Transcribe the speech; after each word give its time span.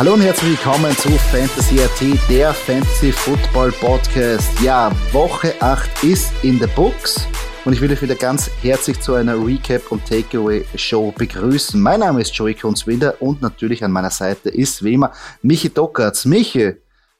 Hallo 0.00 0.14
und 0.14 0.22
herzlich 0.22 0.52
willkommen 0.52 0.96
zu 0.96 1.10
Fantasy 1.10 1.78
AT, 1.78 2.30
der 2.30 2.54
Fantasy 2.54 3.12
Football 3.12 3.70
Podcast. 3.70 4.58
Ja, 4.62 4.90
Woche 5.12 5.52
8 5.60 6.04
ist 6.04 6.32
in 6.42 6.58
the 6.58 6.66
books 6.74 7.28
und 7.66 7.74
ich 7.74 7.82
will 7.82 7.92
euch 7.92 8.00
wieder 8.00 8.14
ganz 8.14 8.50
herzlich 8.62 8.98
zu 8.98 9.12
einer 9.12 9.34
Recap 9.34 9.92
und 9.92 10.02
Takeaway 10.06 10.64
Show 10.74 11.12
begrüßen. 11.12 11.78
Mein 11.78 12.00
Name 12.00 12.22
ist 12.22 12.34
Joey 12.34 12.54
Kunzwinder 12.54 13.20
und 13.20 13.42
natürlich 13.42 13.84
an 13.84 13.92
meiner 13.92 14.08
Seite 14.08 14.48
ist 14.48 14.82
wie 14.82 14.94
immer 14.94 15.12
Michi 15.42 15.68
Dockertz. 15.68 16.24
Michi, 16.24 16.76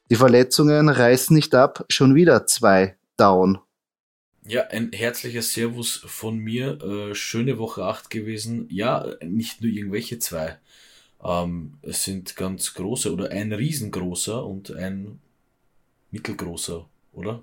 die 0.08 0.16
Verletzungen 0.16 0.88
reißen 0.88 1.36
nicht 1.36 1.54
ab, 1.54 1.84
schon 1.90 2.14
wieder 2.14 2.46
zwei 2.46 2.96
down. 3.18 3.58
Ja, 4.46 4.68
ein 4.68 4.90
herzliches 4.92 5.52
Servus 5.52 6.02
von 6.06 6.38
mir. 6.38 6.82
Äh, 6.82 7.14
schöne 7.14 7.58
Woche 7.58 7.84
8 7.84 8.08
gewesen. 8.08 8.68
Ja, 8.70 9.04
nicht 9.22 9.60
nur 9.60 9.70
irgendwelche 9.70 10.18
zwei. 10.18 10.58
Ähm, 11.24 11.74
es 11.82 12.04
sind 12.04 12.36
ganz 12.36 12.74
große 12.74 13.12
oder 13.12 13.30
ein 13.30 13.52
riesengroßer 13.52 14.44
und 14.44 14.74
ein 14.74 15.20
mittelgroßer, 16.10 16.84
oder? 17.12 17.42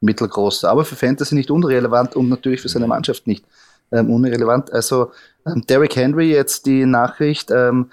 Mittelgroßer, 0.00 0.70
aber 0.70 0.84
für 0.84 0.96
Fantasy 0.96 1.34
nicht 1.34 1.50
unrelevant 1.50 2.14
und 2.16 2.28
natürlich 2.28 2.60
für 2.60 2.68
seine 2.68 2.86
Mannschaft 2.86 3.26
nicht 3.26 3.44
ähm, 3.92 4.10
unrelevant. 4.10 4.72
Also 4.72 5.12
ähm, 5.46 5.64
Derrick 5.68 5.96
Henry 5.96 6.30
jetzt 6.30 6.66
die 6.66 6.86
Nachricht 6.86 7.50
ähm, 7.50 7.90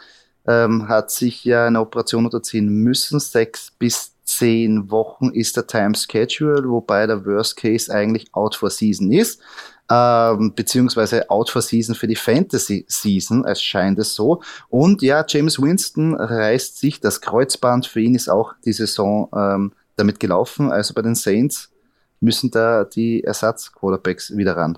ähm, 0.48 0.88
hat 0.88 1.12
sich 1.12 1.44
ja 1.46 1.66
eine 1.66 1.82
Operation 1.82 2.26
unterziehen 2.26 2.68
müssen. 2.68 3.20
Sechs 3.20 3.72
bis 3.72 4.14
zehn 4.24 4.92
Wochen 4.92 5.30
ist 5.30 5.56
der 5.56 5.68
Time 5.68 5.94
Schedule, 5.96 6.68
wobei 6.68 7.08
der 7.08 7.26
Worst 7.26 7.58
Case 7.58 7.94
eigentlich 7.94 8.34
out 8.34 8.56
for 8.56 8.70
season 8.70 9.12
ist 9.12 9.42
ähm, 9.90 10.54
beziehungsweise 10.56 11.30
out 11.30 11.50
for 11.50 11.62
season 11.62 11.96
für 11.96 12.08
die 12.08 12.16
Fantasy 12.16 12.86
Season, 12.88 13.46
es 13.46 13.62
scheint 13.62 14.00
es 14.00 14.16
so. 14.16 14.42
Und 14.70 15.02
ja, 15.02 15.24
James 15.28 15.62
Winston 15.62 16.16
reißt 16.16 16.78
sich 16.80 17.00
das 17.00 17.22
Kreuzband, 17.22 17.86
für 17.86 18.02
ihn 18.02 18.16
ist 18.16 18.30
auch 18.30 18.54
die 18.66 18.74
Saison 18.74 19.30
ähm, 19.36 19.74
damit 19.96 20.20
gelaufen. 20.20 20.72
Also 20.72 20.94
bei 20.94 21.02
den 21.02 21.16
Saints 21.16 21.72
müssen 22.20 22.50
da 22.52 22.84
die 22.84 23.24
Ersatz-Quarterbacks 23.24 24.36
wieder 24.36 24.58
ran. 24.58 24.78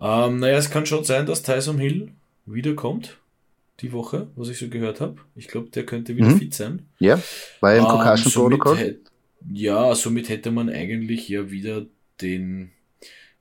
Ähm, 0.00 0.38
naja, 0.38 0.58
es 0.58 0.70
kann 0.70 0.86
schon 0.86 1.04
sein, 1.04 1.26
dass 1.26 1.42
Tyson 1.42 1.78
Hill 1.78 2.12
wiederkommt 2.46 3.18
die 3.80 3.92
Woche, 3.92 4.28
was 4.36 4.48
ich 4.48 4.58
so 4.58 4.68
gehört 4.68 5.00
habe. 5.00 5.16
Ich 5.34 5.48
glaube, 5.48 5.70
der 5.70 5.84
könnte 5.86 6.16
wieder 6.16 6.28
mhm. 6.28 6.38
fit 6.38 6.54
sein. 6.54 6.86
Ja, 6.98 7.20
bei 7.60 7.74
dem 7.74 7.84
ähm, 7.84 7.90
Concussion 7.90 8.50
Protocol. 8.50 9.00
Ja, 9.52 9.94
somit 9.94 10.28
hätte 10.28 10.50
man 10.50 10.68
eigentlich 10.68 11.28
ja 11.28 11.50
wieder 11.50 11.86
den 12.20 12.72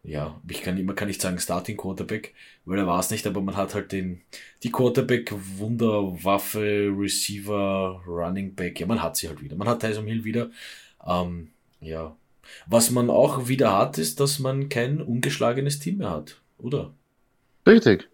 ja, 0.08 0.40
ich 0.50 0.62
kann, 0.62 0.84
man 0.86 0.96
kann 0.96 1.10
nicht 1.10 1.22
sagen 1.22 1.38
Starting 1.38 1.76
Quarterback, 1.76 2.34
weil 2.64 2.80
er 2.80 2.88
war 2.88 3.00
es 3.02 3.12
nicht, 3.12 3.28
aber 3.28 3.42
man 3.42 3.58
hat 3.58 3.76
halt 3.76 3.92
den, 3.92 4.22
die 4.64 4.72
Quarterback 4.72 5.34
Wunderwaffe, 5.58 6.94
Receiver, 6.98 8.02
Running 8.08 8.56
Back, 8.56 8.80
ja, 8.80 8.88
man 8.88 9.04
hat 9.04 9.18
sie 9.18 9.28
halt 9.28 9.42
wieder. 9.42 9.58
Man 9.58 9.68
hat 9.68 9.82
Tyson 9.82 10.08
Hill 10.08 10.24
wieder. 10.24 10.50
Ähm, 11.06 11.50
ja. 11.82 12.16
Was 12.68 12.90
man 12.90 13.10
auch 13.10 13.50
wieder 13.50 13.78
hat, 13.78 13.98
ist, 13.98 14.22
dass 14.22 14.40
man 14.40 14.70
kein 14.70 15.02
ungeschlagenes 15.02 15.80
Team 15.80 15.98
mehr 15.98 16.12
hat, 16.12 16.40
oder? 16.58 16.94
Richtig. 17.68 18.08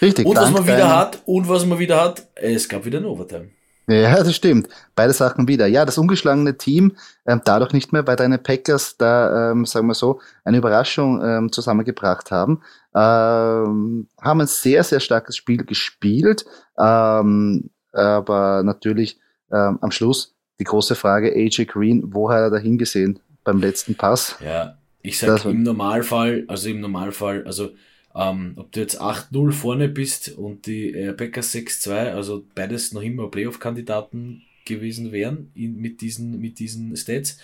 Richtig. 0.00 0.26
Und 0.26 0.36
was 0.36 0.50
man 0.50 0.64
wieder 0.64 0.96
hat, 0.96 1.22
und 1.26 1.48
was 1.48 1.64
man 1.64 1.78
wieder 1.78 2.00
hat, 2.00 2.26
es 2.34 2.68
gab 2.68 2.84
wieder 2.84 2.98
ein 2.98 3.04
Overtime. 3.04 3.50
Ja, 3.88 4.16
das 4.16 4.34
stimmt. 4.34 4.68
Beide 4.94 5.12
Sachen 5.12 5.48
wieder. 5.48 5.66
Ja, 5.66 5.84
das 5.84 5.98
ungeschlagene 5.98 6.56
Team, 6.56 6.96
ähm, 7.26 7.40
dadurch 7.44 7.72
nicht 7.72 7.92
mehr, 7.92 8.06
weil 8.06 8.16
deine 8.16 8.38
Packers 8.38 8.96
da, 8.96 9.50
ähm, 9.50 9.66
sagen 9.66 9.88
wir 9.88 9.94
so, 9.94 10.20
eine 10.44 10.58
Überraschung 10.58 11.20
ähm, 11.22 11.52
zusammengebracht 11.52 12.30
haben. 12.30 12.62
Ähm, 12.94 14.08
haben 14.20 14.40
ein 14.40 14.46
sehr, 14.46 14.84
sehr 14.84 15.00
starkes 15.00 15.36
Spiel 15.36 15.64
gespielt. 15.64 16.44
Ähm, 16.78 17.70
aber 17.92 18.62
natürlich 18.64 19.18
ähm, 19.50 19.78
am 19.80 19.90
Schluss 19.90 20.34
die 20.58 20.64
große 20.64 20.94
Frage, 20.94 21.32
AJ 21.34 21.66
Green, 21.66 22.14
wo 22.14 22.30
hat 22.30 22.38
er 22.38 22.50
da 22.50 22.58
hingesehen 22.58 23.18
beim 23.44 23.60
letzten 23.60 23.96
Pass? 23.96 24.36
Ja, 24.44 24.78
ich 25.02 25.18
sag 25.18 25.44
im 25.44 25.64
Normalfall, 25.64 26.44
also 26.46 26.68
im 26.68 26.80
Normalfall, 26.80 27.44
also 27.44 27.70
ähm, 28.14 28.54
ob 28.56 28.72
du 28.72 28.80
jetzt 28.80 29.00
8-0 29.00 29.52
vorne 29.52 29.88
bist 29.88 30.30
und 30.30 30.66
die 30.66 30.92
äh, 30.92 31.12
Packers 31.12 31.54
6-2, 31.54 32.12
also 32.12 32.44
beides 32.54 32.92
noch 32.92 33.02
immer 33.02 33.30
Playoff-Kandidaten 33.30 34.42
gewesen 34.64 35.12
wären 35.12 35.50
in, 35.54 35.76
mit, 35.80 36.00
diesen, 36.00 36.40
mit 36.40 36.58
diesen 36.58 36.96
Stats. 36.96 37.38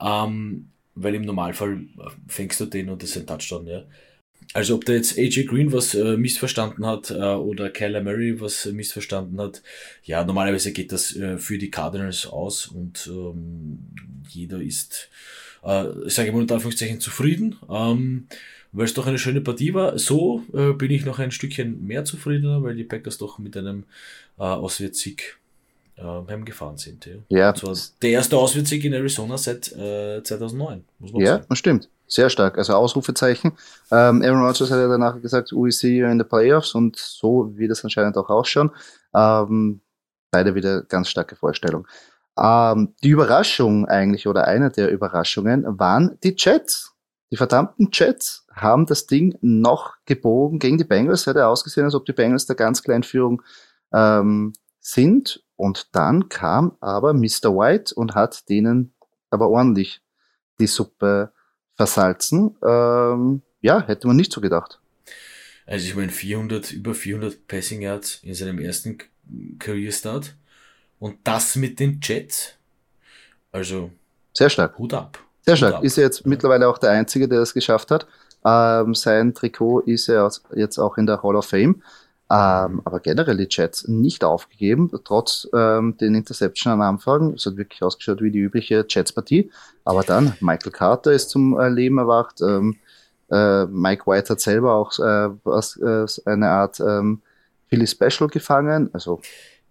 Ähm, 0.00 0.68
weil 0.94 1.14
im 1.14 1.22
Normalfall 1.22 1.74
äh, 1.98 2.10
fängst 2.28 2.60
du 2.60 2.66
den 2.66 2.90
und 2.90 3.02
das 3.02 3.10
ist 3.10 3.18
ein 3.18 3.26
Touchdown, 3.26 3.66
ja. 3.66 3.84
Also 4.54 4.74
ob 4.74 4.84
da 4.84 4.92
jetzt 4.92 5.18
AJ 5.18 5.44
Green 5.44 5.72
was 5.72 5.94
äh, 5.94 6.16
missverstanden 6.16 6.84
hat 6.84 7.10
äh, 7.10 7.14
oder 7.14 7.70
Kyler 7.70 8.02
Murray 8.02 8.40
was 8.40 8.66
äh, 8.66 8.72
missverstanden 8.72 9.40
hat, 9.40 9.62
ja, 10.04 10.24
normalerweise 10.24 10.72
geht 10.72 10.92
das 10.92 11.16
äh, 11.16 11.38
für 11.38 11.58
die 11.58 11.70
Cardinals 11.70 12.26
aus 12.26 12.66
und 12.66 13.08
ähm, 13.10 13.78
jeder 14.28 14.60
ist, 14.60 15.08
äh, 15.62 15.84
sage 16.06 16.28
ich 16.28 16.32
mal 16.34 16.40
unter 16.40 16.56
Anführungszeichen, 16.56 17.00
zufrieden. 17.00 17.56
Ähm, 17.70 18.26
weil 18.72 18.86
es 18.86 18.94
doch 18.94 19.06
eine 19.06 19.18
schöne 19.18 19.40
Partie 19.40 19.74
war. 19.74 19.98
So 19.98 20.42
äh, 20.52 20.72
bin 20.72 20.90
ich 20.90 21.04
noch 21.04 21.18
ein 21.18 21.30
Stückchen 21.30 21.86
mehr 21.86 22.04
zufriedener, 22.04 22.62
weil 22.62 22.74
die 22.74 22.84
Packers 22.84 23.18
doch 23.18 23.38
mit 23.38 23.56
einem 23.56 23.84
äh, 24.38 24.42
Auswärtssieg 24.42 25.38
äh, 25.96 26.02
heimgefahren 26.02 26.78
sind. 26.78 27.06
Ja. 27.06 27.14
ja. 27.28 27.48
Und 27.50 27.58
zwar 27.58 27.76
der 28.00 28.10
erste 28.10 28.36
Auswärtssieg 28.36 28.84
in 28.84 28.94
Arizona 28.94 29.36
seit 29.36 29.72
äh, 29.72 30.22
2009, 30.22 30.84
muss 30.98 31.12
man 31.12 31.22
ja, 31.22 31.38
sagen. 31.38 31.56
Stimmt. 31.56 31.88
Sehr 32.06 32.28
stark. 32.28 32.58
Also 32.58 32.74
Ausrufezeichen. 32.74 33.52
Ähm, 33.90 34.22
Aaron 34.22 34.44
Rodgers 34.44 34.70
hat 34.70 34.78
ja 34.78 34.88
danach 34.88 35.20
gesagt, 35.20 35.52
we 35.52 35.72
see 35.72 35.98
you 35.98 36.06
in 36.06 36.18
the 36.18 36.24
playoffs 36.24 36.74
und 36.74 36.96
so 36.96 37.50
wird 37.56 37.70
es 37.70 37.84
anscheinend 37.84 38.16
auch 38.18 38.28
ausschauen. 38.28 38.70
Ähm, 39.14 39.80
beide 40.30 40.54
wieder 40.54 40.82
ganz 40.82 41.08
starke 41.08 41.36
Vorstellung. 41.36 41.86
Ähm, 42.38 42.94
die 43.02 43.10
Überraschung 43.10 43.86
eigentlich 43.86 44.26
oder 44.26 44.46
eine 44.46 44.70
der 44.70 44.90
Überraschungen 44.90 45.64
waren 45.78 46.18
die 46.22 46.34
Jets. 46.36 46.91
Die 47.32 47.38
verdammten 47.38 47.88
Jets 47.90 48.46
haben 48.52 48.84
das 48.84 49.06
Ding 49.06 49.38
noch 49.40 49.94
gebogen 50.04 50.58
gegen 50.58 50.76
die 50.76 50.84
Bengals. 50.84 51.26
Hätte 51.26 51.46
ausgesehen, 51.46 51.86
als 51.86 51.94
ob 51.94 52.04
die 52.04 52.12
Bengals 52.12 52.44
der 52.44 52.56
ganz 52.56 52.82
kleinen 52.82 53.04
Führung 53.04 53.40
ähm, 53.90 54.52
sind. 54.80 55.42
Und 55.56 55.88
dann 55.92 56.28
kam 56.28 56.76
aber 56.80 57.14
Mr. 57.14 57.56
White 57.56 57.94
und 57.94 58.14
hat 58.14 58.50
denen 58.50 58.92
aber 59.30 59.48
ordentlich 59.48 60.02
die 60.60 60.66
Suppe 60.66 61.32
versalzen. 61.74 62.54
Ähm, 62.62 63.40
ja, 63.62 63.80
hätte 63.86 64.08
man 64.08 64.16
nicht 64.16 64.30
so 64.32 64.42
gedacht. 64.42 64.78
Also 65.64 65.86
ich 65.86 65.96
meine 65.96 66.12
400, 66.12 66.70
über 66.72 66.94
400 66.94 67.48
Passing 67.48 67.80
Yards 67.80 68.20
in 68.22 68.34
seinem 68.34 68.58
ersten 68.58 68.98
Career 69.58 69.92
Start. 69.92 70.36
Und 70.98 71.16
das 71.24 71.56
mit 71.56 71.80
den 71.80 71.98
Jets. 72.02 72.56
Also. 73.52 73.90
Sehr 74.34 74.50
stark. 74.50 74.76
Hut 74.76 74.92
ab. 74.92 75.18
Sehr 75.42 75.56
stark. 75.56 75.82
Ist 75.82 75.98
er 75.98 76.04
jetzt 76.04 76.26
mittlerweile 76.26 76.68
auch 76.68 76.78
der 76.78 76.90
Einzige, 76.90 77.28
der 77.28 77.40
das 77.40 77.54
geschafft 77.54 77.90
hat. 77.90 78.06
Ähm, 78.44 78.94
sein 78.94 79.34
Trikot 79.34 79.80
ist 79.80 80.08
er 80.08 80.30
jetzt 80.54 80.78
auch 80.78 80.96
in 80.98 81.06
der 81.06 81.22
Hall 81.22 81.36
of 81.36 81.46
Fame. 81.46 81.82
Ähm, 82.30 82.80
aber 82.84 83.00
generell 83.00 83.36
die 83.36 83.48
Jets 83.50 83.86
nicht 83.88 84.24
aufgegeben, 84.24 84.90
trotz 85.04 85.46
ähm, 85.54 85.98
den 85.98 86.14
Interception 86.14 86.72
am 86.72 86.80
Anfang. 86.80 87.34
Es 87.34 87.44
hat 87.44 87.58
wirklich 87.58 87.82
ausgeschaut 87.82 88.22
wie 88.22 88.30
die 88.30 88.38
übliche 88.38 88.86
Jets-Partie. 88.88 89.50
Aber 89.84 90.02
dann, 90.02 90.32
Michael 90.40 90.72
Carter 90.72 91.12
ist 91.12 91.28
zum 91.28 91.58
äh, 91.60 91.68
Leben 91.68 91.98
erwacht. 91.98 92.40
Ähm, 92.40 92.76
äh, 93.30 93.66
Mike 93.66 94.06
White 94.06 94.30
hat 94.30 94.40
selber 94.40 94.74
auch 94.74 94.98
äh, 94.98 95.28
was, 95.44 95.76
äh, 95.76 96.06
eine 96.24 96.48
Art 96.48 96.80
ähm, 96.80 97.20
Philly 97.68 97.86
Special 97.86 98.30
gefangen. 98.30 98.88
Also 98.94 99.20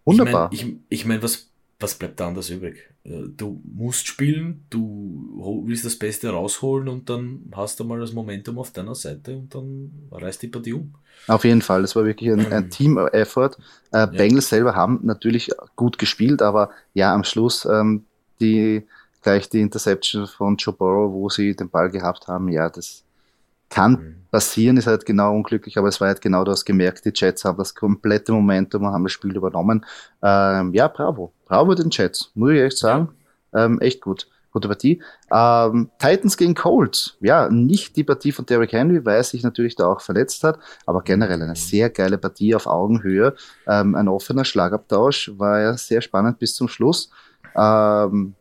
wunderbar. 0.06 0.50
Ich 0.52 0.64
meine, 0.64 0.80
ich, 0.90 1.00
ich 1.00 1.06
mein, 1.06 1.24
was 1.24 1.48
was 1.82 1.96
bleibt 1.96 2.20
da 2.20 2.28
anders 2.28 2.50
übrig? 2.50 2.90
Äh, 3.04 3.24
du 3.36 3.62
musst 3.64 4.08
spielen, 4.08 4.66
du 4.70 5.64
willst 5.66 5.86
das 5.86 5.98
Beste 5.98 6.30
rausholen 6.30 6.88
und 6.88 7.10
dann 7.10 7.52
hast 7.56 7.80
du 7.80 7.84
mal 7.84 8.00
das 8.00 8.14
Momentum 8.14 8.60
auf 8.60 8.72
deiner 8.72 8.96
Seite 8.96 9.36
und 9.36 9.54
dann 9.54 9.92
reißt 10.12 10.42
die 10.44 10.48
Partie 10.48 10.74
um. 10.74 10.94
Auf 11.28 11.44
jeden 11.44 11.62
Fall, 11.62 11.82
das 11.82 11.96
war 11.96 12.06
wirklich 12.06 12.32
ein, 12.32 12.52
ein 12.52 12.70
Team-Effort. 12.70 13.58
Äh, 13.92 13.98
ja. 13.98 14.06
Bengals 14.06 14.50
selber 14.50 14.76
haben 14.76 15.00
natürlich 15.04 15.52
gut 15.76 15.98
gespielt, 15.98 16.42
aber 16.42 16.72
ja, 16.94 17.14
am 17.14 17.24
Schluss 17.24 17.66
ähm, 17.66 18.06
die 18.40 18.84
gleich 19.22 19.50
die 19.50 19.62
Interception 19.62 20.28
von 20.28 20.58
Joe 20.58 20.74
Burrow, 20.74 21.12
wo 21.12 21.30
sie 21.30 21.56
den 21.56 21.70
Ball 21.70 21.90
gehabt 21.90 22.28
haben, 22.28 22.50
ja, 22.50 22.70
das 22.70 23.04
Kann 23.72 23.92
mhm. 23.94 24.26
passieren, 24.30 24.78
ist 24.78 24.86
halt 24.86 25.08
genau 25.08 25.34
unglücklich, 25.34 25.80
aber 25.80 25.88
es 25.88 26.00
war 26.00 26.10
halt 26.10 26.22
genau 26.22 26.44
das 26.44 26.64
gemerkt. 26.64 27.06
Die 27.06 27.14
Jets 27.16 27.44
haben 27.44 27.58
das 27.58 27.74
komplette 27.74 28.32
Momentum 28.32 28.84
und 28.84 28.94
haben 28.94 29.04
das 29.04 29.14
Spiel 29.14 29.36
übernommen. 29.36 29.84
Ähm, 30.22 30.72
ja, 30.76 30.88
bravo. 30.88 31.34
Bravo 31.46 31.74
den 31.74 31.90
Jets, 31.90 32.32
muss 32.36 32.52
ich 32.52 32.60
echt 32.60 32.78
sagen. 32.78 33.10
Ähm, 33.54 33.80
echt 33.80 34.02
gut 34.02 34.28
gute 34.52 34.68
Partie. 34.68 35.02
Ähm, 35.32 35.90
Titans 35.98 36.38
gegen 36.38 36.56
Colts. 36.56 37.18
Ja, 37.22 37.50
nicht 37.50 37.96
die 37.96 38.04
Partie 38.04 38.32
von 38.32 38.46
Derrick 38.46 38.74
Henry, 38.74 39.04
weil 39.06 39.18
er 39.18 39.24
sich 39.24 39.44
natürlich 39.44 39.76
da 39.76 39.88
auch 39.88 40.02
verletzt 40.02 40.44
hat, 40.44 40.60
aber 40.86 41.02
generell 41.02 41.42
eine 41.42 41.56
sehr 41.56 41.90
geile 41.90 42.18
Partie 42.18 42.54
auf 42.54 42.68
Augenhöhe. 42.68 43.34
Ähm, 43.68 43.96
ein 43.96 44.08
offener 44.08 44.46
Schlagabtausch, 44.46 45.32
war 45.38 45.60
ja 45.60 45.78
sehr 45.78 46.02
spannend 46.02 46.40
bis 46.40 46.56
zum 46.56 46.68
Schluss. 46.68 47.10
Ähm, 47.56 48.36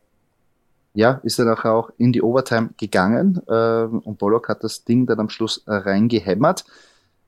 ja, 0.93 1.21
ist 1.23 1.39
er 1.39 1.45
nachher 1.45 1.73
auch 1.73 1.91
in 1.97 2.11
die 2.11 2.21
Overtime 2.21 2.71
gegangen 2.77 3.41
ähm, 3.49 3.99
und 3.99 4.17
Bollock 4.17 4.49
hat 4.49 4.63
das 4.63 4.83
Ding 4.83 5.05
dann 5.05 5.19
am 5.19 5.29
Schluss 5.29 5.63
äh, 5.67 5.73
reingehämmert. 5.73 6.65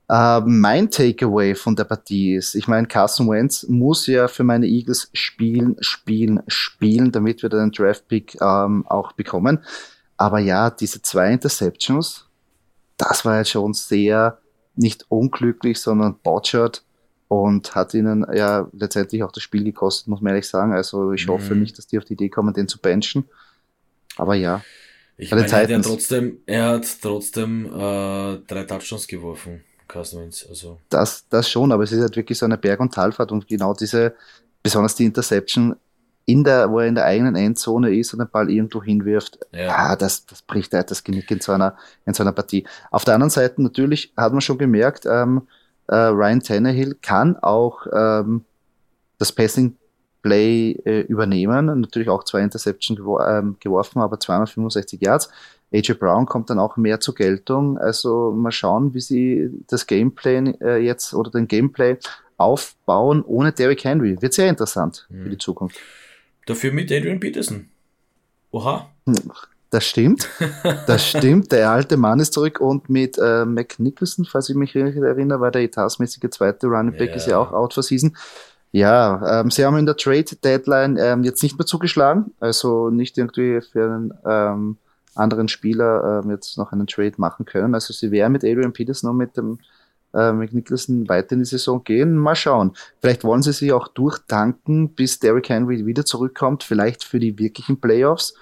Uh, 0.06 0.42
mein 0.44 0.90
Takeaway 0.90 1.54
von 1.54 1.76
der 1.76 1.84
Partie 1.84 2.34
ist, 2.34 2.54
ich 2.54 2.68
meine, 2.68 2.86
Carson 2.86 3.26
Wentz 3.30 3.66
muss 3.70 4.06
ja 4.06 4.28
für 4.28 4.44
meine 4.44 4.66
Eagles 4.66 5.08
spielen, 5.14 5.76
spielen, 5.80 6.42
spielen, 6.46 7.10
damit 7.10 7.42
wir 7.42 7.48
den 7.48 7.70
Draft-Pick 7.70 8.38
ähm, 8.42 8.86
auch 8.86 9.12
bekommen. 9.12 9.64
Aber 10.18 10.40
ja, 10.40 10.68
diese 10.68 11.00
zwei 11.00 11.32
Interceptions, 11.32 12.28
das 12.98 13.24
war 13.24 13.38
jetzt 13.38 13.50
schon 13.50 13.72
sehr 13.72 14.38
nicht 14.76 15.06
unglücklich, 15.08 15.80
sondern 15.80 16.18
botchert 16.22 16.84
und 17.28 17.74
hat 17.74 17.94
ihnen 17.94 18.26
ja 18.34 18.68
letztendlich 18.72 19.22
auch 19.22 19.32
das 19.32 19.42
Spiel 19.42 19.64
gekostet, 19.64 20.08
muss 20.08 20.20
man 20.20 20.32
ehrlich 20.32 20.48
sagen. 20.48 20.74
Also 20.74 21.12
ich 21.12 21.28
hoffe 21.28 21.54
mhm. 21.54 21.62
nicht, 21.62 21.78
dass 21.78 21.86
die 21.86 21.96
auf 21.96 22.04
die 22.04 22.12
Idee 22.12 22.28
kommen, 22.28 22.52
den 22.52 22.68
zu 22.68 22.78
benchen. 22.78 23.24
Aber 24.16 24.34
ja. 24.34 24.62
Ich 25.16 25.30
meine, 25.30 25.46
er 25.46 25.76
hat 25.76 25.84
trotzdem, 25.84 26.38
er 26.46 26.66
hat 26.66 26.86
trotzdem 27.00 27.66
äh, 27.66 28.38
drei 28.46 28.64
Touchdowns 28.64 29.06
geworfen. 29.06 29.62
Carson 29.86 30.22
Wentz. 30.22 30.46
Also. 30.48 30.78
Das, 30.88 31.28
das 31.28 31.48
schon, 31.48 31.70
aber 31.70 31.84
es 31.84 31.92
ist 31.92 32.00
halt 32.00 32.16
wirklich 32.16 32.38
so 32.38 32.46
eine 32.46 32.58
Berg- 32.58 32.80
und 32.80 32.92
Talfahrt 32.92 33.30
und 33.30 33.46
genau 33.46 33.74
diese, 33.74 34.14
besonders 34.62 34.94
die 34.94 35.04
Interception, 35.04 35.76
in 36.26 36.42
der, 36.42 36.70
wo 36.70 36.80
er 36.80 36.86
in 36.86 36.94
der 36.94 37.04
eigenen 37.04 37.36
Endzone 37.36 37.94
ist 37.94 38.14
und 38.14 38.20
den 38.20 38.30
Ball 38.30 38.50
irgendwo 38.50 38.82
hinwirft, 38.82 39.38
ja. 39.52 39.68
ah, 39.68 39.96
das, 39.96 40.24
das 40.24 40.40
bricht 40.42 40.72
halt 40.72 40.90
das 40.90 41.04
Genick 41.04 41.30
in 41.30 41.40
so, 41.40 41.52
einer, 41.52 41.76
in 42.06 42.14
so 42.14 42.22
einer 42.22 42.32
Partie. 42.32 42.64
Auf 42.90 43.04
der 43.04 43.14
anderen 43.14 43.30
Seite 43.30 43.62
natürlich 43.62 44.12
hat 44.16 44.32
man 44.32 44.40
schon 44.40 44.56
gemerkt, 44.56 45.04
ähm, 45.06 45.46
äh, 45.86 45.96
Ryan 45.96 46.40
Tannehill 46.40 46.96
kann 47.02 47.36
auch 47.36 47.86
ähm, 47.92 48.44
das 49.18 49.32
Passing 49.32 49.76
Play 50.24 50.72
äh, 50.86 51.00
übernehmen. 51.02 51.66
Natürlich 51.82 52.08
auch 52.08 52.24
zwei 52.24 52.40
Interception 52.40 52.96
gewor 52.96 53.28
ähm, 53.28 53.56
geworfen, 53.60 54.00
aber 54.00 54.18
265 54.18 55.02
Yards. 55.02 55.28
AJ 55.70 55.94
Brown 55.94 56.24
kommt 56.24 56.48
dann 56.48 56.58
auch 56.58 56.78
mehr 56.78 56.98
zur 56.98 57.14
Geltung. 57.14 57.76
Also 57.76 58.32
mal 58.32 58.50
schauen, 58.50 58.94
wie 58.94 59.02
sie 59.02 59.50
das 59.68 59.86
Gameplay 59.86 60.54
äh, 60.62 60.78
jetzt 60.78 61.12
oder 61.12 61.30
den 61.30 61.46
Gameplay 61.46 61.98
aufbauen 62.38 63.22
ohne 63.22 63.52
Derrick 63.52 63.84
Henry. 63.84 64.20
Wird 64.22 64.32
sehr 64.32 64.48
interessant 64.48 65.06
mhm. 65.10 65.24
für 65.24 65.28
die 65.28 65.38
Zukunft. 65.38 65.76
Dafür 66.46 66.72
mit 66.72 66.90
Adrian 66.90 67.20
Peterson. 67.20 67.68
Oha. 68.50 68.88
Das 69.68 69.84
stimmt. 69.84 70.26
Das 70.86 71.06
stimmt. 71.10 71.52
Der 71.52 71.70
alte 71.70 71.98
Mann 71.98 72.18
ist 72.18 72.32
zurück 72.32 72.60
und 72.60 72.88
mit 72.88 73.18
äh, 73.18 73.44
Mac 73.44 73.78
Nicholson, 73.78 74.24
falls 74.24 74.48
ich 74.48 74.56
mich 74.56 74.74
richtig 74.74 75.02
erinnere, 75.02 75.40
war 75.40 75.50
der 75.50 75.62
etatmäßige 75.62 76.30
zweite 76.30 76.68
Running 76.68 76.96
Back, 76.96 77.10
ja. 77.10 77.16
ist 77.16 77.26
ja 77.26 77.38
auch 77.38 77.52
out 77.52 77.74
for 77.74 77.82
season. 77.82 78.16
Ja, 78.74 79.40
ähm, 79.40 79.52
sie 79.52 79.64
haben 79.64 79.76
in 79.76 79.86
der 79.86 79.96
Trade 79.96 80.24
Deadline 80.42 80.96
ähm, 80.98 81.22
jetzt 81.22 81.44
nicht 81.44 81.56
mehr 81.56 81.64
zugeschlagen, 81.64 82.32
also 82.40 82.90
nicht 82.90 83.16
irgendwie 83.16 83.60
für 83.60 83.84
einen 83.84 84.14
ähm, 84.26 84.78
anderen 85.14 85.46
Spieler 85.46 86.22
ähm, 86.24 86.32
jetzt 86.32 86.58
noch 86.58 86.72
einen 86.72 86.88
Trade 86.88 87.12
machen 87.18 87.46
können. 87.46 87.76
Also 87.76 87.92
sie 87.92 88.10
werden 88.10 88.32
mit 88.32 88.42
Adrian 88.42 88.72
Peterson 88.72 89.10
und 89.10 89.16
mit 89.16 89.36
dem 89.36 89.60
äh, 90.12 90.32
mit 90.32 90.52
Nicholson 90.52 91.08
weiter 91.08 91.34
in 91.34 91.38
die 91.38 91.44
Saison 91.44 91.84
gehen. 91.84 92.16
Mal 92.16 92.34
schauen. 92.34 92.72
Vielleicht 93.00 93.22
wollen 93.22 93.42
sie 93.42 93.52
sich 93.52 93.72
auch 93.72 93.86
durchtanken, 93.86 94.88
bis 94.88 95.20
Derrick 95.20 95.50
Henry 95.50 95.86
wieder 95.86 96.04
zurückkommt, 96.04 96.64
vielleicht 96.64 97.04
für 97.04 97.20
die 97.20 97.38
wirklichen 97.38 97.80
Playoffs, 97.80 98.34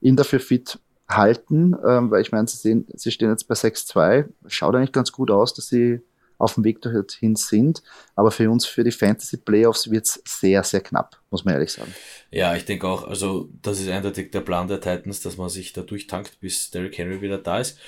ihn 0.00 0.14
dafür 0.14 0.38
fit 0.38 0.78
halten, 1.08 1.74
ähm, 1.84 2.12
weil 2.12 2.22
ich 2.22 2.30
meine, 2.30 2.46
sie, 2.46 2.58
sehen, 2.58 2.86
sie 2.94 3.10
stehen 3.10 3.30
jetzt 3.30 3.48
bei 3.48 3.56
6-2. 3.56 4.26
Schaut 4.46 4.76
eigentlich 4.76 4.92
ganz 4.92 5.10
gut 5.10 5.32
aus, 5.32 5.52
dass 5.52 5.66
sie 5.66 6.00
auf 6.40 6.54
dem 6.54 6.64
Weg 6.64 6.80
dorthin 6.80 7.36
sind. 7.36 7.82
Aber 8.14 8.30
für 8.30 8.50
uns, 8.50 8.66
für 8.66 8.82
die 8.82 8.90
Fantasy 8.90 9.36
Playoffs, 9.36 9.90
wird 9.90 10.06
es 10.06 10.22
sehr, 10.26 10.62
sehr 10.64 10.80
knapp, 10.80 11.20
muss 11.30 11.44
man 11.44 11.54
ehrlich 11.54 11.72
sagen. 11.72 11.94
Ja, 12.30 12.56
ich 12.56 12.64
denke 12.64 12.88
auch, 12.88 13.06
also 13.06 13.48
das 13.62 13.80
ist 13.80 13.88
eindeutig 13.88 14.30
der 14.30 14.40
Plan 14.40 14.68
der 14.68 14.80
Titans, 14.80 15.20
dass 15.20 15.36
man 15.36 15.48
sich 15.48 15.72
da 15.72 15.82
durchtankt, 15.82 16.40
bis 16.40 16.70
Derrick 16.70 16.96
Henry 16.98 17.20
wieder 17.20 17.38
da 17.38 17.60
ist. 17.60 17.78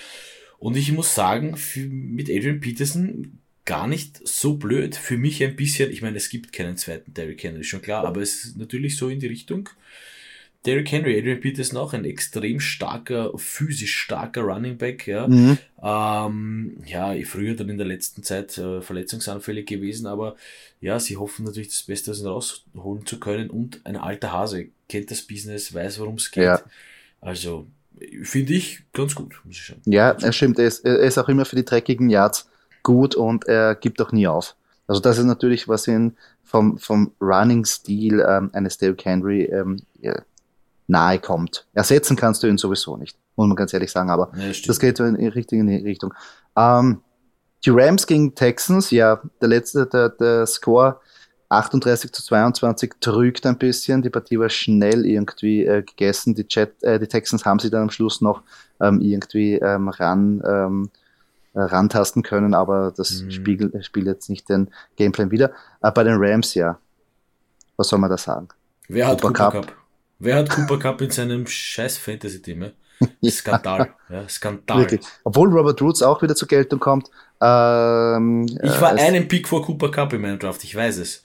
Und 0.59 0.77
ich 0.77 0.93
muss 0.93 1.15
sagen, 1.15 1.57
für, 1.57 1.87
mit 1.87 2.31
Adrian 2.31 2.61
Peterson 2.61 3.41
gar 3.65 3.87
nicht 3.87 4.27
so 4.27 4.55
blöd. 4.55 4.97
Für 4.97 5.17
mich 5.17 5.43
ein 5.43 5.57
bisschen, 5.57 5.91
ich 5.91 6.03
meine, 6.03 6.17
es 6.17 6.29
gibt 6.29 6.53
keinen 6.53 6.77
zweiten 6.77 7.15
Derrick 7.15 7.43
Henry, 7.43 7.65
schon 7.65 7.83
klar, 7.83 8.05
aber 8.05 8.21
es 8.21 8.45
ist 8.45 8.57
natürlich 8.57 8.97
so 8.97 9.09
in 9.09 9.21
die 9.21 9.27
Richtung. 9.27 9.69
Derrick 10.65 10.93
Henry, 10.93 11.19
Adrian 11.19 11.41
Peterson 11.41 11.77
auch 11.77 11.93
ein 11.93 12.05
extrem 12.05 12.61
starker, 12.61 13.33
physisch 13.37 13.99
starker 13.99 14.43
Running 14.43 14.79
Back, 14.79 15.09
ja. 15.09 15.27
Mhm. 15.27 15.59
Ähm, 15.83 16.77
ja, 16.87 17.15
früher 17.25 17.55
dann 17.55 17.69
in 17.69 17.79
der 17.79 17.87
letzten 17.87 18.23
Zeit 18.23 18.57
äh, 18.59 18.81
verletzungsanfällig 18.81 19.67
gewesen, 19.67 20.07
aber 20.07 20.37
ja, 20.81 21.01
sie 21.01 21.17
hoffen 21.17 21.45
natürlich 21.45 21.71
das 21.71 21.83
Beste 21.83 22.13
aus 22.13 22.21
ihm 22.21 22.29
rausholen 22.29 23.07
zu 23.07 23.19
können 23.19 23.51
und 23.51 23.81
ein 23.85 23.97
alter 23.97 24.33
Hase, 24.33 24.67
kennt 24.89 25.11
das 25.11 25.23
Business, 25.23 25.75
weiß, 25.75 25.99
worum 25.99 26.15
es 26.15 26.31
geht. 26.31 26.45
Ja. 26.45 26.63
Also, 27.21 27.67
finde 28.23 28.53
ich 28.53 28.83
ganz 28.93 29.17
gut, 29.17 29.41
muss 29.45 29.57
ich 29.57 29.67
sagen. 29.67 29.83
Ja, 29.87 30.11
er 30.11 30.33
stimmt, 30.33 30.61
er 30.61 30.67
ist, 30.67 30.85
er 30.85 30.99
ist 30.99 31.19
auch 31.19 31.29
immer 31.29 31.45
für 31.45 31.57
die 31.57 31.65
dreckigen 31.65 32.09
Yards 32.09 32.49
gut 32.85 33.17
und 33.17 33.47
er 33.47 33.75
gibt 33.75 34.01
auch 34.01 34.13
nie 34.13 34.29
auf. 34.29 34.55
Also 34.87 35.01
das 35.01 35.19
ist 35.19 35.25
natürlich, 35.25 35.69
was 35.69 35.89
ihn 35.89 36.17
vom, 36.45 36.79
vom 36.79 37.13
Running-Stil 37.21 38.25
ähm, 38.29 38.51
eines 38.53 38.79
Derrick 38.79 39.05
Henry 39.05 39.45
ähm, 39.45 39.79
ja, 40.01 40.23
nahe 40.93 41.19
kommt. 41.19 41.67
Ersetzen 41.73 42.17
kannst 42.17 42.43
du 42.43 42.47
ihn 42.47 42.59
sowieso 42.59 42.97
nicht, 42.97 43.19
muss 43.35 43.49
man 43.49 43.57
ganz 43.57 43.73
ehrlich 43.73 43.91
sagen, 43.91 44.11
aber 44.11 44.31
ja, 44.37 44.53
das 44.67 44.79
geht 44.79 45.01
in 45.01 45.17
die 45.17 45.27
richtige 45.27 45.65
Richtung. 45.65 46.15
Ähm, 46.57 47.01
die 47.65 47.71
Rams 47.71 48.07
gegen 48.07 48.35
Texans, 48.35 48.91
ja, 48.91 49.21
der 49.41 49.49
letzte, 49.49 49.87
der, 49.87 50.11
der 50.11 50.47
Score 50.47 51.01
38 51.49 52.13
zu 52.13 52.23
22 52.23 52.95
trügt 53.01 53.47
ein 53.47 53.59
bisschen. 53.59 54.03
Die 54.03 54.11
Partie 54.11 54.39
war 54.39 54.49
schnell 54.49 55.05
irgendwie 55.05 55.65
äh, 55.65 55.83
gegessen. 55.83 56.35
Die, 56.35 56.47
Chat, 56.47 56.83
äh, 56.83 56.99
die 56.99 57.07
Texans 57.07 57.45
haben 57.45 57.59
sie 57.59 57.71
dann 57.71 57.83
am 57.83 57.91
Schluss 57.91 58.21
noch 58.21 58.43
ähm, 58.81 59.01
irgendwie 59.01 59.55
ähm, 59.57 59.89
ran, 59.89 60.43
ähm, 60.47 60.91
äh, 61.55 61.61
rantasten 61.61 62.23
können, 62.23 62.55
aber 62.55 62.93
das 62.97 63.23
mhm. 63.23 63.31
spiegelt, 63.31 63.85
spielt 63.85 64.07
jetzt 64.07 64.31
nicht 64.31 64.49
den 64.49 64.71
Gameplan 64.97 65.31
wieder. 65.31 65.53
Äh, 65.83 65.93
bei 65.93 66.05
den 66.05 66.17
Rams, 66.19 66.55
ja. 66.55 66.79
Was 67.77 67.89
soll 67.89 67.99
man 67.99 68.11
da 68.11 68.17
sagen? 68.17 68.49
Wer 68.89 69.07
hat 69.07 69.21
Cooper, 69.21 69.51
Cup? 69.51 69.53
Cup? 69.53 69.82
Wer 70.23 70.37
hat 70.37 70.51
Cooper 70.51 70.79
Cup 70.79 71.01
in 71.01 71.11
seinem 71.11 71.49
scheiß 71.49 71.99
Fantasy-Team? 71.99 72.71
Skandal. 73.29 73.93
ja, 74.09 74.29
Skandal. 74.29 74.79
Wirklich. 74.79 75.01
Obwohl 75.25 75.49
Robert 75.51 75.83
Roots 75.83 76.01
auch 76.01 76.23
wieder 76.23 76.37
zur 76.37 76.47
Geltung 76.47 76.79
kommt. 76.79 77.09
Ähm, 77.41 78.47
ich 78.63 78.81
war 78.81 78.97
äh, 78.97 79.01
einen 79.01 79.27
Pick 79.27 79.49
vor 79.49 79.65
Cooper 79.65 79.91
Cup 79.91 80.13
in 80.13 80.21
meinem 80.21 80.39
Draft, 80.39 80.63
ich 80.63 80.77
weiß 80.77 80.99
es. 80.99 81.25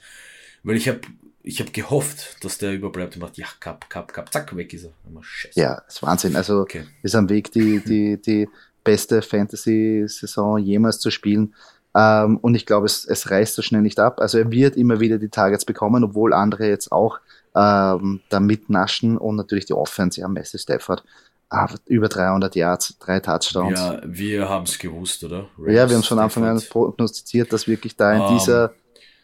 Weil 0.64 0.74
ich 0.74 0.88
habe 0.88 1.00
ich 1.44 1.60
hab 1.60 1.72
gehofft, 1.72 2.44
dass 2.44 2.58
der 2.58 2.74
überbleibt 2.74 3.14
und 3.14 3.22
macht, 3.22 3.38
ja, 3.38 3.46
Cup, 3.60 3.88
Cup, 3.88 4.12
Cup, 4.12 4.32
zack, 4.32 4.56
weg 4.56 4.74
ist 4.74 4.86
er. 4.86 4.90
Scheiße. 5.22 5.60
Ja, 5.60 5.82
ist 5.86 6.02
Wahnsinn. 6.02 6.34
Also 6.34 6.58
okay. 6.58 6.82
ist 7.04 7.14
am 7.14 7.28
Weg, 7.28 7.52
die, 7.52 7.78
die, 7.78 8.20
die 8.20 8.48
beste 8.82 9.22
Fantasy-Saison 9.22 10.58
jemals 10.58 10.98
zu 10.98 11.12
spielen. 11.12 11.54
Ähm, 11.94 12.36
und 12.38 12.56
ich 12.56 12.66
glaube, 12.66 12.86
es, 12.86 13.04
es 13.04 13.30
reißt 13.30 13.54
so 13.54 13.62
schnell 13.62 13.82
nicht 13.82 14.00
ab. 14.00 14.20
Also 14.20 14.38
er 14.38 14.50
wird 14.50 14.76
immer 14.76 14.98
wieder 14.98 15.18
die 15.18 15.28
Targets 15.28 15.64
bekommen, 15.64 16.02
obwohl 16.02 16.34
andere 16.34 16.68
jetzt 16.68 16.90
auch 16.90 17.20
ähm, 17.58 18.20
da 18.28 18.40
mitnaschen 18.40 19.18
und 19.18 19.36
natürlich 19.36 19.66
die 19.66 19.72
Offense, 19.72 20.20
ja, 20.20 20.28
Messi 20.28 20.58
Stafford, 20.58 21.02
ah, 21.50 21.68
über 21.86 22.08
300 22.08 22.54
Yards, 22.54 22.96
drei 22.98 23.20
Touchdowns. 23.20 23.80
Ja, 23.80 24.00
wir 24.04 24.48
haben 24.48 24.64
es 24.64 24.78
gewusst, 24.78 25.24
oder? 25.24 25.48
Rams, 25.58 25.74
ja, 25.74 25.88
wir 25.88 25.94
haben 25.96 26.02
es 26.02 26.06
von 26.06 26.18
Anfang 26.18 26.44
an 26.44 26.62
prognostiziert, 26.68 27.52
dass 27.52 27.66
wirklich 27.66 27.96
da 27.96 28.12
in 28.12 28.20
um, 28.20 28.26
ähm. 28.28 28.38
dieser 28.38 28.72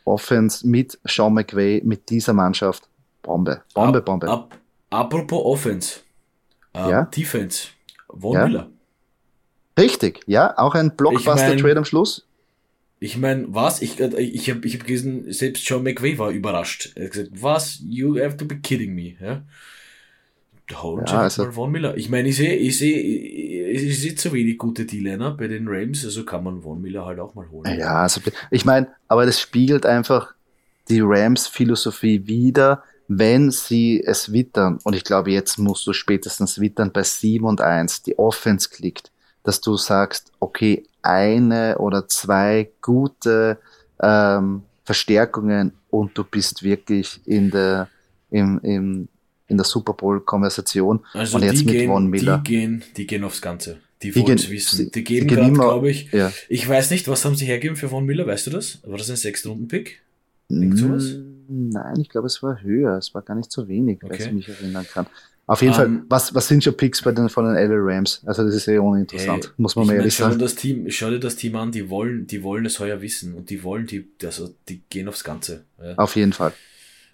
Offense 0.05 0.67
mit 0.67 0.99
Sean 1.05 1.33
McVay, 1.33 1.81
mit 1.85 2.11
dieser 2.11 2.33
Mannschaft, 2.33 2.89
Bombe, 3.23 3.63
Bombe, 3.73 3.99
ab, 3.99 4.05
Bombe. 4.05 4.29
Ab, 4.29 4.59
apropos 4.91 5.45
Offense, 5.45 6.01
ähm, 6.75 6.91
ja? 6.91 7.03
Defense, 7.05 7.69
Von 8.09 8.53
ja? 8.53 8.67
Richtig, 9.79 10.21
ja, 10.27 10.57
auch 10.57 10.75
ein 10.75 10.95
Blockbuster-Trade 10.97 11.57
ich 11.57 11.63
mein, 11.63 11.79
am 11.79 11.85
Schluss. 11.85 12.27
Ich 13.05 13.19
meine, 13.19 13.45
was? 13.49 13.83
Ich, 13.83 14.01
äh, 14.01 14.19
ich 14.19 14.49
habe 14.49 14.67
ich 14.67 14.77
hab 14.77 14.87
gelesen, 14.87 15.31
selbst 15.31 15.69
John 15.69 15.83
McVay 15.83 16.17
war 16.17 16.31
überrascht. 16.31 16.93
Er 16.95 17.05
hat 17.05 17.13
gesagt, 17.13 17.31
was? 17.35 17.83
You 17.87 18.19
have 18.19 18.39
to 18.39 18.47
be 18.47 18.57
kidding 18.57 18.95
me. 18.95 19.17
Ja? 19.21 19.43
Holen 20.73 21.05
ja, 21.07 21.21
also, 21.21 21.45
mal 21.45 21.53
Von 21.53 21.71
Miller. 21.71 21.99
Ich 21.99 22.09
meine, 22.09 22.31
ich 22.31 22.37
sehe 22.37 22.55
ich 22.55 22.79
seh, 22.79 22.95
ich 22.95 24.01
seh 24.01 24.15
zu 24.15 24.33
wenig 24.33 24.57
gute 24.57 24.87
D-Liner 24.87 25.33
bei 25.33 25.49
den 25.49 25.69
Rams, 25.69 26.03
also 26.07 26.25
kann 26.25 26.45
man 26.45 26.63
Von 26.63 26.81
Miller 26.81 27.05
halt 27.05 27.21
auch 27.21 27.35
mal 27.35 27.47
holen. 27.51 27.79
Ja, 27.79 28.05
also 28.05 28.23
ich 28.51 28.65
meine, 28.65 28.89
aber 29.07 29.27
das 29.27 29.39
spiegelt 29.39 29.85
einfach 29.85 30.33
die 30.89 31.01
Rams-Philosophie 31.03 32.27
wieder, 32.27 32.85
wenn 33.09 33.51
sie 33.51 34.03
es 34.03 34.33
wittern. 34.33 34.79
Und 34.83 34.97
ich 34.97 35.05
glaube, 35.05 35.31
jetzt 35.31 35.59
musst 35.59 35.87
du 35.87 35.93
spätestens 35.93 36.59
wittern 36.59 36.91
bei 36.91 37.03
7 37.03 37.45
und 37.45 37.61
1. 37.61 38.05
Die 38.05 38.19
Offense 38.19 38.71
klickt 38.71 39.11
dass 39.45 39.61
du 39.61 39.77
sagst, 39.77 40.33
okay, 40.41 40.85
eine 41.03 41.79
oder 41.79 42.09
zwei 42.09 42.71
gute 42.83 43.59
ähm, 44.03 44.63
Verstärkungen 44.85 45.73
und 45.91 46.17
du 46.19 46.25
bist 46.25 46.63
wirklich 46.63 47.21
in 47.27 47.51
der, 47.51 47.89
im, 48.31 48.59
im, 48.63 49.09
in 49.49 49.57
der 49.57 49.65
Super 49.65 49.93
Bowl-Konversation. 49.95 51.05
Also 51.13 51.37
und 51.37 51.45
jetzt 51.45 51.61
die 51.61 51.65
mit 51.67 51.75
gehen, 51.75 51.89
Von 51.91 52.07
Miller. 52.09 52.39
Die 52.39 52.51
gehen, 52.51 52.85
die 52.97 53.07
gehen 53.07 53.23
aufs 53.25 53.41
Ganze. 53.41 53.79
Die 54.03 54.15
wollen 54.17 54.37
gehen- 54.37 54.51
wissen. 54.51 54.91
Die 54.91 55.05
geben 55.05 55.29
gerade, 55.29 55.53
glaube 55.53 55.91
ich, 55.91 56.11
Ja. 56.13 56.33
ich 56.49 56.69
weiß 56.69 56.91
nicht, 56.91 57.07
was 57.09 57.25
haben 57.25 57.37
sie 57.37 57.47
hergegeben 57.47 57.77
für 57.77 57.89
Von 57.89 58.05
Miller, 58.05 58.27
weißt 58.27 58.47
du 58.49 58.51
das? 58.51 58.81
War 58.85 58.99
das 58.99 59.09
ein? 59.11 59.17
Irgend 60.51 60.79
sowas? 60.79 61.05
Mm, 61.49 61.69
Nein, 61.71 62.01
ich 62.01 62.09
glaube, 62.11 62.27
es 62.27 62.43
war 62.43 62.61
höher. 62.63 62.99
Es 62.99 63.15
war 63.15 63.23
gar 63.23 63.35
nicht 63.35 63.51
so 63.51 63.67
wenig, 63.69 63.99
wenn 64.03 64.11
Okay. 64.13 64.25
ich 64.27 64.33
mich 64.33 64.49
erinnern 64.49 64.87
kann. 64.93 65.07
Auf 65.47 65.61
jeden 65.61 65.75
Ähm, 65.75 65.77
Fall, 65.79 66.03
was, 66.09 66.35
was 66.35 66.49
sind 66.49 66.65
schon 66.65 66.75
Picks 66.77 67.03
bei 67.03 67.13
den, 67.13 67.29
von 67.29 67.45
den 67.45 67.55
LA 67.55 67.77
Rams? 67.77 68.23
Also, 68.25 68.45
das 68.45 68.55
ist 68.55 68.67
eh 68.69 68.79
uninteressant, 68.79 69.45
Hey, 69.45 69.53
muss 69.59 69.77
man 69.77 69.83
ich 69.83 69.87
mal 69.89 69.93
mein, 69.93 70.01
ehrlich 70.01 70.15
sagen. 70.17 70.39
das 70.39 70.55
Team, 70.55 70.91
schau 70.91 71.11
dir 71.11 71.21
das 71.21 71.37
Team 71.37 71.55
an, 71.57 71.71
die 71.71 71.91
wollen, 71.91 72.27
die 72.27 72.43
wollen 72.43 72.65
es 72.65 72.81
heuer 72.81 73.01
wissen 73.03 73.35
und 73.35 73.51
die 73.51 73.63
wollen 73.63 73.87
die, 73.87 74.09
also 74.25 74.55
die 74.69 74.83
gehen 74.89 75.07
aufs 75.09 75.23
Ganze. 75.23 75.65
Ja. 75.83 75.95
Auf 75.97 76.17
jeden 76.17 76.33
Fall. 76.33 76.53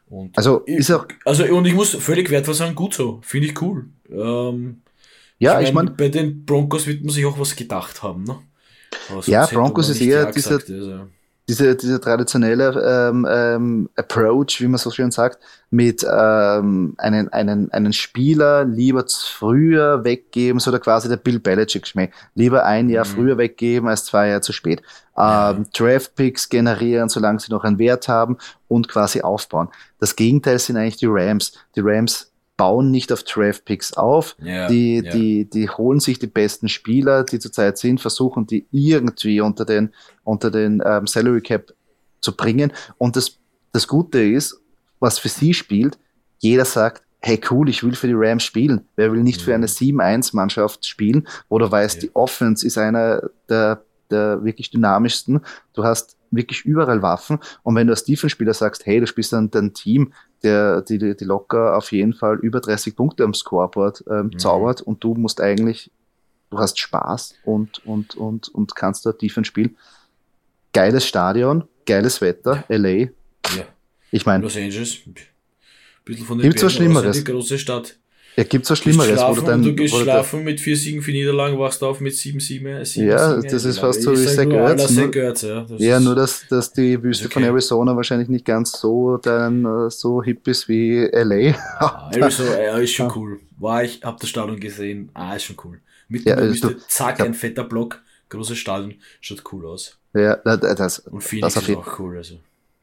Und 0.08 0.36
Also, 0.38 0.62
ich, 0.66 0.76
ist 0.76 0.90
auch, 0.92 1.06
also 1.24 1.44
und 1.44 1.66
ich 1.66 1.74
muss 1.74 1.90
völlig 1.94 2.30
wertvoll 2.30 2.54
sagen, 2.54 2.74
gut 2.76 2.94
so, 2.94 3.20
finde 3.22 3.48
ich 3.48 3.60
cool. 3.62 3.86
Ähm, 4.10 4.82
ja, 5.38 5.60
ich 5.60 5.72
mein, 5.72 5.86
meine, 5.86 5.96
bei 5.96 6.08
den 6.08 6.44
Broncos 6.44 6.86
wird 6.86 7.02
man 7.02 7.12
sich 7.12 7.24
auch 7.24 7.38
was 7.38 7.56
gedacht 7.56 8.02
haben, 8.02 8.24
ne? 8.24 8.38
Ja, 9.26 9.46
Broncos 9.46 9.88
ist 9.88 10.00
eher 10.00 10.30
dieser- 10.30 10.52
also. 10.60 11.06
Diese, 11.50 11.74
diese 11.74 12.00
traditionelle 12.00 13.08
ähm, 13.10 13.26
ähm, 13.28 13.88
Approach, 13.96 14.60
wie 14.60 14.68
man 14.68 14.78
so 14.78 14.92
schön 14.92 15.10
sagt, 15.10 15.38
mit 15.70 16.06
ähm, 16.08 16.94
einen, 16.96 17.28
einen, 17.32 17.72
einen 17.72 17.92
Spieler 17.92 18.64
lieber 18.64 19.04
früher 19.08 20.04
weggeben, 20.04 20.60
so 20.60 20.70
der 20.70 20.78
quasi 20.78 21.08
der 21.08 21.16
Bill 21.16 21.40
Belichick 21.40 21.88
Schmäh. 21.88 22.10
Lieber 22.36 22.64
ein 22.64 22.88
Jahr 22.88 23.04
Mhm. 23.04 23.10
früher 23.10 23.38
weggeben 23.38 23.88
als 23.88 24.04
zwei 24.04 24.28
Jahre 24.28 24.42
zu 24.42 24.52
spät. 24.52 24.80
Ähm, 25.18 25.66
Draft 25.76 26.14
Picks 26.14 26.48
generieren, 26.48 27.08
solange 27.08 27.40
sie 27.40 27.50
noch 27.50 27.64
einen 27.64 27.78
Wert 27.78 28.06
haben 28.06 28.38
und 28.68 28.88
quasi 28.88 29.22
aufbauen. 29.22 29.68
Das 29.98 30.14
Gegenteil 30.14 30.58
sind 30.60 30.76
eigentlich 30.76 30.98
die 30.98 31.08
Rams. 31.08 31.52
Die 31.74 31.80
Rams 31.82 32.29
bauen 32.60 32.90
nicht 32.90 33.10
auf 33.12 33.22
Draft 33.22 33.64
Picks 33.64 33.94
auf, 33.94 34.36
Ja, 34.42 34.68
die, 34.68 34.96
ja. 35.02 35.10
die, 35.12 35.48
die 35.48 35.68
holen 35.70 35.98
sich 36.00 36.18
die 36.18 36.26
besten 36.26 36.68
Spieler, 36.68 37.24
die 37.24 37.38
zurzeit 37.38 37.78
sind, 37.78 38.00
versuchen 38.00 38.46
die 38.46 38.66
irgendwie 38.70 39.40
unter 39.40 39.64
den, 39.64 39.92
unter 40.24 40.50
den 40.50 40.82
ähm, 40.84 41.06
Salary 41.06 41.40
Cap 41.40 41.72
zu 42.20 42.36
bringen. 42.36 42.72
Und 42.98 43.16
das, 43.16 43.38
das 43.72 43.86
Gute 43.88 44.22
ist, 44.22 44.60
was 44.98 45.18
für 45.18 45.28
sie 45.30 45.54
spielt, 45.54 45.98
jeder 46.38 46.64
sagt, 46.66 47.02
hey 47.22 47.40
cool, 47.50 47.68
ich 47.68 47.82
will 47.82 47.94
für 47.94 48.06
die 48.06 48.14
Rams 48.16 48.42
spielen. 48.44 48.86
Wer 48.96 49.12
will 49.12 49.22
nicht 49.22 49.42
für 49.42 49.54
eine 49.54 49.66
7-1-Mannschaft 49.66 50.86
spielen, 50.86 51.26
wo 51.48 51.58
du 51.58 51.70
weißt, 51.70 51.96
Ja. 51.96 52.00
die 52.02 52.14
Offense 52.16 52.66
ist 52.66 52.78
einer 52.78 53.30
der, 53.48 53.82
der 54.10 54.42
wirklich 54.44 54.70
dynamischsten. 54.70 55.40
Du 55.74 55.84
hast 55.84 56.16
wirklich 56.30 56.64
überall 56.64 57.02
Waffen. 57.02 57.38
Und 57.62 57.74
wenn 57.74 57.86
du 57.86 57.92
als 57.92 58.04
Defense-Spieler 58.04 58.54
sagst, 58.54 58.86
hey, 58.86 59.00
du 59.00 59.06
spielst 59.06 59.32
dann 59.32 59.50
dein 59.50 59.74
Team, 59.74 60.12
der, 60.42 60.80
die, 60.82 60.98
die 60.98 61.24
locker 61.24 61.76
auf 61.76 61.92
jeden 61.92 62.14
Fall 62.14 62.38
über 62.38 62.60
30 62.60 62.96
Punkte 62.96 63.24
am 63.24 63.34
Scoreboard 63.34 64.04
ähm, 64.08 64.26
Mhm. 64.26 64.38
zaubert 64.38 64.80
und 64.82 65.02
du 65.04 65.14
musst 65.14 65.40
eigentlich, 65.40 65.90
du 66.50 66.58
hast 66.58 66.78
Spaß 66.78 67.34
und, 67.44 67.84
und, 67.86 68.16
und, 68.16 68.48
und 68.48 68.74
kannst 68.74 69.04
dort 69.06 69.20
Defense 69.22 69.48
spielen. 69.48 69.76
Geiles 70.72 71.04
Stadion, 71.06 71.64
geiles 71.86 72.20
Wetter, 72.20 72.64
LA. 72.68 72.88
ja. 72.88 73.08
Ich 74.12 74.26
meine, 74.26 74.42
Los 74.42 74.56
Angeles. 74.56 74.98
Bisschen 76.04 76.26
von 76.26 76.38
den 76.38 76.50
Bergen 76.50 76.66
aus 76.66 76.72
Schlimmeres? 76.72 77.16
Die 77.16 77.24
große 77.24 77.58
Stadt. 77.58 77.96
Ja, 78.36 78.44
gibt's 78.44 78.70
was 78.70 78.78
Schlimmeres, 78.78 79.20
wo 79.20 79.34
du 79.34 79.42
dann, 79.42 79.62
du 79.62 79.74
gehst 79.74 79.94
schlafen 79.96 80.44
mit 80.44 80.60
vier 80.60 80.76
Siegen, 80.76 81.02
vier 81.02 81.14
Niederlagen, 81.14 81.58
wachst 81.58 81.82
auf 81.82 82.00
mit 82.00 82.14
sieben, 82.16 82.40
sieben, 82.40 82.66
äh, 82.66 82.84
sieben 82.84 83.08
Ja, 83.08 83.30
sieben, 83.36 83.42
das 83.42 83.52
ist 83.64 83.76
Niederlagen. 83.76 83.92
fast 83.94 84.02
so 84.02 84.12
wie 84.12 84.16
sag 84.16 84.88
Zach 84.88 85.14
Ertz, 85.16 85.42
ja. 85.42 85.60
Das 85.62 85.80
ja, 85.80 86.00
nur 86.00 86.14
dass, 86.14 86.46
dass 86.48 86.72
die 86.72 87.02
Wüste 87.02 87.24
Ist 87.26 87.32
von 87.32 87.42
okay. 87.42 87.50
Arizona 87.50 87.96
wahrscheinlich 87.96 88.28
nicht 88.28 88.44
ganz 88.44 88.72
so 88.72 89.16
dann 89.18 89.64
äh, 89.64 89.90
so 89.90 90.22
hip 90.22 90.46
ist 90.48 90.68
wie 90.68 91.08
LA. 91.12 91.54
Ah, 91.80 92.10
Arizona, 92.14 92.62
ja, 92.62 92.78
ist 92.78 92.92
schon 92.92 93.10
cool. 93.16 93.40
War 93.58 93.84
ich, 93.84 94.00
hab 94.02 94.18
das 94.20 94.30
Stadion 94.30 94.58
gesehen. 94.60 95.10
Ah, 95.14 95.34
ist 95.34 95.44
schon 95.44 95.56
cool. 95.64 95.80
Mit 96.08 96.24
Ja, 96.24 96.34
der 96.36 96.44
also 96.44 96.52
Wüste, 96.54 96.68
du- 96.74 96.86
zack, 96.88 97.16
glaub- 97.16 97.28
ein 97.28 97.34
fetter 97.34 97.64
Block, 97.64 98.00
großes 98.30 98.56
Stadion, 98.58 98.94
schaut 99.20 99.42
cool 99.52 99.66
aus. 99.66 99.96
ja, 100.14 100.36
da- 100.36 100.56
da- 100.56 100.74
das, 100.74 101.00
Und 101.00 101.22
Phoenix 101.22 101.56
auf 101.56 101.68
ist 101.68 101.76
auch 101.76 101.98
cool. 101.98 102.16
Also. 102.16 102.36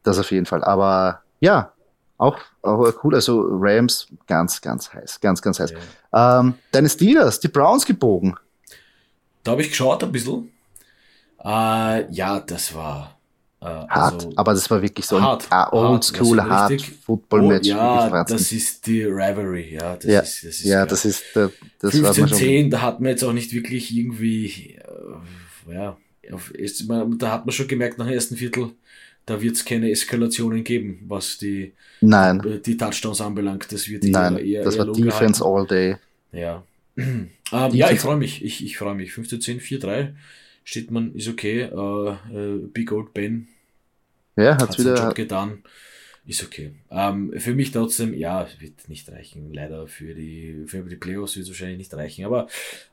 das 0.03 0.19
auf 0.19 0.31
jeden 0.31 0.45
Fall. 0.45 0.63
Aber 0.63 1.21
ja, 1.39 1.71
auch, 2.17 2.37
auch 2.61 2.93
cool. 3.03 3.15
Also 3.15 3.47
Rams 3.49 4.07
ganz, 4.25 4.61
ganz 4.61 4.93
heiß, 4.93 5.19
ganz, 5.21 5.41
ganz 5.41 5.59
heiß. 5.59 5.73
Ja. 6.13 6.39
Ähm, 6.39 6.55
deine 6.71 6.89
Steelers, 6.89 7.39
die 7.39 7.47
Browns 7.47 7.85
gebogen. 7.85 8.35
Da 9.43 9.51
habe 9.51 9.61
ich 9.61 9.69
geschaut 9.69 10.03
ein 10.03 10.11
bisschen. 10.11 10.51
Äh, 11.43 12.11
ja, 12.11 12.39
das 12.39 12.73
war 12.73 13.17
äh, 13.59 13.65
Hart, 13.65 14.13
also, 14.13 14.33
aber 14.35 14.53
das 14.53 14.69
war 14.69 14.81
wirklich 14.81 15.05
so 15.05 15.17
ein 15.17 15.23
hart, 15.23 15.47
ah, 15.49 15.71
oldschool, 15.71 16.39
hart, 16.41 16.49
hart 16.49 16.71
richtig- 16.71 16.95
Football-Match. 17.05 17.67
Oh, 17.67 17.71
ja, 17.71 18.23
das 18.23 18.51
ist 18.51 18.85
die 18.85 19.03
Rivalry. 19.03 19.73
Ja, 19.73 19.95
das 19.95 20.05
ja, 20.05 20.19
ist, 20.19 20.43
das 20.43 20.43
ist 20.43 20.63
ja, 20.63 20.85
das 20.85 21.05
ist, 21.05 21.35
äh, 21.35 21.49
das 21.79 21.93
war 22.01 22.15
man 22.19 22.29
schon. 22.29 22.37
15-10, 22.37 22.69
da 22.69 22.81
hat 22.81 22.99
man 22.99 23.09
jetzt 23.09 23.23
auch 23.23 23.33
nicht 23.33 23.53
wirklich 23.53 23.95
irgendwie, 23.95 24.77
äh, 25.67 25.73
ja, 25.73 25.97
auf, 26.31 26.51
ist, 26.51 26.87
man, 26.87 27.17
da 27.17 27.31
hat 27.31 27.45
man 27.45 27.53
schon 27.53 27.67
gemerkt 27.67 27.97
nach 27.97 28.05
dem 28.05 28.13
ersten 28.13 28.35
Viertel, 28.35 28.71
da 29.27 29.41
wird 29.41 29.55
es 29.57 29.65
keine 29.65 29.91
Eskalationen 29.91 30.63
geben, 30.63 31.03
was 31.05 31.37
die, 31.37 31.73
Nein, 31.99 32.39
äh, 32.45 32.59
die 32.59 32.77
Touchdowns 32.77 33.19
anbelangt. 33.19 33.71
Das 33.71 33.87
wird 33.89 34.05
nein, 34.05 34.37
eher, 34.37 34.63
das 34.63 34.75
eher 34.75 34.87
war 34.87 34.93
Defense 34.93 35.41
gehalten. 35.41 35.43
all 35.43 35.67
day. 35.67 35.95
Ja. 36.31 36.63
ähm, 36.95 37.29
ja, 37.51 37.91
ich 37.91 37.99
freue 37.99 38.15
mich. 38.15 38.43
Ich, 38.43 38.63
ich 38.63 38.77
freue 38.77 38.95
mich. 38.95 39.11
15-10, 39.11 39.59
4-3 39.59 40.13
steht 40.63 40.91
man, 40.91 41.13
ist 41.13 41.27
okay. 41.27 41.63
Äh, 41.63 42.09
äh, 42.09 42.57
Big 42.71 42.91
Old 42.93 43.13
Ben 43.13 43.49
Ja, 44.37 44.57
hat 44.57 44.79
wieder, 44.79 44.95
Job 45.07 45.15
getan. 45.15 45.61
Ist 46.27 46.43
okay. 46.43 46.73
Ähm, 46.91 47.33
für 47.37 47.55
mich 47.55 47.71
trotzdem, 47.71 48.13
ja, 48.13 48.45
wird 48.59 48.89
nicht 48.89 49.09
reichen. 49.09 49.53
Leider 49.53 49.87
für 49.87 50.13
die, 50.13 50.63
für 50.67 50.83
die 50.83 50.97
Playoffs 50.97 51.35
wird 51.37 51.45
es 51.45 51.49
wahrscheinlich 51.51 51.77
nicht 51.77 51.93
reichen. 51.93 52.25
Aber, 52.25 52.47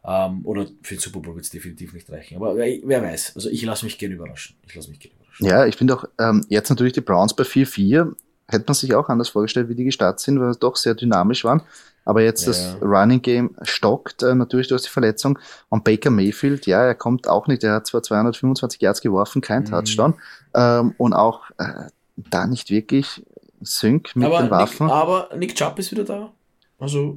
ähm, 0.05 0.41
oder 0.47 0.67
für 0.83 0.95
den 0.95 1.01
Super 1.01 1.19
Bowl 1.21 1.35
wird 1.35 1.45
es 1.45 1.51
definitiv 1.51 1.93
nicht 1.95 2.09
reichen. 2.11 2.37
Aber 2.37 2.55
wer, 2.57 2.79
wer 2.85 3.03
weiß. 3.03 3.33
Also 3.35 3.51
ich 3.51 3.63
lasse 3.65 3.85
mich 3.85 3.99
gerne 3.99 4.15
überraschen. 4.15 4.55
Ich 4.67 4.75
lasse 4.77 4.89
mich 4.89 5.01
gerne 5.01 5.17
überraschen. 5.17 5.47
ja, 5.47 5.67
ich 5.67 5.75
finde 5.77 5.97
auch, 5.97 6.05
ähm, 6.21 6.45
jetzt 6.49 6.71
natürlich 6.71 6.93
die 6.93 7.01
Browns 7.01 7.35
bei 7.35 7.43
4-4, 7.45 8.15
hätte 8.47 8.65
man 8.69 8.75
sich 8.75 8.95
auch 8.95 9.09
anders 9.09 9.31
vorgestellt, 9.31 9.69
wie 9.69 9.75
die 9.75 9.85
gestartet 9.85 10.21
sind, 10.21 10.39
weil 10.39 10.53
sie 10.53 10.61
doch 10.61 10.77
sehr 10.77 10.95
dynamisch 10.95 11.43
waren. 11.45 11.63
Aber 12.05 12.23
jetzt 12.23 12.43
Ja, 12.43 12.49
das 12.49 12.77
ja. 12.81 12.87
Running 12.87 13.23
Game 13.23 13.57
stockt, 13.63 14.23
äh, 14.23 14.35
natürlich 14.35 14.69
durch 14.69 14.83
die 14.83 14.91
Verletzung. 14.91 15.39
Und 15.71 15.83
Baker 15.83 16.11
Mayfield, 16.11 16.67
ja, 16.67 16.85
er 16.85 16.95
kommt 16.95 17.27
auch 17.27 17.49
nicht. 17.49 17.65
Er 17.65 17.73
hat 17.73 17.87
zwar 17.89 18.03
225 18.03 18.81
Yards 18.81 19.01
geworfen, 19.01 19.41
kein 19.41 19.63
Mhm. 19.63 19.67
Touchdown. 19.71 20.15
Ähm, 20.55 20.95
und 20.99 21.15
auch 21.15 21.51
äh, 21.59 21.89
da 22.17 22.47
nicht 22.47 22.71
wirklich 22.71 23.23
Sync 23.63 24.15
mit 24.17 24.27
aber, 24.27 24.39
den 24.39 24.43
Nick, 24.45 24.51
Waffen. 24.53 24.91
aber 24.91 25.31
Nick 25.37 25.55
Chubb 25.55 25.79
ist 25.79 25.91
wieder 25.91 26.05
da. 26.05 26.33
Also, 26.79 27.17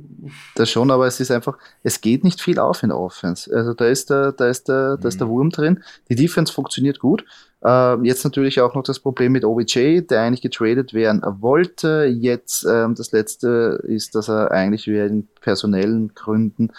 Das 0.55 0.69
schon, 0.69 0.91
aber 0.91 1.07
es 1.07 1.19
ist 1.19 1.31
einfach, 1.31 1.57
es 1.83 1.99
geht 1.99 2.23
nicht 2.23 2.39
viel 2.41 2.59
auf 2.59 2.83
in 2.83 2.89
der 2.89 2.97
Offense. 2.99 3.53
Also 3.53 3.73
da 3.73 3.85
ist 3.87 4.09
der, 4.09 4.31
da 4.31 4.47
ist 4.47 4.69
der, 4.69 4.97
da 4.97 5.07
ist 5.07 5.19
der 5.19 5.27
Mhm. 5.27 5.31
Wurm 5.31 5.49
drin. 5.49 5.83
Die 6.09 6.15
Defense 6.15 6.53
funktioniert 6.53 6.99
gut. 6.99 7.25
Ähm, 7.65 8.05
jetzt 8.05 8.23
natürlich 8.23 8.61
auch 8.61 8.75
noch 8.75 8.83
das 8.83 8.99
Problem 8.99 9.31
mit 9.31 9.43
OBJ, 9.43 10.01
der 10.01 10.21
eigentlich 10.21 10.41
getradet 10.43 10.93
werden 10.93 11.21
wollte. 11.41 12.05
Jetzt 12.05 12.65
ähm, 12.65 12.93
das 12.95 13.11
letzte 13.11 13.81
ist, 13.83 14.13
dass 14.15 14.29
er 14.29 14.51
eigentlich 14.51 14.87
wegen 14.87 15.27
personellen 15.41 16.13
Gründen 16.13 16.71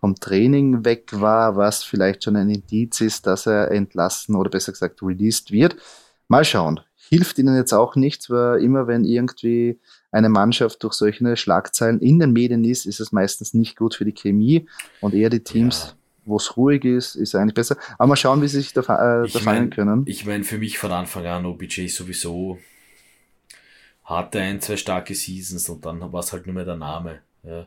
vom 0.00 0.16
Training 0.16 0.84
weg 0.84 1.08
war, 1.12 1.56
was 1.56 1.84
vielleicht 1.84 2.24
schon 2.24 2.36
ein 2.36 2.50
Indiz 2.50 3.00
ist, 3.00 3.26
dass 3.26 3.46
er 3.46 3.70
entlassen 3.70 4.34
oder 4.34 4.50
besser 4.50 4.72
gesagt 4.72 5.00
released 5.02 5.50
wird. 5.52 5.76
Mal 6.28 6.44
schauen. 6.44 6.80
Hilft 7.10 7.38
ihnen 7.38 7.56
jetzt 7.56 7.72
auch 7.72 7.96
nichts, 7.96 8.30
weil 8.30 8.62
immer 8.62 8.86
wenn 8.86 9.04
irgendwie 9.04 9.78
eine 10.10 10.28
Mannschaft 10.28 10.82
durch 10.82 10.94
solche 10.94 11.36
Schlagzeilen 11.36 12.00
in 12.00 12.18
den 12.18 12.32
Medien 12.32 12.64
ist, 12.64 12.86
ist 12.86 13.00
es 13.00 13.12
meistens 13.12 13.52
nicht 13.54 13.76
gut 13.76 13.94
für 13.94 14.04
die 14.04 14.12
Chemie 14.14 14.66
und 15.00 15.12
eher 15.14 15.28
die 15.30 15.40
Teams, 15.40 15.88
Ja. 15.88 15.92
wo 16.24 16.36
es 16.36 16.56
ruhig 16.56 16.84
ist, 16.84 17.14
ist 17.16 17.34
eigentlich 17.34 17.54
besser. 17.54 17.76
Aber 17.98 18.08
mal 18.08 18.16
schauen, 18.16 18.40
wie 18.42 18.48
sie 18.48 18.60
sich 18.60 18.72
da, 18.72 18.80
äh, 18.82 19.28
da 19.28 19.38
fangen 19.40 19.44
mein- 19.64 19.70
können. 19.70 20.02
Ich 20.06 20.24
meine, 20.24 20.44
für 20.44 20.58
mich 20.58 20.78
von 20.78 20.92
Anfang 20.92 21.26
an, 21.26 21.46
OBJ 21.46 21.88
sowieso 21.88 22.58
hatte 24.04 24.40
ein, 24.40 24.60
zwei 24.60 24.76
starke 24.76 25.14
Seasons 25.14 25.68
und 25.68 25.84
dann 25.84 26.00
war 26.12 26.20
es 26.20 26.32
halt 26.32 26.46
nur 26.46 26.54
mehr 26.54 26.64
der 26.64 26.76
Name. 26.76 27.20
Ja. 27.42 27.66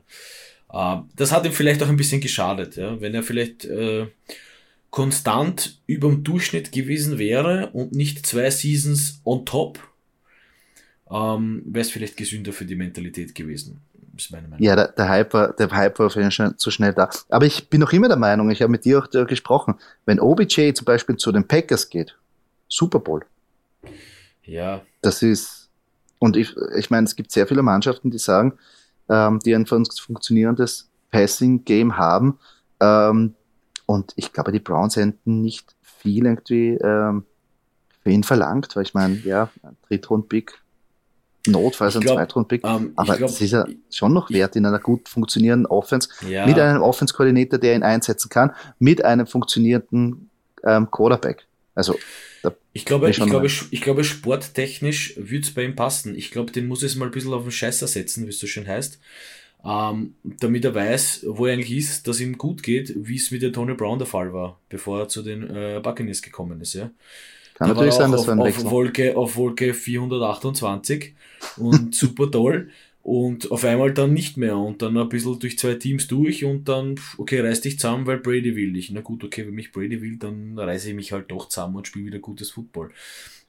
Ähm, 0.74 1.10
das 1.16 1.32
hat 1.32 1.46
ihm 1.46 1.52
vielleicht 1.52 1.82
auch 1.84 1.90
ein 1.90 1.98
bisschen 1.98 2.22
geschadet, 2.22 2.76
ja. 2.76 3.00
wenn 3.02 3.14
er 3.16 3.24
vielleicht 3.24 3.66
äh, 3.66 4.08
konstant 4.98 5.80
über 5.86 6.10
dem 6.10 6.24
Durchschnitt 6.24 6.72
gewesen 6.72 7.20
wäre 7.20 7.70
und 7.72 7.92
nicht 7.92 8.26
zwei 8.26 8.50
Seasons 8.50 9.22
on 9.24 9.46
top, 9.46 9.78
ähm, 11.12 11.62
wäre 11.68 11.84
es 11.84 11.92
vielleicht 11.92 12.18
gesünder 12.18 12.52
für 12.52 12.66
die 12.66 12.74
Mentalität 12.74 13.36
gewesen. 13.36 13.80
Ja, 14.58 14.76
der, 14.76 14.88
der, 14.88 15.08
Hype 15.08 15.36
war, 15.36 15.54
der 15.54 15.70
Hype 15.70 16.00
war 16.00 16.08
auf 16.08 16.16
jeden 16.16 16.32
Fall 16.32 16.56
zu 16.56 16.72
schnell 16.72 16.96
da. 16.96 17.12
Aber 17.30 17.46
ich 17.46 17.70
bin 17.70 17.80
noch 17.80 17.94
immer 17.94 18.08
der 18.08 18.18
Meinung, 18.18 18.50
ich 18.50 18.64
habe 18.64 18.72
mit 18.72 18.86
dir 18.86 18.98
auch 18.98 19.06
da 19.06 19.24
gesprochen, 19.24 19.76
wenn 20.08 20.20
OBJ 20.20 20.74
zum 20.74 20.86
Beispiel 20.86 21.16
zu 21.16 21.32
den 21.32 21.48
Packers 21.48 21.88
geht, 21.92 22.18
Super 22.68 23.00
Bowl, 23.00 23.24
Ja, 24.46 24.82
das 25.04 25.22
ist, 25.22 25.70
und 26.18 26.36
ich, 26.36 26.56
ich 26.76 26.90
meine, 26.90 27.06
es 27.06 27.16
gibt 27.16 27.32
sehr 27.32 27.46
viele 27.46 27.62
Mannschaften, 27.62 28.10
die 28.10 28.18
sagen, 28.18 28.58
ähm, 29.10 29.38
die 29.46 29.54
ein 29.54 29.68
fun 29.68 29.86
funktionierendes 29.86 30.90
Passing-Game 31.12 31.98
haben, 31.98 32.40
ähm, 32.80 33.36
Und 33.88 34.14
ich 34.18 34.34
glaube, 34.34 34.52
die 34.52 34.60
Browns 34.60 34.98
hätten 34.98 35.42
nicht 35.42 35.76
viel 35.82 36.26
irgendwie 36.26 36.74
ähm, 36.74 37.24
für 38.04 38.12
ihn 38.12 38.24
verlangt, 38.24 38.76
weil 38.76 38.84
ich 38.84 38.94
meine, 38.94 39.16
ja, 39.24 39.50
Drittrund-Pick, 39.88 40.54
notfalls 41.48 41.96
ein 41.96 42.04
Zweitrund-Pick, 42.04 42.64
ähm, 42.66 42.92
aber 42.98 43.16
glaub, 43.16 43.30
das 43.30 43.42
ist 43.42 43.52
ja 43.52 43.66
schon 43.90 44.14
noch 44.14 44.30
wert 44.30 44.58
in 44.58 44.66
einer 44.66 44.80
gut 44.80 45.08
funktionierenden 45.08 45.66
Offense, 45.68 46.10
ja. 46.28 46.46
mit 46.46 46.60
einem 46.60 46.82
Offense-Koordinator, 46.84 47.58
der 47.58 47.76
ihn 47.76 47.84
einsetzen 47.84 48.30
kann, 48.30 48.52
mit 48.78 49.04
einem 49.04 49.26
funktionierenden 49.26 50.30
ähm, 50.66 50.92
Quarterback. 50.92 51.48
Also 51.74 51.96
ich 52.74 52.86
glaube, 52.86 53.10
ich, 53.10 53.18
glaube, 53.18 53.48
ich 53.48 53.82
glaube, 53.82 54.04
sporttechnisch 54.04 55.16
würde 55.18 55.48
es 55.48 55.54
bei 55.54 55.64
ihm 55.64 55.76
passen. 55.76 56.16
Ich 56.16 56.32
glaube, 56.32 56.52
den 56.52 56.68
muss 56.68 56.84
es 56.84 56.96
mal 56.96 57.06
ein 57.06 57.12
bisschen 57.12 57.34
auf 57.34 57.44
den 57.44 57.52
Scheißer 57.52 57.88
setzen, 57.88 58.26
wie 58.26 58.30
es 58.30 58.40
so 58.40 58.48
schön 58.48 58.68
heißt. 58.68 59.00
Ähm, 59.66 60.14
damit 60.24 60.64
er 60.66 60.76
weiß, 60.76 61.26
wo 61.28 61.46
er 61.46 61.54
eigentlich 61.54 61.78
ist, 61.78 62.08
dass 62.08 62.20
ihm 62.22 62.38
gut 62.38 62.64
geht, 62.64 62.94
wie 62.96 63.16
es 63.16 63.32
mit 63.32 63.42
der 63.42 63.52
Tony 63.52 63.74
Brown 63.74 64.00
der 64.00 64.08
Fall 64.08 64.34
war, 64.34 64.60
bevor 64.70 65.00
er 65.00 65.08
zu 65.10 65.24
den 65.24 65.44
äh, 65.44 65.80
Buccaneers 65.84 66.22
gekommen 66.22 66.62
ist. 66.62 66.74
Ja. 66.74 66.92
Kann 67.56 67.70
da 67.70 67.74
natürlich 67.74 67.96
sein, 67.96 68.12
dass 68.12 68.28
auf, 68.30 68.36
wir 68.36 68.42
auf 68.42 68.72
Wolke, 68.72 69.18
auf 69.18 69.36
Wolke 69.36 69.74
428 69.74 71.16
und 71.58 71.96
super 71.96 72.30
toll 72.30 72.70
und 73.08 73.52
auf 73.52 73.64
einmal 73.64 73.94
dann 73.94 74.14
nicht 74.14 74.36
mehr 74.36 74.58
und 74.58 74.82
dann 74.82 74.98
ein 74.98 75.08
bisschen 75.08 75.40
durch 75.40 75.58
zwei 75.58 75.76
Teams 75.76 76.08
durch 76.08 76.44
und 76.44 76.68
dann, 76.68 76.96
okay, 77.18 77.40
reiß 77.40 77.62
dich 77.62 77.80
zusammen, 77.80 78.06
weil 78.06 78.18
Brady 78.18 78.56
will 78.58 78.74
dich. 78.74 78.92
Na 78.92 79.00
gut, 79.00 79.24
okay, 79.24 79.48
wenn 79.48 79.54
mich 79.54 79.72
Brady 79.72 80.02
will, 80.02 80.18
dann 80.18 80.60
reiße 80.60 80.90
ich 80.90 80.96
mich 80.96 81.14
halt 81.14 81.32
doch 81.32 81.48
zusammen 81.48 81.78
und 81.78 81.88
spiele 81.88 82.08
wieder 82.08 82.20
gutes 82.20 82.52
Football. 82.52 82.92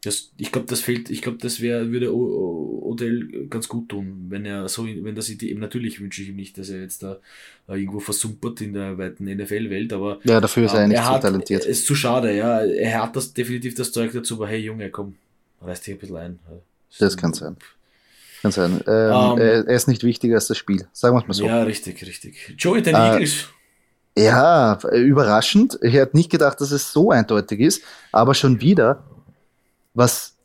Das, 0.05 0.31
ich 0.37 0.53
glaube, 0.53 0.69
das 0.69 0.81
fehlt, 0.81 1.11
ich 1.11 1.23
glaube, 1.23 1.39
das 1.39 1.61
wäre, 1.61 1.91
würde 1.91 2.15
Odell 2.15 3.49
ganz 3.49 3.67
gut 3.67 3.89
tun, 3.89 4.27
wenn 4.29 4.47
er 4.47 4.69
so, 4.69 4.87
wenn 4.87 5.17
das 5.17 5.29
Idee, 5.29 5.53
natürlich 5.55 6.01
wünsche 6.01 6.23
ich 6.23 6.29
ihm 6.29 6.37
nicht, 6.37 6.57
dass 6.57 6.71
er 6.71 6.81
jetzt 6.81 7.03
da 7.03 7.19
irgendwo 7.67 7.99
versumpert 7.99 8.61
in 8.61 8.75
der 8.75 8.97
weiten 8.97 9.25
NFL-Welt, 9.25 9.93
aber. 9.93 10.21
Ja, 10.23 10.41
dafür 10.41 10.67
ist 10.67 10.75
er 10.75 10.85
ähm, 10.85 10.91
nicht 10.91 11.05
so 11.05 11.19
talentiert. 11.19 11.65
Ist 11.65 11.85
zu 11.85 11.97
schade, 11.97 12.37
ja. 12.37 12.61
Er 12.61 13.03
hat 13.03 13.17
das 13.17 13.35
definitiv 13.35 13.75
das 13.75 13.91
Zeug 13.91 14.13
dazu, 14.13 14.37
aber 14.37 14.47
hey 14.47 14.61
Junge, 14.61 14.89
komm, 14.91 15.17
reiß 15.63 15.81
dich 15.81 15.95
ein 15.95 15.99
bisschen 15.99 16.17
ein. 16.17 16.39
Das 17.01 17.17
kann 17.17 17.35
sein. 17.35 17.57
Kann 18.43 18.53
sein. 18.53 18.81
Ähm, 18.87 19.13
um, 19.13 19.39
ähm, 19.39 19.67
er 19.67 19.67
ist 19.67 19.89
nicht 19.89 20.05
wichtiger 20.05 20.37
als 20.37 20.47
das 20.47 20.59
Spiel, 20.59 20.87
sagen 20.93 21.17
wir 21.17 21.23
es 21.23 21.27
mal 21.27 21.35
so. 21.35 21.45
Ja, 21.45 21.65
richtig, 21.65 22.07
richtig. 22.07 22.55
Joey, 22.57 22.83
dein 22.83 22.95
äh, 22.95 23.15
Eagles. 23.15 23.49
Ja, 24.17 24.79
überraschend. 24.93 25.79
Ich 25.83 25.95
hätte 25.95 26.17
nicht 26.17 26.31
gedacht, 26.31 26.61
dass 26.61 26.71
es 26.71 26.93
so 26.93 27.11
eindeutig 27.11 27.61
ist, 27.61 27.83
aber 28.13 28.35
schon 28.35 28.61
wieder 28.61 29.05
was, 29.99 30.37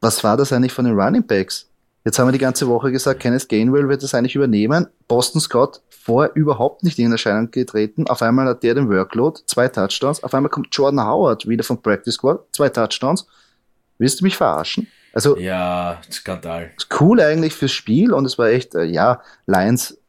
was 0.00 0.22
war 0.24 0.36
das 0.36 0.52
eigentlich 0.52 0.72
von 0.72 0.84
den 0.84 0.98
Running 0.98 1.24
Backs? 1.24 1.68
Jetzt 2.04 2.18
haben 2.18 2.26
wir 2.26 2.32
die 2.32 2.38
ganze 2.38 2.66
Woche 2.66 2.90
gesagt, 2.90 3.20
Kenneth 3.20 3.48
Gainwell 3.48 3.88
wird 3.88 4.02
das 4.02 4.14
eigentlich 4.14 4.34
übernehmen. 4.34 4.88
Boston 5.06 5.40
Scott 5.40 5.80
vorher 5.90 6.34
überhaupt 6.34 6.82
nicht 6.82 6.98
in 6.98 7.12
Erscheinung 7.12 7.50
getreten. 7.50 8.08
Auf 8.08 8.22
einmal 8.22 8.46
hat 8.46 8.62
der 8.62 8.74
den 8.74 8.90
Workload, 8.90 9.42
zwei 9.46 9.68
Touchdowns. 9.68 10.24
Auf 10.24 10.34
einmal 10.34 10.50
kommt 10.50 10.68
Jordan 10.72 11.06
Howard 11.06 11.46
wieder 11.46 11.62
vom 11.62 11.80
Practice 11.80 12.14
Squad, 12.14 12.40
zwei 12.52 12.68
Touchdowns. 12.68 13.26
Willst 13.98 14.20
du 14.20 14.24
mich 14.24 14.36
verarschen? 14.36 14.88
Also 15.12 15.36
ja, 15.36 16.00
Skandal. 16.10 16.70
Cool 16.98 17.20
eigentlich 17.20 17.54
fürs 17.54 17.72
Spiel 17.72 18.12
und 18.12 18.24
es 18.24 18.38
war 18.38 18.48
echt, 18.48 18.74
äh, 18.74 18.84
ja, 18.84 19.20
Lions 19.46 19.99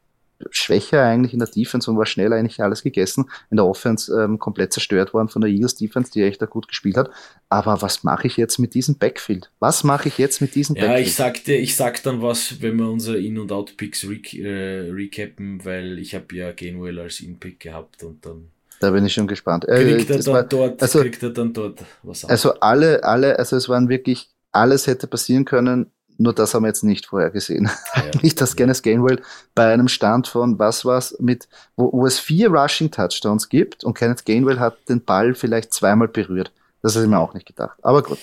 schwächer 0.50 1.03
eigentlich 1.03 1.33
in 1.33 1.39
der 1.39 1.48
Defense 1.48 1.89
und 1.89 1.98
war 1.98 2.05
schnell 2.05 2.33
eigentlich 2.33 2.62
alles 2.62 2.83
gegessen. 2.83 3.29
In 3.50 3.57
der 3.57 3.65
Offense 3.65 4.13
ähm, 4.13 4.39
komplett 4.39 4.74
zerstört 4.74 5.13
worden 5.13 5.29
von 5.29 5.41
der 5.41 5.51
Eagles 5.51 5.75
Defense, 5.75 6.12
die 6.12 6.24
echt 6.24 6.41
da 6.41 6.45
gut 6.45 6.67
gespielt 6.67 6.98
hat. 6.98 7.10
Aber 7.50 7.81
was 7.81 8.03
mache 8.03 8.27
ich 8.27 8.38
jetzt 8.38 8.57
mit 8.57 8.74
diesem 8.74 8.98
Backfield? 8.98 9.51
Was 9.60 9.83
mache 9.83 10.07
ich 10.07 10.17
jetzt 10.17 10.41
mit 10.41 10.55
diesem 10.55 10.75
ja, 10.75 10.83
Backfield? 10.83 11.00
Ja, 11.00 11.07
ich 11.07 11.15
sagte, 11.15 11.53
ich 11.53 11.75
sag 11.75 12.01
dann 12.03 12.21
was, 12.21 12.62
wenn 12.62 12.77
wir 12.77 12.89
unsere 12.89 13.19
In- 13.19 13.39
und 13.39 13.51
Out-Picks 13.51 14.05
re 14.05 14.19
äh, 14.38 14.91
recappen, 14.91 15.63
weil 15.65 16.00
ich 16.00 16.15
habe 16.15 16.36
ja 16.36 16.51
Gainwell 16.51 17.00
als 17.00 17.19
In-Pick 17.19 17.60
gehabt 17.60 18.03
und 18.03 18.25
dann 18.25 18.48
da 18.81 18.89
bin 18.89 19.05
ich 19.05 19.13
schon 19.13 19.27
gespannt. 19.27 19.67
Äh, 19.67 19.95
kriegt, 19.95 20.10
er 20.10 20.17
dann 20.17 20.33
war, 20.33 20.43
dort, 20.43 20.81
also, 20.81 21.01
kriegt 21.01 21.21
er 21.21 21.29
dann 21.29 21.53
dort 21.53 21.83
was 22.01 22.25
an. 22.25 22.31
Also 22.31 22.53
alle, 22.62 23.03
alle, 23.03 23.38
also 23.38 23.55
es 23.55 23.69
waren 23.69 23.89
wirklich, 23.89 24.29
alles 24.51 24.88
hätte 24.88 25.05
passieren 25.05 25.45
können 25.45 25.91
nur 26.21 26.33
das 26.33 26.53
haben 26.53 26.63
wir 26.63 26.67
jetzt 26.67 26.83
nicht 26.83 27.07
vorher 27.07 27.31
gesehen. 27.31 27.69
Ja. 27.95 28.03
nicht, 28.21 28.39
dass 28.39 28.55
Kenneth 28.55 28.83
Gainwell 28.83 29.21
bei 29.55 29.73
einem 29.73 29.87
Stand 29.87 30.27
von 30.27 30.59
was 30.59 30.85
war's 30.85 31.15
mit, 31.19 31.48
wo, 31.75 31.91
wo 31.91 32.05
es 32.05 32.19
vier 32.19 32.50
Rushing 32.50 32.91
Touchdowns 32.91 33.50
gibt 33.50 33.83
und 33.83 33.98
Kenneth 33.98 34.25
Gainwell 34.25 34.59
hat 34.59 34.77
den 34.87 35.03
Ball 35.03 35.33
vielleicht 35.33 35.74
zweimal 35.74 36.07
berührt. 36.07 36.51
Das 36.81 36.93
hätte 36.93 37.05
ich 37.05 37.09
mir 37.09 37.19
auch 37.19 37.33
nicht 37.33 37.46
gedacht. 37.46 37.77
Aber 37.81 38.03
gut. 38.03 38.19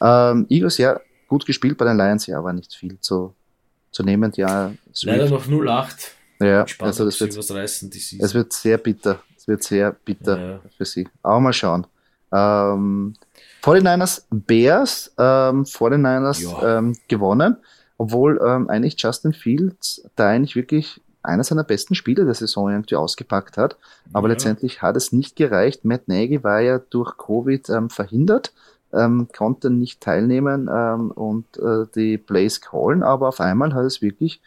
Ähm, 0.00 0.46
Eagles, 0.48 0.78
ja, 0.78 1.00
gut 1.28 1.46
gespielt 1.46 1.76
bei 1.76 1.84
den 1.84 1.96
Lions, 1.96 2.26
ja, 2.26 2.42
war 2.42 2.52
nicht 2.52 2.74
viel 2.74 2.98
zu, 3.00 3.34
zu 3.90 4.02
nehmen. 4.02 4.32
Ja, 4.36 4.72
Leider 5.02 5.28
noch 5.28 5.46
0-8. 5.46 6.08
Ja, 6.40 6.66
Spannend, 6.66 6.92
also 6.92 7.04
das 7.04 7.20
wird, 7.20 7.36
was 7.36 7.50
reißen, 7.50 7.90
es 7.92 8.34
wird 8.34 8.52
sehr 8.52 8.78
bitter. 8.78 9.22
Es 9.36 9.46
wird 9.46 9.62
sehr 9.62 9.92
bitter 9.92 10.38
ja. 10.38 10.60
für 10.76 10.84
sie. 10.84 11.06
Aber 11.22 11.40
mal 11.40 11.52
schauen. 11.52 11.86
Ähm, 12.32 13.14
49ers 13.62 14.24
Bears, 14.30 15.12
ähm, 15.18 15.64
49ers 15.64 16.42
ja. 16.42 16.78
ähm, 16.78 16.96
gewonnen, 17.08 17.56
obwohl 17.98 18.40
ähm, 18.44 18.68
eigentlich 18.68 19.00
Justin 19.00 19.32
Fields 19.32 20.02
da 20.16 20.28
eigentlich 20.28 20.56
wirklich 20.56 21.00
einer 21.22 21.44
seiner 21.44 21.64
besten 21.64 21.94
Spiele 21.94 22.24
der 22.24 22.34
Saison 22.34 22.70
irgendwie 22.70 22.96
ausgepackt 22.96 23.56
hat. 23.56 23.76
Aber 24.12 24.28
ja. 24.28 24.32
letztendlich 24.32 24.80
hat 24.82 24.96
es 24.96 25.12
nicht 25.12 25.36
gereicht. 25.36 25.84
Matt 25.84 26.08
Nagy 26.08 26.42
war 26.42 26.60
ja 26.60 26.78
durch 26.78 27.18
Covid 27.18 27.68
ähm, 27.68 27.90
verhindert, 27.90 28.52
ähm, 28.92 29.28
konnte 29.36 29.70
nicht 29.70 30.00
teilnehmen 30.00 30.70
ähm, 30.72 31.10
und 31.10 31.44
äh, 31.58 31.86
die 31.94 32.16
Plays 32.16 32.60
callen, 32.60 33.02
aber 33.02 33.28
auf 33.28 33.40
einmal 33.40 33.74
hat 33.74 33.84
es 33.84 34.00
wirklich 34.00 34.40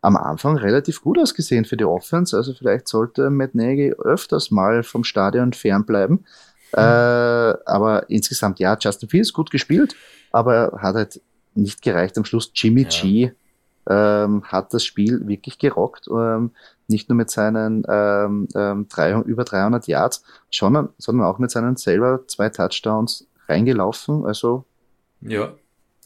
am 0.00 0.16
Anfang 0.16 0.56
relativ 0.56 1.02
gut 1.02 1.18
ausgesehen 1.18 1.64
für 1.64 1.76
die 1.76 1.84
Offense. 1.84 2.36
Also 2.36 2.54
vielleicht 2.54 2.88
sollte 2.88 3.30
Matt 3.30 3.54
Nagy 3.54 3.92
öfters 3.98 4.50
mal 4.50 4.82
vom 4.82 5.04
Stadion 5.04 5.52
fernbleiben. 5.52 6.24
Äh, 6.72 6.80
aber 6.80 8.08
insgesamt, 8.08 8.58
ja, 8.58 8.76
Justin 8.80 9.08
Fields 9.08 9.32
gut 9.32 9.50
gespielt, 9.50 9.94
aber 10.30 10.78
hat 10.80 10.94
halt 10.94 11.20
nicht 11.54 11.82
gereicht. 11.82 12.16
Am 12.16 12.24
Schluss 12.24 12.50
Jimmy 12.54 12.82
ja. 12.82 12.88
G 12.88 13.30
ähm, 13.88 14.42
hat 14.44 14.72
das 14.72 14.84
Spiel 14.84 15.26
wirklich 15.26 15.58
gerockt. 15.58 16.08
Ähm, 16.08 16.52
nicht 16.88 17.08
nur 17.08 17.16
mit 17.16 17.30
seinen 17.30 17.84
ähm, 17.88 18.48
ähm, 18.54 18.86
drei, 18.88 19.12
über 19.20 19.44
300 19.44 19.86
Yards, 19.86 20.24
schon, 20.50 20.88
sondern 20.98 21.26
auch 21.26 21.38
mit 21.38 21.50
seinen 21.50 21.76
selber 21.76 22.26
zwei 22.26 22.48
Touchdowns 22.48 23.26
reingelaufen. 23.48 24.24
Also 24.24 24.64
ja. 25.20 25.54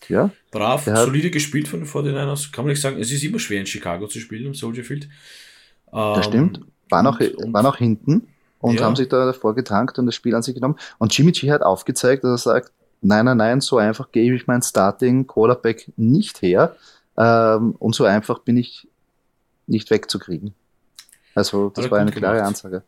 Ja. 0.09 0.31
Brav, 0.51 0.85
solide 0.85 1.31
gespielt 1.31 1.69
von 1.69 1.81
den 1.81 1.89
49ers. 1.89 2.53
Kann 2.53 2.65
man 2.65 2.73
nicht 2.73 2.83
sagen, 2.83 3.01
es 3.01 3.11
ist 3.11 3.25
immer 3.25 3.39
schwer 3.39 3.61
in 3.61 3.67
Chicago 3.67 4.07
zu 4.07 4.21
spielen, 4.21 4.47
im 4.47 4.55
Soldier 4.55 4.85
Field. 4.85 5.09
das 5.91 6.27
stimmt. 6.27 6.61
War 6.91 7.03
noch, 7.03 7.19
war 7.19 7.63
noch 7.63 7.79
hinten 7.79 8.29
und 8.67 8.81
ja. 8.81 8.85
haben 8.85 8.97
sich 8.97 9.09
da 9.09 9.25
davor 9.25 9.55
getankt 9.55 9.97
und 10.01 10.07
das 10.07 10.17
Spiel 10.17 10.35
an 10.35 10.43
sich 10.43 10.57
genommen. 10.57 10.75
Und 10.99 11.17
Jimmy 11.17 11.31
G 11.31 11.53
hat 11.53 11.63
aufgezeigt, 11.63 12.25
dass 12.25 12.47
er 12.47 12.55
sagt, 12.55 12.73
nein, 13.01 13.25
nein, 13.25 13.37
nein, 13.37 13.61
so 13.61 13.79
einfach 13.79 14.11
gebe 14.11 14.35
ich 14.35 14.49
mein 14.49 14.61
Starting 14.61 15.29
Quarterback 15.29 15.93
nicht 15.97 16.43
her 16.43 16.75
ähm, 17.17 17.77
und 17.79 17.95
so 17.95 18.05
einfach 18.05 18.41
bin 18.41 18.57
ich 18.57 18.89
nicht 19.69 19.89
wegzukriegen. 19.91 20.53
Also 21.37 21.71
das 21.71 21.89
war 21.93 22.01
eine 22.01 22.11
klare 22.11 22.39
gemacht. 22.39 22.49
Ansage. 22.49 22.83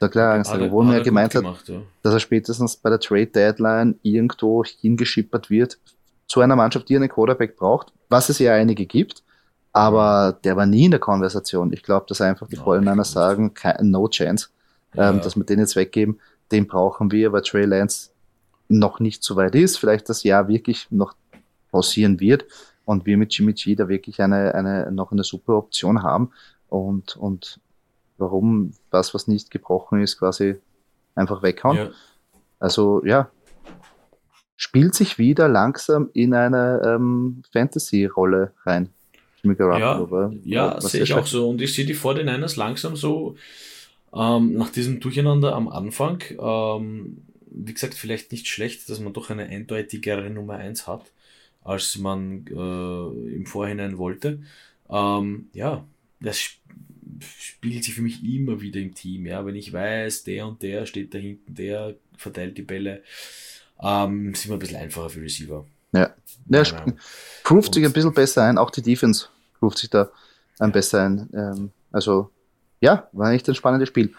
Eine 0.00 0.10
klare 0.10 0.32
Ansage, 0.38 0.70
wo 0.70 0.82
er 0.84 1.02
gemeint 1.02 1.34
hat, 1.34 1.42
gemacht, 1.42 1.68
ja. 1.68 1.82
dass 2.02 2.14
er 2.14 2.20
spätestens 2.20 2.76
bei 2.76 2.88
der 2.88 3.00
Trade 3.00 3.26
Deadline 3.26 3.98
irgendwo 4.00 4.64
hingeschippert 4.64 5.50
wird 5.50 5.78
zu 6.28 6.40
einer 6.40 6.56
Mannschaft, 6.56 6.88
die 6.88 6.96
einen 6.96 7.10
Quarterback 7.10 7.58
braucht, 7.58 7.92
was 8.08 8.30
es 8.30 8.38
ja 8.38 8.54
einige 8.54 8.86
gibt. 8.86 9.22
Aber 9.72 10.38
der 10.44 10.56
war 10.56 10.64
nie 10.64 10.86
in 10.86 10.92
der 10.92 11.00
Konversation. 11.00 11.74
Ich 11.74 11.82
glaube, 11.82 12.06
dass 12.08 12.22
einfach 12.22 12.48
die 12.48 12.56
Vollmänner 12.56 13.04
sagen, 13.04 13.52
kein, 13.52 13.90
no 13.90 14.08
chance 14.08 14.48
ja. 14.94 15.10
ähm, 15.10 15.20
dass 15.20 15.36
wir 15.36 15.44
den 15.44 15.58
jetzt 15.58 15.76
weggeben, 15.76 16.20
den 16.52 16.66
brauchen 16.66 17.12
wir, 17.12 17.32
weil 17.32 17.42
Trey 17.42 17.64
Lance 17.64 18.10
noch 18.68 19.00
nicht 19.00 19.22
so 19.22 19.36
weit 19.36 19.54
ist, 19.54 19.78
vielleicht 19.78 20.08
das 20.08 20.22
Jahr 20.22 20.48
wirklich 20.48 20.86
noch 20.90 21.14
pausieren 21.70 22.20
wird 22.20 22.44
und 22.84 23.06
wir 23.06 23.16
mit 23.16 23.32
Jimmy 23.36 23.52
G 23.52 23.74
da 23.74 23.88
wirklich 23.88 24.20
eine, 24.20 24.54
eine, 24.54 24.90
noch 24.92 25.12
eine 25.12 25.24
super 25.24 25.56
Option 25.56 26.02
haben 26.02 26.30
und, 26.68 27.16
und 27.16 27.60
warum 28.18 28.72
das, 28.90 29.14
was 29.14 29.26
nicht 29.26 29.50
gebrochen 29.50 30.00
ist, 30.00 30.18
quasi 30.18 30.56
einfach 31.14 31.42
weghauen. 31.42 31.76
Ja. 31.76 31.90
Also 32.58 33.04
ja, 33.04 33.30
spielt 34.56 34.94
sich 34.94 35.18
wieder 35.18 35.48
langsam 35.48 36.10
in 36.12 36.34
eine 36.34 36.82
ähm, 36.84 37.42
Fantasy-Rolle 37.52 38.52
rein. 38.64 38.90
Ja, 40.44 40.74
ja 40.74 40.80
sehe 40.80 41.02
ich 41.02 41.14
auch 41.14 41.26
so. 41.26 41.48
Und 41.48 41.62
ich 41.62 41.74
sehe 41.74 41.86
die 41.86 41.96
49ers 41.96 42.58
langsam 42.58 42.94
so 42.94 43.36
ähm, 44.14 44.54
nach 44.54 44.70
diesem 44.70 45.00
Durcheinander 45.00 45.54
am 45.54 45.68
Anfang, 45.68 46.22
ähm, 46.40 47.22
wie 47.50 47.74
gesagt, 47.74 47.94
vielleicht 47.94 48.32
nicht 48.32 48.48
schlecht, 48.48 48.88
dass 48.88 49.00
man 49.00 49.12
doch 49.12 49.30
eine 49.30 49.46
eindeutigere 49.46 50.30
Nummer 50.30 50.54
1 50.54 50.86
hat, 50.86 51.10
als 51.62 51.98
man 51.98 52.46
äh, 52.46 53.34
im 53.34 53.46
Vorhinein 53.46 53.98
wollte. 53.98 54.40
Ähm, 54.88 55.48
ja, 55.52 55.84
das 56.20 56.38
spiegelt 57.38 57.84
sich 57.84 57.94
für 57.94 58.02
mich 58.02 58.22
immer 58.24 58.60
wieder 58.60 58.80
im 58.80 58.94
Team. 58.94 59.26
Ja, 59.26 59.44
wenn 59.44 59.56
ich 59.56 59.72
weiß, 59.72 60.24
der 60.24 60.46
und 60.46 60.62
der 60.62 60.86
steht 60.86 61.14
da 61.14 61.18
hinten, 61.18 61.54
der 61.54 61.94
verteilt 62.16 62.56
die 62.56 62.62
Bälle, 62.62 63.02
ähm, 63.82 64.34
sind 64.34 64.50
wir 64.50 64.56
ein 64.56 64.58
bisschen 64.58 64.78
einfacher 64.78 65.10
für 65.10 65.22
Receiver. 65.22 65.64
Ja, 65.92 66.14
ja 66.48 66.84
proved 67.42 67.74
sich 67.74 67.84
ein 67.84 67.92
bisschen 67.92 68.14
besser 68.14 68.44
ein, 68.44 68.58
auch 68.58 68.70
die 68.70 68.82
Defense 68.82 69.26
proved 69.58 69.78
sich 69.78 69.90
da 69.90 70.10
ein 70.58 70.72
besser 70.72 71.04
ein. 71.04 71.28
Ähm, 71.34 71.70
also 71.90 72.30
ja, 72.80 73.08
war 73.12 73.32
echt 73.32 73.48
ein 73.48 73.54
spannendes 73.54 73.88
Spiel. 73.88 74.12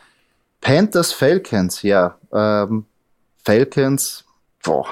Panthers 0.62 1.12
Falcons, 1.12 1.82
ja. 1.82 2.17
Ähm, 2.32 2.86
Falcons, 3.43 4.24
boah, 4.63 4.88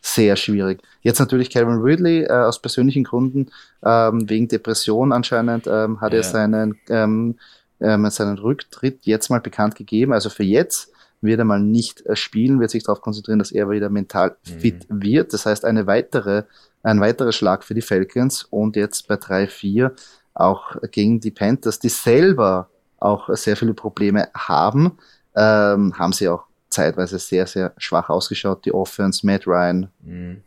sehr 0.00 0.36
schwierig. 0.36 0.82
Jetzt 1.02 1.18
natürlich 1.18 1.50
Calvin 1.50 1.80
Ridley 1.80 2.24
äh, 2.24 2.32
aus 2.32 2.60
persönlichen 2.60 3.04
Gründen, 3.04 3.50
ähm, 3.84 4.28
wegen 4.28 4.48
Depression 4.48 5.12
anscheinend, 5.12 5.66
ähm, 5.66 6.00
hat 6.00 6.12
ja. 6.12 6.18
er 6.18 6.22
seinen, 6.22 6.78
ähm, 6.88 7.36
ähm, 7.80 8.10
seinen 8.10 8.38
Rücktritt 8.38 9.00
jetzt 9.06 9.30
mal 9.30 9.40
bekannt 9.40 9.74
gegeben. 9.74 10.12
Also 10.12 10.28
für 10.28 10.44
jetzt 10.44 10.92
wird 11.20 11.38
er 11.38 11.44
mal 11.44 11.60
nicht 11.60 12.04
äh, 12.06 12.14
spielen, 12.14 12.60
wird 12.60 12.70
sich 12.70 12.84
darauf 12.84 13.00
konzentrieren, 13.00 13.38
dass 13.38 13.52
er 13.52 13.70
wieder 13.70 13.88
mental 13.88 14.36
mhm. 14.46 14.60
fit 14.60 14.86
wird. 14.88 15.32
Das 15.32 15.46
heißt, 15.46 15.64
eine 15.64 15.86
weitere, 15.86 16.44
ein 16.82 17.00
weiterer 17.00 17.32
Schlag 17.32 17.64
für 17.64 17.74
die 17.74 17.82
Falcons 17.82 18.44
und 18.44 18.76
jetzt 18.76 19.08
bei 19.08 19.14
3-4 19.14 19.92
auch 20.34 20.76
gegen 20.92 21.20
die 21.20 21.32
Panthers, 21.32 21.80
die 21.80 21.88
selber 21.88 22.68
auch 22.98 23.34
sehr 23.36 23.56
viele 23.56 23.74
Probleme 23.74 24.28
haben, 24.34 24.98
ähm, 25.34 25.98
haben 25.98 26.12
sie 26.12 26.28
auch 26.28 26.44
zeitweise 26.70 27.18
sehr, 27.18 27.46
sehr 27.46 27.72
schwach 27.78 28.08
ausgeschaut. 28.08 28.64
Die 28.64 28.72
Offense, 28.72 29.24
Matt 29.24 29.46
Ryan, 29.46 29.90
mhm. 30.00 30.42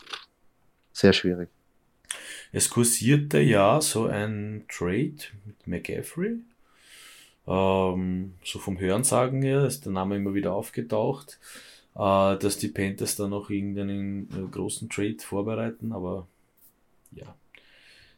sehr 0.93 1.13
schwierig. 1.13 1.49
Es 2.51 2.69
kursierte 2.69 3.39
ja 3.39 3.79
so 3.81 4.07
ein 4.07 4.65
Trade 4.67 5.15
mit 5.45 5.67
McCaffrey. 5.67 6.39
Ähm, 7.47 8.33
so 8.43 8.59
vom 8.59 8.79
Hörensagen 8.79 9.41
her 9.41 9.65
ist 9.65 9.85
der 9.85 9.93
Name 9.93 10.17
immer 10.17 10.33
wieder 10.33 10.53
aufgetaucht, 10.53 11.39
äh, 11.95 12.37
dass 12.37 12.57
die 12.57 12.67
Panthers 12.67 13.15
da 13.15 13.27
noch 13.27 13.49
irgendeinen 13.49 14.29
äh, 14.31 14.49
großen 14.49 14.89
Trade 14.89 15.17
vorbereiten, 15.19 15.91
aber 15.91 16.27
ja, 17.11 17.35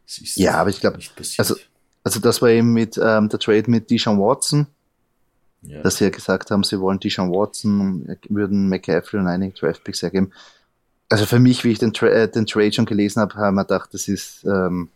es 0.06 0.18
ist 0.18 0.38
ja, 0.38 0.56
aber 0.56 0.70
ich 0.70 0.80
glaube, 0.80 1.00
also, 1.38 1.56
also 2.04 2.20
das 2.20 2.42
war 2.42 2.50
eben 2.50 2.74
mit 2.74 3.00
ähm, 3.02 3.30
der 3.30 3.40
Trade 3.40 3.64
mit 3.68 3.90
Deshaun 3.90 4.20
Watson, 4.20 4.68
ja. 5.62 5.82
dass 5.82 5.98
sie 5.98 6.06
ja 6.06 6.10
gesagt 6.10 6.52
haben, 6.52 6.64
sie 6.64 6.80
wollen 6.80 7.00
Deshaun 7.00 7.32
Watson 7.32 8.18
würden 8.30 8.70
McCaffrey 8.70 9.20
und 9.20 9.28
einige 9.28 9.54
Draftpicks 9.54 10.02
hergeben. 10.02 10.34
Also 11.10 11.26
für 11.26 11.40
mich, 11.40 11.64
wie 11.64 11.72
ich 11.72 11.80
den, 11.80 11.94
Tra 11.94 12.08
äh, 12.08 12.30
den 12.30 12.46
Trade 12.46 12.74
schon 12.74 12.86
gelesen 12.86 13.22
habe, 13.22 13.36
habe 13.36 13.48
ich 13.48 13.54
mir 13.54 13.66
gedacht, 13.66 13.94
das 13.94 14.08
ist 14.08 14.44
ähm, 14.46 14.90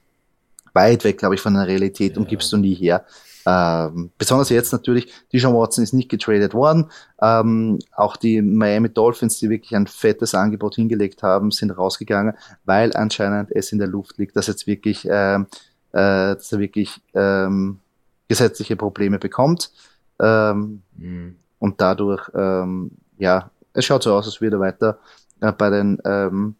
weit 0.74 1.04
weg, 1.04 1.18
glaube 1.18 1.36
ich, 1.36 1.42
von 1.42 1.54
der 1.54 1.68
Realität 1.68 2.14
ja. 2.14 2.20
und 2.20 2.28
gibst 2.28 2.52
du 2.52 2.58
nie 2.58 2.74
her. 2.74 3.06
Ähm, 3.50 4.10
besonders 4.18 4.50
jetzt 4.50 4.74
natürlich, 4.74 5.14
Deshaun 5.32 5.54
Watson 5.54 5.82
ist 5.82 5.94
nicht 5.94 6.10
getradet 6.10 6.54
worden. 6.54 6.92
Ähm, 7.22 7.80
auch 7.96 8.18
die 8.18 8.42
Miami 8.42 8.90
Dolphins, 8.90 9.40
die 9.40 9.50
wirklich 9.50 9.74
ein 9.74 9.88
fettes 9.88 10.36
Angebot 10.36 10.76
hingelegt 10.76 11.24
haben, 11.24 11.52
sind 11.52 11.72
rausgegangen, 11.72 12.34
weil 12.66 12.94
anscheinend 12.94 13.52
es 13.52 13.72
in 13.72 13.80
der 13.80 13.88
Luft 13.88 14.18
liegt, 14.18 14.36
dass 14.36 14.48
jetzt 14.48 14.68
wirklich, 14.68 15.08
ähm, 15.10 15.48
äh, 15.94 16.36
dass 16.36 16.52
er 16.52 16.60
wirklich 16.60 17.02
ähm, 17.14 17.80
gesetzliche 18.28 18.76
Probleme 18.76 19.20
bekommt. 19.20 19.72
Ähm, 20.20 20.82
mhm. 20.98 21.36
Und 21.60 21.82
dadurch, 21.82 22.30
ähm, 22.36 22.92
ja, 23.18 23.50
es 23.74 23.86
schaut 23.86 24.04
so 24.04 24.14
aus, 24.14 24.26
als 24.26 24.42
würde 24.42 24.58
er 24.58 24.60
weiter 24.60 25.00
äh, 25.42 25.52
bei 25.52 25.70
den 25.70 26.00
ähm, 26.06 26.56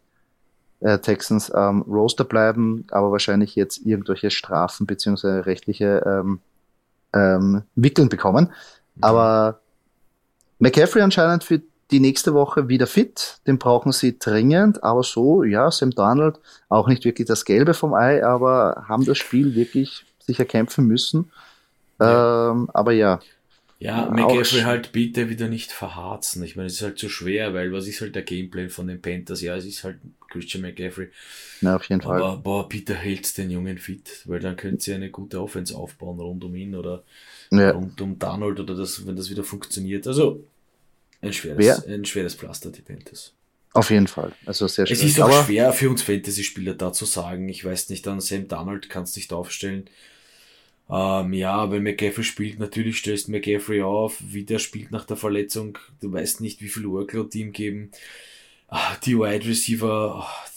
äh, 0.80 0.98
Texans 0.98 1.52
ähm, 1.54 1.82
Roster 1.82 2.24
bleiben, 2.24 2.86
aber 2.90 3.10
wahrscheinlich 3.10 3.54
jetzt 3.56 3.84
irgendwelche 3.84 4.30
Strafen 4.30 4.86
beziehungsweise 4.86 5.46
rechtliche 5.46 6.02
ähm, 6.06 6.40
ähm, 7.12 7.62
Wickeln 7.74 8.08
bekommen. 8.08 8.52
Mhm. 8.94 9.04
Aber 9.04 9.60
McCaffrey 10.58 11.02
anscheinend 11.02 11.44
für 11.44 11.60
die 11.90 12.00
nächste 12.00 12.34
Woche 12.34 12.68
wieder 12.68 12.86
fit. 12.86 13.38
Den 13.46 13.58
brauchen 13.58 13.92
sie 13.92 14.18
dringend. 14.18 14.82
Aber 14.82 15.02
so, 15.02 15.42
ja, 15.42 15.70
Sam 15.70 15.90
Donald, 15.90 16.38
auch 16.68 16.88
nicht 16.88 17.04
wirklich 17.04 17.28
das 17.28 17.44
Gelbe 17.44 17.74
vom 17.74 17.94
Ei, 17.94 18.24
aber 18.24 18.84
haben 18.88 19.04
das 19.04 19.18
Spiel 19.18 19.54
wirklich 19.54 20.04
sich 20.20 20.38
erkämpfen 20.38 20.86
müssen. 20.86 21.30
Ja. 22.00 22.50
Ähm, 22.50 22.70
aber 22.72 22.92
ja, 22.92 23.20
ja, 23.80 24.10
McCaffrey 24.10 24.62
halt 24.62 24.90
bitte 24.90 25.28
wieder 25.28 25.46
nicht 25.46 25.70
verharzen. 25.70 26.42
Ich 26.42 26.56
meine, 26.56 26.66
es 26.66 26.74
ist 26.74 26.82
halt 26.82 26.98
zu 26.98 27.08
schwer, 27.08 27.54
weil 27.54 27.72
was 27.72 27.86
ist 27.86 28.00
halt 28.00 28.16
der 28.16 28.22
Gameplan 28.22 28.70
von 28.70 28.88
den 28.88 29.00
Panthers? 29.00 29.40
Ja, 29.40 29.54
es 29.54 29.64
ist 29.64 29.84
halt 29.84 29.98
Christian 30.28 30.62
McCaffrey. 30.62 31.10
Na, 31.60 31.76
auf 31.76 31.84
jeden 31.88 32.02
Fall. 32.02 32.20
Aber 32.20 32.38
boah, 32.38 32.68
bitte 32.68 32.94
hält 32.94 33.38
den 33.38 33.50
Jungen 33.50 33.78
fit, 33.78 34.22
weil 34.24 34.40
dann 34.40 34.56
könnt 34.56 34.86
ihr 34.88 34.96
eine 34.96 35.10
gute 35.10 35.40
Offense 35.40 35.76
aufbauen 35.76 36.18
rund 36.18 36.42
um 36.42 36.56
ihn 36.56 36.74
oder 36.74 37.04
ja. 37.52 37.70
rund 37.70 38.00
um 38.00 38.18
Donald 38.18 38.58
oder 38.58 38.74
das, 38.74 39.06
wenn 39.06 39.14
das 39.14 39.30
wieder 39.30 39.44
funktioniert. 39.44 40.08
Also 40.08 40.44
ein 41.20 41.32
schweres, 41.32 41.86
ein 41.86 42.04
schweres 42.04 42.34
Pflaster, 42.34 42.70
die 42.70 42.82
Panthers. 42.82 43.34
Auf 43.74 43.90
jeden 43.90 44.06
Fall. 44.06 44.32
Also 44.46 44.66
sehr 44.66 44.86
schwer. 44.86 44.96
Es 44.96 45.02
ist 45.02 45.20
auch 45.20 45.44
schwer 45.44 45.72
für 45.72 45.90
uns 45.90 46.02
Fantasy-Spieler 46.02 46.74
da 46.74 46.92
zu 46.92 47.04
sagen. 47.04 47.48
Ich 47.48 47.64
weiß 47.64 47.90
nicht, 47.90 48.06
an 48.08 48.20
Sam 48.20 48.48
Donald 48.48 48.88
kannst 48.88 49.16
nicht 49.16 49.32
aufstellen. 49.32 49.88
Ähm, 50.90 51.32
ja, 51.34 51.70
wenn 51.70 51.82
McCaffrey 51.82 52.24
spielt, 52.24 52.58
natürlich 52.58 52.98
stößt 52.98 53.28
McCaffrey 53.28 53.82
auf, 53.82 54.16
wie 54.20 54.44
der 54.44 54.58
spielt 54.58 54.90
nach 54.90 55.04
der 55.04 55.16
Verletzung. 55.16 55.78
Du 56.00 56.10
weißt 56.10 56.40
nicht, 56.40 56.62
wie 56.62 56.68
viel 56.68 56.88
Workload 56.88 57.28
die 57.30 57.40
ihm 57.40 57.52
geben. 57.52 57.90
Ah, 58.70 58.96
die 59.02 59.16
Wide 59.16 59.46
Receiver, 59.46 60.16
oh, 60.20 60.48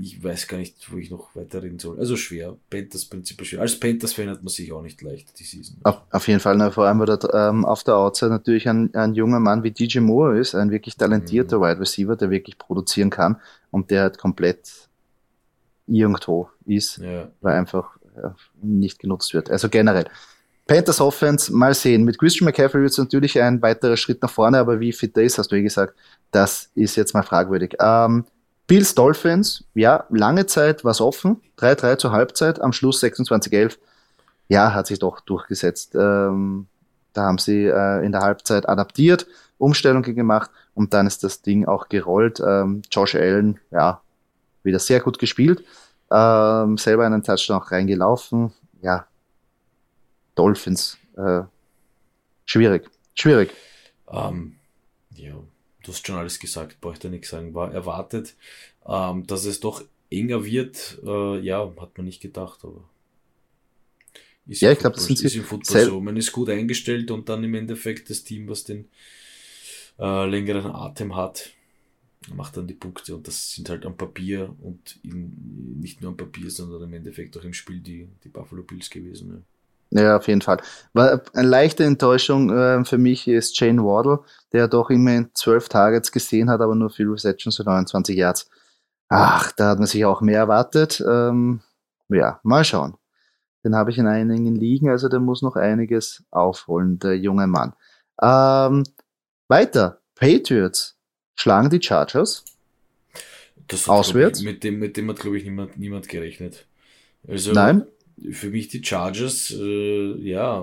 ich 0.00 0.22
weiß 0.22 0.46
gar 0.46 0.58
nicht, 0.58 0.92
wo 0.92 0.96
ich 0.96 1.10
noch 1.10 1.34
weiter 1.34 1.60
reden 1.60 1.80
soll. 1.80 1.98
Also 1.98 2.16
schwer. 2.16 2.56
Panthers 2.70 3.04
prinzipiell 3.04 3.46
schwer. 3.46 3.60
Als 3.62 3.80
Panthers-Fan 3.80 4.28
hat 4.28 4.44
man 4.44 4.48
sich 4.48 4.72
auch 4.72 4.80
nicht 4.80 5.02
leicht, 5.02 5.36
die 5.38 5.42
Season. 5.42 5.76
Auf, 5.82 6.02
auf 6.08 6.28
jeden 6.28 6.38
Fall, 6.38 6.56
ne, 6.56 6.70
vor 6.70 6.86
allem, 6.86 7.00
weil 7.00 7.06
da, 7.06 7.48
ähm, 7.48 7.64
auf 7.64 7.82
der 7.82 7.96
Outside 7.96 8.30
natürlich 8.30 8.68
ein, 8.68 8.94
ein 8.94 9.14
junger 9.14 9.40
Mann 9.40 9.64
wie 9.64 9.72
DJ 9.72 9.98
Moore 9.98 10.38
ist, 10.38 10.54
ein 10.54 10.70
wirklich 10.70 10.96
talentierter 10.96 11.58
mhm. 11.58 11.62
Wide 11.62 11.80
Receiver, 11.80 12.14
der 12.14 12.30
wirklich 12.30 12.58
produzieren 12.58 13.10
kann 13.10 13.40
und 13.72 13.90
der 13.90 14.02
halt 14.02 14.18
komplett 14.18 14.88
irgendwo 15.88 16.48
ist, 16.64 16.98
ja. 16.98 17.28
weil 17.40 17.54
einfach 17.54 17.96
nicht 18.62 19.00
genutzt 19.00 19.34
wird. 19.34 19.50
Also 19.50 19.68
generell. 19.68 20.06
Panthers 20.66 21.00
Offense, 21.00 21.52
mal 21.52 21.74
sehen. 21.74 22.04
Mit 22.04 22.18
Christian 22.18 22.46
McCaffrey 22.46 22.80
wird 22.80 22.92
es 22.92 22.98
natürlich 22.98 23.40
ein 23.40 23.60
weiterer 23.60 23.96
Schritt 23.96 24.22
nach 24.22 24.30
vorne, 24.30 24.58
aber 24.58 24.80
wie 24.80 24.92
fit 24.92 25.16
er 25.16 25.24
ist, 25.24 25.38
hast 25.38 25.52
du 25.52 25.56
eh 25.56 25.62
gesagt, 25.62 25.94
das 26.30 26.70
ist 26.74 26.96
jetzt 26.96 27.12
mal 27.12 27.22
fragwürdig. 27.22 27.76
Ähm, 27.80 28.24
Bills 28.66 28.94
Dolphins, 28.94 29.64
ja, 29.74 30.04
lange 30.08 30.46
Zeit 30.46 30.84
war 30.84 30.92
es 30.92 31.00
offen. 31.02 31.42
3-3 31.58 31.98
zur 31.98 32.12
Halbzeit, 32.12 32.60
am 32.60 32.72
Schluss 32.72 33.02
26-11. 33.02 33.76
Ja, 34.48 34.72
hat 34.72 34.86
sich 34.86 34.98
doch 34.98 35.20
durchgesetzt. 35.20 35.94
Ähm, 35.94 36.66
da 37.12 37.22
haben 37.22 37.38
sie 37.38 37.66
äh, 37.66 38.04
in 38.04 38.12
der 38.12 38.22
Halbzeit 38.22 38.68
adaptiert, 38.68 39.26
Umstellungen 39.58 40.14
gemacht 40.14 40.50
und 40.74 40.94
dann 40.94 41.06
ist 41.06 41.24
das 41.24 41.42
Ding 41.42 41.66
auch 41.66 41.88
gerollt. 41.88 42.40
Ähm, 42.44 42.82
Josh 42.90 43.14
Allen, 43.14 43.60
ja, 43.70 44.00
wieder 44.62 44.78
sehr 44.78 45.00
gut 45.00 45.18
gespielt. 45.18 45.62
Ähm, 46.10 46.78
selber 46.78 47.04
einen 47.04 47.22
Touchdown 47.22 47.58
auch 47.58 47.70
reingelaufen. 47.70 48.52
Ja, 48.80 49.06
Dolphins. 50.34 50.98
Äh, 51.16 51.42
schwierig. 52.44 52.88
Schwierig. 53.14 53.50
Ähm, 54.10 54.56
ja, 55.16 55.34
du 55.82 55.92
hast 55.92 56.06
schon 56.06 56.16
alles 56.16 56.38
gesagt, 56.38 56.80
bräuchte 56.80 57.08
nichts 57.08 57.30
sagen. 57.30 57.54
War 57.54 57.72
erwartet, 57.72 58.34
ähm, 58.86 59.26
dass 59.26 59.44
es 59.44 59.60
doch 59.60 59.84
enger 60.10 60.44
wird. 60.44 60.98
Äh, 61.04 61.40
ja, 61.40 61.72
hat 61.80 61.96
man 61.96 62.06
nicht 62.06 62.20
gedacht, 62.20 62.60
aber. 62.64 62.84
Ist 64.46 64.60
ja, 64.60 64.72
ich 64.72 64.78
glaube, 64.78 64.96
das 64.96 65.06
sind 65.06 65.22
ist 65.22 65.36
im 65.36 65.44
Football 65.44 65.84
so. 65.86 66.00
Man 66.00 66.16
ist 66.16 66.32
gut 66.32 66.50
eingestellt 66.50 67.10
und 67.10 67.28
dann 67.30 67.42
im 67.44 67.54
Endeffekt 67.54 68.10
das 68.10 68.24
Team, 68.24 68.46
was 68.48 68.64
den 68.64 68.88
äh, 69.98 70.26
längeren 70.26 70.70
Atem 70.70 71.16
hat, 71.16 71.50
macht 72.34 72.56
dann 72.56 72.66
die 72.66 72.74
Punkte 72.74 73.14
und 73.14 73.26
das 73.26 73.52
sind 73.54 73.68
halt 73.70 73.86
am 73.86 73.96
Papier 73.96 74.54
und 74.60 74.98
in, 75.02 75.80
nicht 75.80 76.02
nur 76.02 76.10
am 76.10 76.16
Papier, 76.16 76.50
sondern 76.50 76.82
im 76.82 76.92
Endeffekt 76.92 77.36
auch 77.38 77.44
im 77.44 77.54
Spiel 77.54 77.80
die, 77.80 78.08
die 78.22 78.28
Buffalo 78.28 78.62
Bills 78.62 78.90
gewesen. 78.90 79.30
Ja. 79.30 79.40
Ja 80.02 80.16
auf 80.16 80.28
jeden 80.28 80.42
Fall. 80.42 80.58
War 80.92 81.22
eine 81.32 81.48
leichte 81.48 81.84
Enttäuschung 81.84 82.50
äh, 82.50 82.84
für 82.84 82.98
mich 82.98 83.28
ist 83.28 83.58
Jane 83.58 83.82
Wardle, 83.82 84.20
der 84.52 84.68
doch 84.68 84.90
immerhin 84.90 85.30
zwölf 85.34 85.68
Targets 85.68 86.12
gesehen 86.12 86.50
hat, 86.50 86.60
aber 86.60 86.74
nur 86.74 86.90
vier 86.90 87.12
Receptions 87.12 87.56
für 87.56 87.64
29 87.64 88.16
Yards. 88.16 88.50
Ach, 89.08 89.52
da 89.52 89.70
hat 89.70 89.78
man 89.78 89.86
sich 89.86 90.04
auch 90.04 90.20
mehr 90.20 90.38
erwartet. 90.38 91.02
Ähm, 91.06 91.60
ja, 92.08 92.40
mal 92.42 92.64
schauen. 92.64 92.94
Den 93.64 93.74
habe 93.74 93.90
ich 93.90 93.98
in 93.98 94.06
einigen 94.06 94.54
liegen, 94.54 94.90
also 94.90 95.08
der 95.08 95.20
muss 95.20 95.40
noch 95.40 95.56
einiges 95.56 96.22
aufholen, 96.30 96.98
der 96.98 97.16
junge 97.16 97.46
Mann. 97.46 97.72
Ähm, 98.20 98.84
weiter, 99.48 100.00
Patriots 100.14 100.96
schlagen 101.34 101.70
die 101.70 101.80
Chargers. 101.80 102.44
Das 103.68 103.88
auswärts. 103.88 104.40
Ich, 104.40 104.44
mit 104.44 104.62
dem, 104.62 104.78
mit 104.78 104.96
dem 104.96 105.08
hat, 105.08 105.20
glaube 105.20 105.38
ich, 105.38 105.44
niemand, 105.44 105.78
niemand 105.78 106.08
gerechnet. 106.08 106.66
Also, 107.26 107.52
Nein. 107.52 107.86
Für 108.30 108.50
mich 108.50 108.68
die 108.68 108.84
Chargers, 108.84 109.50
äh, 109.50 110.16
ja, 110.20 110.62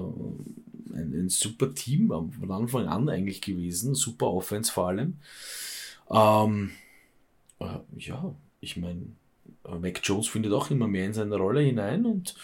ein, 0.93 1.13
ein, 1.13 1.29
super 1.29 1.73
Team 1.73 2.09
von 2.09 2.51
Anfang 2.51 2.87
an 2.87 3.09
eigentlich 3.09 3.41
gewesen. 3.41 3.95
Super 3.95 4.27
Offense 4.27 4.71
vor 4.71 4.87
allem. 4.87 5.17
Ähm, 6.09 6.71
äh, 7.59 7.79
ja, 7.97 8.33
ich 8.61 8.77
meine, 8.77 9.01
Mac 9.79 9.99
Jones 10.03 10.27
findet 10.27 10.53
auch 10.53 10.71
immer 10.71 10.87
mehr 10.87 11.05
in 11.05 11.13
seine 11.13 11.35
Rolle 11.35 11.61
hinein 11.61 12.05
und, 12.05 12.35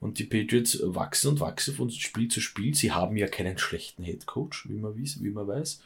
und 0.00 0.18
die 0.18 0.24
Patriots 0.24 0.80
wachsen 0.82 1.28
und 1.28 1.40
wachsen 1.40 1.74
von 1.74 1.90
Spiel 1.90 2.28
zu 2.28 2.40
Spiel. 2.40 2.74
Sie 2.74 2.92
haben 2.92 3.16
ja 3.16 3.28
keinen 3.28 3.58
schlechten 3.58 4.02
Head 4.02 4.26
Coach, 4.26 4.68
wie 4.68 4.74
man, 4.74 4.96
wie 4.96 5.30
man 5.30 5.46
weiß, 5.46 5.80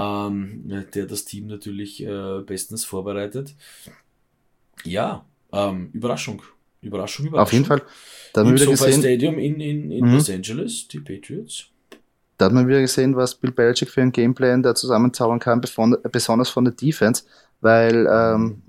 ähm, 0.00 0.84
der 0.94 1.06
das 1.06 1.24
Team 1.24 1.48
natürlich 1.48 2.02
äh, 2.02 2.40
bestens 2.46 2.84
vorbereitet. 2.84 3.54
Ja, 4.84 5.24
ähm, 5.52 5.90
Überraschung. 5.92 6.42
Überraschung, 6.82 7.26
Überraschung. 7.26 7.42
Auf 7.42 7.52
jeden 7.52 7.64
Fall. 7.64 7.82
Dann 8.34 8.48
Im 8.48 8.58
SoFi 8.58 8.92
Stadium 8.92 9.38
in, 9.38 9.60
in, 9.60 9.90
in 9.90 10.06
mhm. 10.06 10.14
Los 10.14 10.30
Angeles, 10.30 10.88
die 10.88 11.00
Patriots. 11.00 11.66
da 12.38 12.46
hat 12.46 12.52
man 12.52 12.66
wieder 12.66 12.80
gesehen, 12.80 13.14
was 13.16 13.34
Bill 13.34 13.52
Belichick 13.52 13.90
für 13.90 14.02
ein 14.02 14.12
Gameplan 14.12 14.62
da 14.62 14.74
zusammenzaubern 14.74 15.38
kann, 15.38 15.60
besonders 15.60 16.48
von 16.48 16.64
der 16.64 16.74
Defense, 16.74 17.24
weil 17.60 18.08
ähm, 18.10 18.62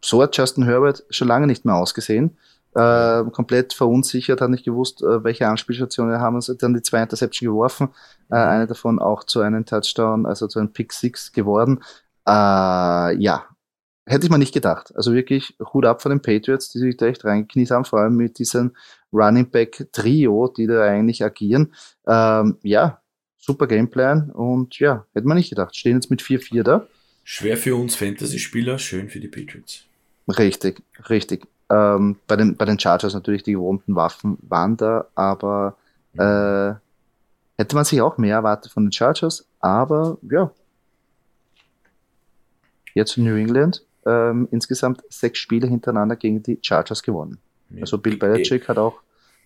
so 0.00 0.22
hat 0.22 0.36
Justin 0.36 0.64
Herbert 0.64 1.04
schon 1.10 1.28
lange 1.28 1.46
nicht 1.46 1.64
mehr 1.64 1.74
ausgesehen. 1.76 2.36
Äh, 2.74 3.24
komplett 3.32 3.72
verunsichert, 3.72 4.40
hat 4.40 4.50
nicht 4.50 4.64
gewusst, 4.64 5.02
äh, 5.02 5.24
welche 5.24 5.48
Anspielstationen 5.48 6.14
er 6.14 6.20
haben. 6.20 6.40
Dann 6.58 6.74
die 6.74 6.82
zwei 6.82 7.02
Interception 7.02 7.52
geworfen, 7.52 7.88
äh, 8.30 8.36
eine 8.36 8.66
davon 8.68 9.00
auch 9.00 9.24
zu 9.24 9.40
einem 9.40 9.66
Touchdown, 9.66 10.24
also 10.24 10.46
zu 10.46 10.60
einem 10.60 10.72
Pick 10.72 10.92
Six 10.92 11.32
geworden. 11.32 11.80
Äh, 12.26 13.16
ja, 13.16 13.44
hätte 14.10 14.26
ich 14.26 14.30
mal 14.30 14.38
nicht 14.38 14.52
gedacht. 14.52 14.92
Also 14.96 15.14
wirklich 15.14 15.54
Hut 15.72 15.86
ab 15.86 16.02
von 16.02 16.10
den 16.10 16.20
Patriots, 16.20 16.70
die 16.70 16.80
sich 16.80 16.96
da 16.96 17.06
echt 17.06 17.24
reingekniet 17.24 17.70
haben, 17.70 17.84
vor 17.84 18.00
allem 18.00 18.16
mit 18.16 18.38
diesem 18.38 18.72
Running 19.12 19.48
Back 19.48 19.86
Trio, 19.92 20.48
die 20.48 20.66
da 20.66 20.82
eigentlich 20.82 21.24
agieren. 21.24 21.72
Ähm, 22.08 22.58
ja, 22.62 23.00
super 23.38 23.68
Gameplan 23.68 24.30
und 24.30 24.78
ja, 24.80 25.06
hätte 25.14 25.28
man 25.28 25.36
nicht 25.36 25.50
gedacht. 25.50 25.76
Stehen 25.76 25.94
jetzt 25.94 26.10
mit 26.10 26.22
4-4 26.22 26.62
da. 26.64 26.86
Schwer 27.22 27.56
für 27.56 27.76
uns 27.76 27.94
Fantasy-Spieler, 27.94 28.78
schön 28.80 29.08
für 29.08 29.20
die 29.20 29.28
Patriots. 29.28 29.84
Richtig, 30.26 30.82
richtig. 31.08 31.46
Ähm, 31.70 32.16
bei, 32.26 32.34
den, 32.34 32.56
bei 32.56 32.64
den 32.64 32.80
Chargers 32.80 33.14
natürlich 33.14 33.44
die 33.44 33.52
gewohnten 33.52 33.94
Waffen 33.94 34.38
waren 34.42 34.76
da, 34.76 35.06
aber 35.14 35.76
mhm. 36.14 36.20
äh, 36.20 36.74
hätte 37.58 37.76
man 37.76 37.84
sich 37.84 38.00
auch 38.00 38.18
mehr 38.18 38.34
erwartet 38.34 38.72
von 38.72 38.86
den 38.86 38.92
Chargers, 38.92 39.46
aber 39.60 40.18
ja. 40.28 40.50
Jetzt 42.92 43.16
in 43.16 43.24
New 43.24 43.36
England 43.36 43.84
ähm, 44.06 44.48
insgesamt 44.50 45.02
sechs 45.08 45.38
Spiele 45.38 45.66
hintereinander 45.68 46.16
gegen 46.16 46.42
die 46.42 46.58
Chargers 46.62 47.02
gewonnen. 47.02 47.38
Ja. 47.70 47.82
Also 47.82 47.98
Bill 47.98 48.16
Belichick 48.16 48.68
hat 48.68 48.78
auch 48.78 49.00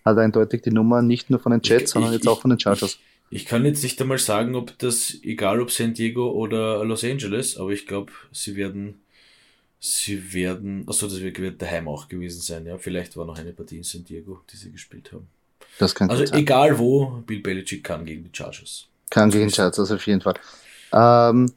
hat 0.05 0.19
eindeutig 0.19 0.63
die 0.63 0.71
Nummer 0.71 1.03
nicht 1.03 1.31
nur 1.31 1.41
von 1.41 1.53
den 1.53 1.61
Jets, 1.63 1.85
ich, 1.85 1.89
sondern 1.91 2.13
ich, 2.13 2.19
jetzt 2.19 2.29
auch 2.29 2.41
von 2.41 2.51
den 2.51 2.61
Chargers. 2.61 2.99
Ich 3.31 3.47
kann 3.47 3.65
jetzt 3.65 3.83
nicht 3.83 4.01
einmal 4.01 4.19
sagen, 4.19 4.55
ob 4.55 4.79
das, 4.79 5.15
egal 5.23 5.61
ob 5.61 5.71
San 5.71 5.95
Diego 5.95 6.31
oder 6.31 6.85
Los 6.85 7.05
Angeles, 7.05 7.57
aber 7.57 7.71
ich 7.71 7.87
glaube, 7.87 8.13
sie 8.31 8.55
werden, 8.55 9.01
sie 9.81 10.35
werden, 10.35 10.85
achso, 10.87 11.07
das 11.07 11.21
wird 11.21 11.61
daheim 11.61 11.89
auch 11.89 12.09
gewesen 12.09 12.41
sein, 12.41 12.67
ja. 12.67 12.77
Vielleicht 12.77 13.17
war 13.17 13.25
noch 13.25 13.39
eine 13.39 13.53
Partie 13.53 13.79
in 13.79 13.83
San 13.83 14.05
Diego, 14.05 14.41
die 14.53 14.57
sie 14.57 14.71
gespielt 14.71 15.11
haben. 15.13 15.27
Das 15.79 15.95
kann 15.95 16.11
Also 16.11 16.25
egal 16.35 16.79
wo, 16.79 17.23
Bill 17.27 17.41
Belichick 17.41 17.83
kann 17.83 18.05
gegen 18.05 18.25
die 18.25 18.31
Chargers. 18.33 18.87
Kann 19.11 19.31
gegen 19.31 19.49
die 19.49 19.55
Chargers 19.55 19.91
auf 19.91 20.07
jeden 20.07 20.21
Fall. 20.21 20.35
Ähm, 20.93 21.51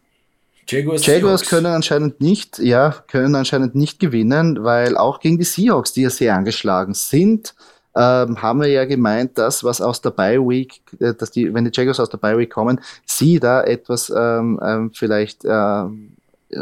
Jaguars, 0.70 1.06
Jaguars 1.06 1.44
können 1.44 1.68
anscheinend 1.68 2.20
nicht, 2.20 2.60
ja, 2.60 2.96
können 3.08 3.36
anscheinend 3.36 3.76
nicht 3.76 4.00
gewinnen, 4.00 4.64
weil 4.64 4.98
auch 4.98 5.20
gegen 5.20 5.38
die 5.38 5.46
Seahawks, 5.46 5.94
die 5.94 6.02
ja 6.02 6.10
sehr 6.10 6.36
angeschlagen 6.36 6.94
sind, 6.94 7.56
ähm, 7.96 8.42
haben 8.42 8.62
wir 8.62 8.68
ja 8.68 8.86
gemeint, 8.86 9.38
dass 9.38 9.64
was 9.64 9.82
aus 9.82 10.02
der 10.02 10.12
Bye 10.12 10.40
Week, 10.40 10.82
äh, 11.00 11.14
dass 11.14 11.32
die, 11.32 11.54
wenn 11.54 11.66
die 11.66 11.72
Jaguars 11.74 12.00
aus 12.00 12.10
der 12.10 12.18
Bye 12.18 12.38
Week 12.38 12.52
kommen, 12.52 12.80
sie 13.06 13.40
da 13.40 13.64
etwas 13.64 14.12
ähm, 14.16 14.60
ähm, 14.64 14.92
vielleicht 14.94 15.46
äh, 15.46 15.84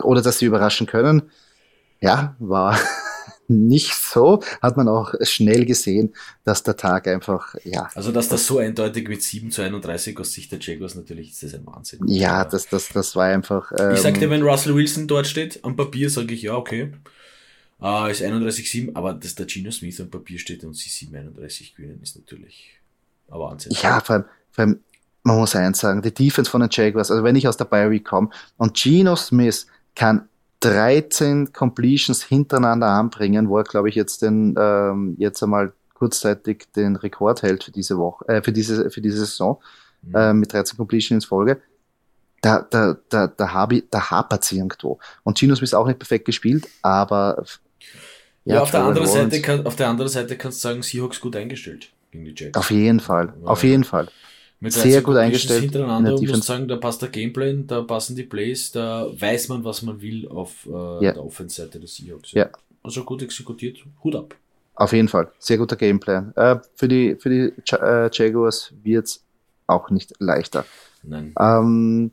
oder 0.01 0.21
dass 0.21 0.39
sie 0.39 0.45
überraschen 0.45 0.87
können. 0.87 1.23
Ja, 1.99 2.35
war 2.39 2.77
nicht 3.47 3.93
so, 3.93 4.41
hat 4.61 4.77
man 4.77 4.87
auch 4.87 5.13
schnell 5.21 5.65
gesehen, 5.65 6.13
dass 6.43 6.63
der 6.63 6.77
Tag 6.77 7.07
einfach, 7.07 7.55
ja. 7.63 7.89
Also, 7.95 8.11
dass 8.11 8.29
das 8.29 8.45
so 8.45 8.59
eindeutig 8.59 9.07
mit 9.07 9.21
7 9.21 9.51
zu 9.51 9.61
31 9.61 10.19
aus 10.19 10.33
Sicht 10.33 10.51
der 10.51 10.59
Jaguars 10.59 10.95
natürlich 10.95 11.31
ist 11.31 11.43
das 11.43 11.53
ein 11.53 11.65
Wahnsinn. 11.65 11.99
Ja, 12.07 12.45
das, 12.45 12.67
das, 12.67 12.89
das 12.89 13.15
war 13.15 13.25
einfach. 13.25 13.71
Ähm, 13.77 13.93
ich 13.93 14.01
sagte, 14.01 14.29
wenn 14.29 14.41
Russell 14.41 14.75
Wilson 14.75 15.07
dort 15.07 15.27
steht, 15.27 15.63
am 15.63 15.75
Papier 15.75 16.09
sage 16.09 16.33
ich 16.33 16.43
ja, 16.43 16.55
okay. 16.55 16.93
Uh, 17.81 18.07
ist 18.07 18.21
31,7, 18.21 18.95
aber 18.95 19.13
dass 19.13 19.35
der 19.35 19.47
Gino 19.47 19.69
Smith 19.69 19.99
am 19.99 20.09
Papier 20.09 20.39
steht 20.39 20.63
und 20.63 20.75
sie 20.75 20.89
7,31 20.89 21.75
gewinnen, 21.75 21.99
ist 22.01 22.15
natürlich 22.15 22.79
ein 23.29 23.39
Wahnsinn. 23.39 23.73
Ja, 23.81 23.99
vor 23.99 24.15
allem, 24.15 24.25
vor 24.51 24.63
allem, 24.63 24.79
man 25.23 25.37
muss 25.37 25.55
eins 25.55 25.79
sagen, 25.79 26.01
die 26.01 26.13
Defense 26.13 26.49
von 26.49 26.61
den 26.61 26.69
Jaguars, 26.71 27.11
also 27.11 27.23
wenn 27.23 27.35
ich 27.35 27.47
aus 27.47 27.57
der 27.57 27.65
Bayern 27.65 28.01
komme 28.03 28.29
und 28.57 28.77
Gino 28.77 29.15
Smith 29.15 29.67
kann 29.93 30.29
13 30.65 31.53
Completions 31.53 32.23
hintereinander 32.23 32.87
anbringen, 32.87 33.49
wo 33.49 33.57
er, 33.57 33.63
glaube 33.63 33.89
ich, 33.89 33.95
jetzt 33.95 34.21
den, 34.21 34.55
ähm, 34.57 35.15
jetzt 35.19 35.41
einmal 35.43 35.73
kurzzeitig 35.93 36.65
den 36.75 36.95
Rekord 36.95 37.43
hält 37.43 37.63
für 37.63 37.71
diese 37.71 37.97
Woche, 37.97 38.27
äh, 38.27 38.41
für 38.41 38.51
diese, 38.51 38.89
für 38.89 39.01
diese 39.01 39.19
Saison, 39.19 39.61
mhm. 40.01 40.15
äh, 40.15 40.33
mit 40.33 40.51
13 40.51 40.77
Completions 40.77 41.23
in 41.23 41.27
Folge. 41.27 41.61
Da, 42.41 42.65
da, 42.69 42.97
da, 43.09 43.27
da, 43.27 43.53
hab 43.53 43.71
ich, 43.71 43.85
da 43.89 44.09
hapert 44.09 44.43
sie 44.43 44.57
irgendwo. 44.57 44.99
Und 45.23 45.37
Gino 45.37 45.55
Smith 45.55 45.73
auch 45.73 45.87
nicht 45.87 45.99
perfekt 45.99 46.25
gespielt, 46.25 46.67
aber 46.81 47.43
ja, 48.43 48.55
ja 48.55 48.61
auf, 48.61 48.71
der 48.71 48.83
anderen 48.83 49.07
Seite 49.07 49.41
kann, 49.41 49.65
auf 49.65 49.75
der 49.75 49.87
anderen 49.87 50.09
Seite 50.09 50.37
kannst 50.37 50.63
du 50.63 50.67
sagen, 50.67 50.83
Seahawks 50.83 51.21
gut 51.21 51.35
eingestellt 51.35 51.89
gegen 52.11 52.25
die 52.25 52.33
Jets. 52.35 52.57
Auf 52.57 52.69
jeden 52.71 52.99
Fall, 52.99 53.33
ja. 53.41 53.47
auf 53.47 53.63
jeden 53.63 53.83
Fall. 53.83 54.07
Sehr 54.69 55.01
gut 55.01 55.17
eingestellt. 55.17 55.63
Hintereinander 55.63 56.15
und 56.15 56.27
muss 56.27 56.45
sagen, 56.45 56.67
da 56.67 56.77
passt 56.77 57.01
der 57.01 57.09
Gameplan, 57.09 57.67
da 57.67 57.81
passen 57.81 58.15
die 58.15 58.23
Plays, 58.23 58.71
da 58.71 59.07
weiß 59.11 59.49
man, 59.49 59.63
was 59.63 59.81
man 59.81 60.01
will 60.01 60.27
auf 60.27 60.65
äh, 60.65 61.05
ja. 61.05 61.13
der 61.13 61.23
Offense-Seite 61.23 61.79
des 61.79 61.95
Seahawks. 61.95 62.31
Ja. 62.31 62.49
Also 62.83 63.03
gut 63.03 63.21
exekutiert, 63.23 63.79
Hut 64.03 64.15
ab. 64.15 64.35
Auf 64.75 64.93
jeden 64.93 65.07
Fall, 65.07 65.31
sehr 65.39 65.57
guter 65.57 65.75
Gameplan. 65.75 66.33
Äh, 66.35 66.57
für 66.75 66.87
die, 66.87 67.15
für 67.15 67.29
die 67.29 67.53
Ch 67.63 67.73
äh, 67.73 68.09
Jaguars 68.11 68.73
wird 68.83 69.05
es 69.05 69.23
auch 69.67 69.89
nicht 69.89 70.13
leichter. 70.19 70.65
Nein. 71.03 71.33
Ähm, 71.39 72.11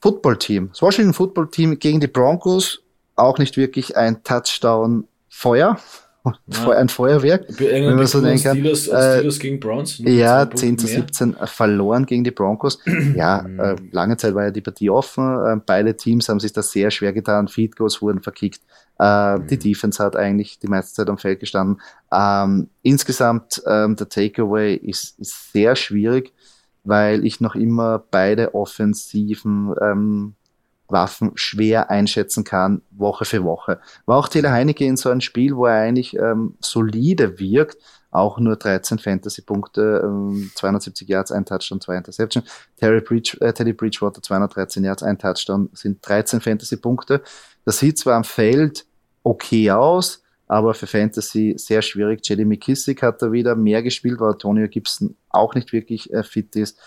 Football-Team. 0.00 0.68
Das 0.70 0.82
Washington 0.82 1.14
Football-Team 1.14 1.78
gegen 1.78 2.00
die 2.00 2.08
Broncos 2.08 2.82
auch 3.16 3.38
nicht 3.38 3.56
wirklich 3.56 3.96
ein 3.96 4.22
Touchdown-Feuer. 4.22 5.78
Ja. 6.24 6.70
Ein 6.70 6.88
Feuerwerk, 6.88 7.44
wenn 7.58 7.96
man 7.96 8.06
so 8.06 8.20
denken 8.22 8.42
kann. 8.42 8.56
Steelers, 8.56 8.88
äh, 8.88 9.18
Steelers 9.18 9.38
gegen 9.38 9.60
Browns. 9.60 9.98
Ja, 9.98 10.48
10 10.50 10.78
zu 10.78 10.86
17 10.86 11.30
mehr. 11.30 11.46
verloren 11.46 12.06
gegen 12.06 12.24
die 12.24 12.30
Broncos. 12.30 12.78
ja, 13.14 13.42
mhm. 13.42 13.60
äh, 13.60 13.76
lange 13.90 14.16
Zeit 14.16 14.34
war 14.34 14.44
ja 14.44 14.50
die 14.50 14.62
Partie 14.62 14.88
offen. 14.88 15.22
Äh, 15.22 15.60
beide 15.66 15.94
Teams 15.96 16.28
haben 16.30 16.40
sich 16.40 16.52
da 16.52 16.62
sehr 16.62 16.90
schwer 16.90 17.12
getan. 17.12 17.48
Feed 17.48 17.76
Goals 17.76 18.00
wurden 18.00 18.22
verkickt. 18.22 18.62
Äh, 18.98 19.36
mhm. 19.36 19.46
Die 19.48 19.58
Defense 19.58 20.02
hat 20.02 20.16
eigentlich 20.16 20.58
die 20.58 20.68
meiste 20.68 20.94
Zeit 20.94 21.10
am 21.10 21.18
Feld 21.18 21.40
gestanden. 21.40 21.82
Ähm, 22.10 22.68
insgesamt, 22.80 23.62
ähm, 23.66 23.96
der 23.96 24.08
Takeaway 24.08 24.76
ist, 24.76 25.18
ist 25.18 25.52
sehr 25.52 25.76
schwierig, 25.76 26.32
weil 26.84 27.26
ich 27.26 27.40
noch 27.40 27.54
immer 27.54 28.02
beide 28.10 28.54
offensiven 28.54 29.74
ähm, 29.82 30.34
Waffen 30.88 31.32
schwer 31.34 31.90
einschätzen 31.90 32.44
kann, 32.44 32.82
Woche 32.90 33.24
für 33.24 33.42
Woche. 33.42 33.80
War 34.06 34.18
auch 34.18 34.28
Taylor 34.28 34.52
Heinecke 34.52 34.84
in 34.84 34.96
so 34.96 35.08
einem 35.10 35.20
Spiel, 35.20 35.56
wo 35.56 35.66
er 35.66 35.80
eigentlich 35.80 36.16
ähm, 36.16 36.56
solide 36.60 37.38
wirkt, 37.38 37.78
auch 38.10 38.38
nur 38.38 38.56
13 38.56 38.98
Fantasy-Punkte, 38.98 40.02
ähm, 40.04 40.50
270 40.54 41.08
Yards, 41.08 41.32
ein 41.32 41.44
Touchdown, 41.44 41.80
zwei 41.80 41.96
Interception. 41.96 42.44
Terry 42.76 43.00
Bridge, 43.00 43.36
äh, 43.40 43.52
Teddy 43.52 43.72
Bridgewater 43.72 44.22
213 44.22 44.84
Yards, 44.84 45.02
ein 45.02 45.18
Touchdown, 45.18 45.68
sind 45.72 46.06
13 46.06 46.40
Fantasy-Punkte. 46.40 47.22
Das 47.64 47.78
sieht 47.78 47.98
zwar 47.98 48.16
am 48.16 48.24
Feld 48.24 48.86
okay 49.22 49.70
aus, 49.70 50.22
aber 50.46 50.74
für 50.74 50.86
Fantasy 50.86 51.54
sehr 51.56 51.82
schwierig. 51.82 52.20
Jelly 52.28 52.44
McKissick 52.44 53.02
hat 53.02 53.22
da 53.22 53.32
wieder 53.32 53.56
mehr 53.56 53.82
gespielt, 53.82 54.20
weil 54.20 54.32
Antonio 54.32 54.68
Gibson 54.68 55.16
auch 55.30 55.54
nicht 55.54 55.72
wirklich 55.72 56.12
äh, 56.12 56.22
fit 56.22 56.54
ist. 56.56 56.78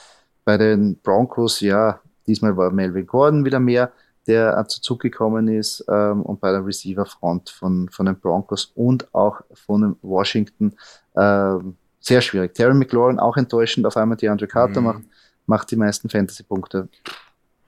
Bei 0.46 0.58
den 0.58 0.98
Broncos, 1.02 1.60
ja, 1.60 2.00
Diesmal 2.28 2.56
war 2.58 2.72
Melvin 2.72 3.08
Gordon 3.08 3.46
wieder 3.46 3.60
mehr, 3.60 3.92
der 4.28 4.68
zu 4.68 4.82
Zug 4.82 5.00
gekommen 5.00 5.48
ist 5.48 5.84
ähm, 5.90 6.22
und 6.22 6.42
bei 6.42 6.52
der 6.52 6.66
Receiver-Front 6.66 7.50
von, 7.50 7.90
von 7.90 8.06
den 8.06 8.20
Broncos 8.20 8.72
und 8.76 9.14
auch 9.16 9.42
von 9.54 9.82
den 9.82 9.96
Washington 10.02 10.76
ähm, 11.16 11.78
sehr 12.00 12.22
schwierig. 12.22 12.54
Terry 12.54 12.74
McLaurin 12.74 13.20
auch 13.20 13.38
enttäuschend, 13.38 13.86
auf 13.86 13.98
einmal 13.98 14.18
die 14.18 14.30
Andre 14.30 14.48
Carter 14.48 14.82
mhm. 14.82 14.88
macht, 14.88 15.04
macht 15.46 15.72
die 15.72 15.76
meisten 15.78 16.10
Fantasy-Punkte. 16.10 16.90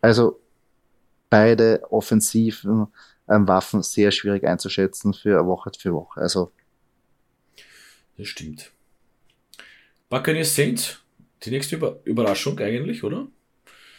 Also 0.02 0.39
beide 1.30 1.82
offensiven 1.89 2.88
ähm, 3.30 3.48
Waffen 3.48 3.84
sehr 3.84 4.12
schwierig 4.12 4.43
einzuschätzen 4.45 5.13
für 5.13 5.45
Woche 5.45 5.72
für 5.78 5.93
Woche. 5.93 6.19
Also 6.19 6.52
das 8.17 8.28
stimmt. 8.28 8.72
Buccaneers 10.10 10.56
Saints, 10.56 11.00
die 11.43 11.52
nächste 11.52 11.78
Über 11.78 12.00
Überraschung 12.04 12.60
eigentlich, 12.60 13.04
oder? 13.04 13.28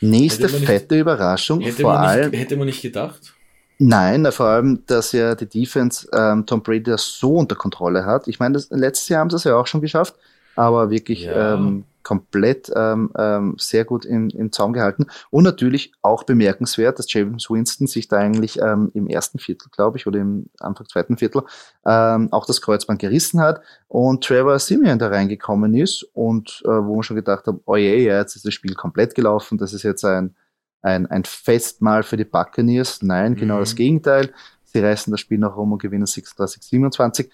Nächste 0.00 0.48
fette 0.48 0.94
nicht, 0.94 1.00
Überraschung, 1.02 1.62
vor 1.72 1.92
allem. 1.92 2.30
Nicht, 2.30 2.40
hätte 2.40 2.56
man 2.56 2.66
nicht 2.66 2.82
gedacht. 2.82 3.34
Nein, 3.78 4.30
vor 4.30 4.46
allem, 4.46 4.82
dass 4.86 5.12
ja 5.12 5.34
die 5.34 5.46
Defense 5.46 6.08
ähm, 6.12 6.44
Tom 6.44 6.62
Brady 6.62 6.92
so 6.96 7.36
unter 7.36 7.54
Kontrolle 7.54 8.04
hat. 8.04 8.28
Ich 8.28 8.38
meine, 8.38 8.62
letztes 8.70 9.08
Jahr 9.08 9.20
haben 9.20 9.30
sie 9.30 9.36
es 9.36 9.44
ja 9.44 9.56
auch 9.56 9.66
schon 9.66 9.80
geschafft, 9.80 10.14
aber 10.54 10.90
wirklich 10.90 11.22
ja. 11.24 11.54
ähm, 11.54 11.84
komplett 12.02 12.70
ähm, 12.74 13.10
ähm, 13.16 13.54
sehr 13.58 13.84
gut 13.84 14.04
im, 14.04 14.28
im 14.30 14.52
Zaum 14.52 14.72
gehalten. 14.72 15.06
Und 15.30 15.44
natürlich 15.44 15.92
auch 16.02 16.24
bemerkenswert, 16.24 16.98
dass 16.98 17.12
James 17.12 17.50
Winston 17.50 17.86
sich 17.86 18.08
da 18.08 18.16
eigentlich 18.16 18.60
ähm, 18.60 18.90
im 18.94 19.06
ersten 19.06 19.38
Viertel, 19.38 19.68
glaube 19.70 19.98
ich, 19.98 20.06
oder 20.06 20.18
im 20.18 20.46
Anfang 20.58 20.88
zweiten 20.88 21.16
Viertel 21.18 21.42
ähm, 21.84 22.32
auch 22.32 22.46
das 22.46 22.60
Kreuzband 22.60 23.00
gerissen 23.00 23.40
hat 23.40 23.60
und 23.88 24.24
Trevor 24.24 24.58
Simeon 24.58 24.98
da 24.98 25.08
reingekommen 25.08 25.74
ist 25.74 26.06
und 26.14 26.62
äh, 26.64 26.68
wo 26.68 26.94
man 26.94 27.02
schon 27.02 27.16
gedacht 27.16 27.46
hat, 27.46 27.56
oh 27.64 27.76
je, 27.76 28.04
ja, 28.04 28.18
jetzt 28.18 28.36
ist 28.36 28.46
das 28.46 28.54
Spiel 28.54 28.74
komplett 28.74 29.14
gelaufen, 29.14 29.58
das 29.58 29.72
ist 29.72 29.82
jetzt 29.82 30.04
ein, 30.04 30.34
ein, 30.82 31.06
ein 31.06 31.24
Festmahl 31.24 32.02
für 32.02 32.16
die 32.16 32.24
Buccaneers. 32.24 33.02
Nein, 33.02 33.36
genau 33.36 33.56
mhm. 33.56 33.60
das 33.60 33.74
Gegenteil. 33.74 34.32
Sie 34.64 34.80
reißen 34.80 35.10
das 35.10 35.20
Spiel 35.20 35.38
noch 35.38 35.56
rum 35.56 35.72
und 35.72 35.82
gewinnen 35.82 36.06
36, 36.06 36.62
27. 36.62 37.30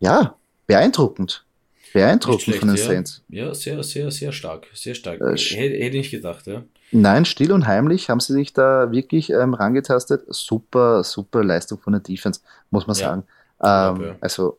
Ja, 0.00 0.34
beeindruckend 0.66 1.46
beeindruckend 1.92 2.56
von 2.56 2.68
den 2.68 2.76
ja. 2.76 2.84
Saints. 2.84 3.22
Ja, 3.28 3.54
sehr, 3.54 3.82
sehr, 3.82 4.10
sehr 4.10 4.32
stark. 4.32 4.66
Sehr 4.74 4.94
stark. 4.94 5.20
Äh, 5.20 5.36
hätte, 5.36 5.76
hätte 5.76 5.96
ich 5.96 6.10
gedacht, 6.10 6.46
ja. 6.46 6.62
Nein, 6.92 7.24
still 7.24 7.52
und 7.52 7.66
heimlich 7.66 8.10
haben 8.10 8.20
sie 8.20 8.32
sich 8.32 8.52
da 8.52 8.90
wirklich 8.90 9.30
ähm, 9.30 9.54
rangetastet. 9.54 10.24
Super, 10.28 11.04
super 11.04 11.44
Leistung 11.44 11.78
von 11.78 11.92
der 11.92 12.00
Defense, 12.00 12.40
muss 12.70 12.86
man 12.86 12.96
sagen. 12.96 13.24
Ja. 13.62 13.90
Ähm, 13.90 14.02
ja. 14.02 14.16
Also 14.20 14.58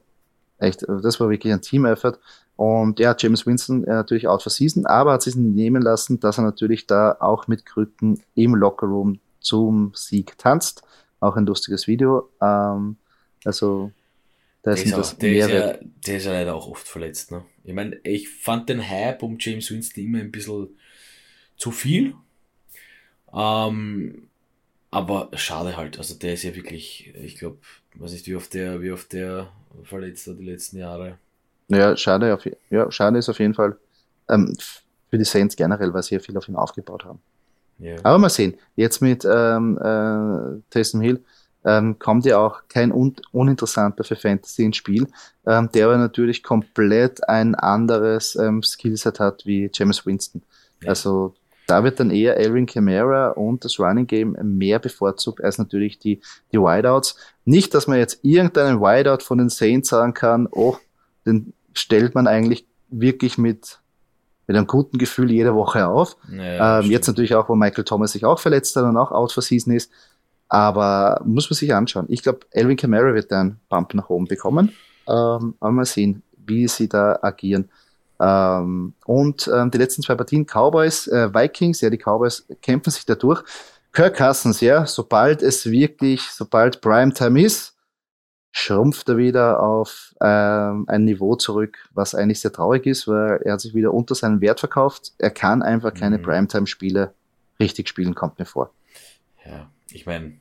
echt, 0.58 0.84
das 0.88 1.20
war 1.20 1.30
wirklich 1.30 1.52
ein 1.52 1.62
Team-Effort. 1.62 2.17
Und 2.56 3.00
ja, 3.00 3.15
James 3.17 3.46
Winston 3.46 3.84
äh, 3.86 3.89
natürlich 3.89 4.28
out 4.28 4.44
for 4.44 4.52
season, 4.52 4.86
aber 4.86 5.13
hat 5.13 5.24
sich 5.24 5.36
nehmen 5.36 5.82
lassen, 5.82 6.20
dass 6.20 6.38
er 6.38 6.44
natürlich 6.44 6.86
da 6.86 7.17
auch 7.20 7.48
mit 7.48 7.65
Krücken 7.65 8.22
im 8.36 8.56
Lockerroom 8.56 9.20
zum 9.39 9.91
Sieg 9.96 10.38
tanzt. 10.38 10.84
Auch 11.20 11.36
ein 11.36 11.46
lustiges 11.46 11.88
Video. 11.88 12.30
Ähm, 12.41 12.98
also 13.44 13.91
da 14.63 14.74
ist, 14.74 14.86
der, 14.86 15.00
ist 15.00 15.13
auch, 15.13 15.17
der, 15.17 15.32
ist 15.32 15.50
ja, 15.50 15.74
der 16.08 16.17
ist 16.17 16.26
ja 16.26 16.32
leider 16.34 16.56
auch 16.56 16.67
oft 16.67 16.88
verletzt. 16.88 17.32
Ne? 17.32 17.43
Ich 17.63 17.74
meine, 17.74 17.97
ich 18.04 18.30
fand 18.30 18.69
den 18.69 18.88
Hype 18.88 19.24
um 19.24 19.38
James 19.39 19.71
Winston 19.71 20.04
immer 20.04 20.19
ein 20.19 20.32
bisschen 20.32 20.69
zu 21.58 21.71
viel. 21.71 22.13
Ähm, 23.34 24.28
aber 24.91 25.30
schade 25.34 25.78
halt. 25.78 25.97
Also 25.97 26.15
der 26.15 26.34
ist 26.34 26.43
ja 26.43 26.56
wirklich, 26.56 27.13
ich 27.15 27.38
glaube, 27.38 27.58
weiß 27.95 28.12
nicht, 28.12 28.28
wie 28.28 28.36
oft 28.36 28.54
der, 28.54 28.82
wie 28.82 28.91
oft 28.91 29.12
der 29.13 29.52
verletzt 29.84 30.28
hat 30.28 30.38
die 30.38 30.45
letzten 30.45 30.78
Jahre. 30.78 31.17
Ja, 31.69 31.95
schade, 31.95 32.34
auf, 32.34 32.45
ja, 32.69 32.91
schade 32.91 33.17
ist 33.17 33.30
auf 33.30 33.39
jeden 33.39 33.54
Fall 33.54 33.78
ähm, 34.30 34.56
für 35.10 35.17
die 35.17 35.24
Saints 35.24 35.56
generell, 35.56 35.93
weil 35.93 36.04
sie 36.04 36.15
ja 36.15 36.19
viel 36.19 36.38
auf 36.38 36.47
ihn 36.47 36.56
aufgebaut 36.56 37.06
haben. 37.06 37.19
Ja. 37.80 37.95
Aber 38.04 38.17
mal 38.17 38.30
sehen, 38.30 38.58
jetzt 38.76 39.02
mit 39.02 39.26
ähm, 39.26 39.78
äh, 39.78 40.62
Taysom 40.69 41.02
Hill 41.02 41.24
ähm, 41.65 42.00
kommt 42.00 42.26
ja 42.26 42.39
auch 42.39 42.62
kein 42.67 42.91
un 42.91 43.15
uninteressanter 43.32 44.04
für 44.04 44.15
Fantasy 44.15 44.63
ins 44.63 44.78
Spiel, 44.78 45.08
ähm, 45.45 45.69
der 45.74 45.88
aber 45.88 45.97
natürlich 45.97 46.43
komplett 46.43 47.28
ein 47.28 47.56
anderes 47.56 48.36
ähm, 48.36 48.63
Skillset 48.63 49.19
hat 49.19 49.45
wie 49.45 49.69
James 49.74 50.06
Winston. 50.06 50.41
Ja. 50.82 50.89
Also 50.89 51.36
da 51.67 51.84
wird 51.84 52.00
dann 52.00 52.12
eher 52.12 52.36
Alvin 52.36 52.65
Kamara 52.65 53.30
und 53.30 53.63
das 53.63 53.80
Running 53.80 54.08
Game 54.08 54.36
mehr 54.41 54.80
bevorzugt 54.80 55.41
als 55.41 55.58
natürlich 55.58 56.00
die, 56.00 56.19
die 56.52 56.58
Wideouts. 56.58 57.15
Nicht, 57.45 57.74
dass 57.74 57.88
man 57.88 57.97
jetzt 57.97 58.19
irgendeinen 58.24 58.82
Wideout 58.82 59.24
von 59.24 59.38
den 59.38 59.50
Saints 59.50 59.89
sagen 59.89 60.13
kann, 60.13 60.47
oh, 60.52 60.76
den 61.26 61.54
stellt 61.74 62.13
man 62.13 62.28
eigentlich 62.28 62.65
wirklich 62.89 63.38
mit, 63.38 63.80
mit 64.47 64.58
einem 64.58 64.67
guten 64.67 64.97
Gefühl 64.97 65.32
jede 65.32 65.56
Woche 65.56 65.88
auf. 65.88 66.17
Ja, 66.30 66.80
ähm, 66.80 66.91
jetzt 66.91 67.08
natürlich 67.08 67.36
auch, 67.36 67.47
wo 67.47 67.56
Michael 67.56 67.86
Thomas 67.86 68.12
sich 68.12 68.26
auch 68.26 68.39
verletzt 68.39 68.76
hat 68.76 68.84
und 68.84 68.97
auch 68.97 69.12
out 69.12 69.32
for 69.32 69.43
season 69.43 69.74
ist. 69.74 69.91
Aber 70.52 71.22
muss 71.24 71.50
man 71.50 71.56
sich 71.56 71.74
anschauen. 71.74 72.08
Ich 72.10 72.24
glaube, 72.24 72.42
Elvin 72.52 72.76
Kamara 72.76 73.14
wird 73.14 73.32
einen 73.32 73.62
Bump 73.70 73.94
nach 73.94 74.10
oben 74.10 74.26
bekommen. 74.26 74.74
Ähm, 75.08 75.56
aber 75.62 75.72
mal 75.72 75.86
sehen, 75.86 76.24
wie 76.46 76.68
sie 76.68 76.90
da 76.90 77.18
agieren. 77.22 77.70
Ähm, 78.20 78.94
und 79.06 79.50
ähm, 79.54 79.72
die 79.72 79.78
letzten 79.78 80.02
zwei 80.02 80.16
Partien, 80.16 80.46
Cowboys, 80.46 81.08
äh, 81.08 81.34
Vikings, 81.34 81.80
ja, 81.80 81.90
die 81.90 81.98
Cowboys 81.98 82.46
kämpfen 82.62 82.92
sich 82.92 83.06
da 83.06 83.16
durch. 83.16 83.42
Kirk 83.94 84.18
Cousins, 84.18 84.60
ja, 84.60 84.86
sobald 84.86 85.42
es 85.42 85.72
wirklich, 85.72 86.24
sobald 86.24 86.82
Primetime 86.82 87.42
ist, 87.42 87.78
schrumpft 88.52 89.08
er 89.08 89.16
wieder 89.16 89.64
auf 89.64 90.14
ähm, 90.20 90.84
ein 90.90 91.06
Niveau 91.06 91.38
zurück, 91.38 91.78
was 91.94 92.14
eigentlich 92.14 92.42
sehr 92.42 92.52
traurig 92.52 92.86
ist, 92.88 93.08
weil 93.08 93.42
er 93.46 93.54
hat 93.54 93.62
sich 93.62 93.74
wieder 93.74 93.94
unter 93.94 94.16
seinen 94.16 94.42
Wert 94.42 94.60
verkauft. 94.60 95.14
Er 95.18 95.32
kann 95.32 95.62
einfach 95.62 95.94
keine 95.94 96.18
mhm. 96.18 96.24
Primetime-Spiele 96.24 97.14
richtig 97.58 97.88
spielen, 97.88 98.16
kommt 98.16 98.38
mir 98.38 98.46
vor. 98.46 98.72
Ja, 99.46 99.70
ich 99.93 100.06
meine, 100.06 100.34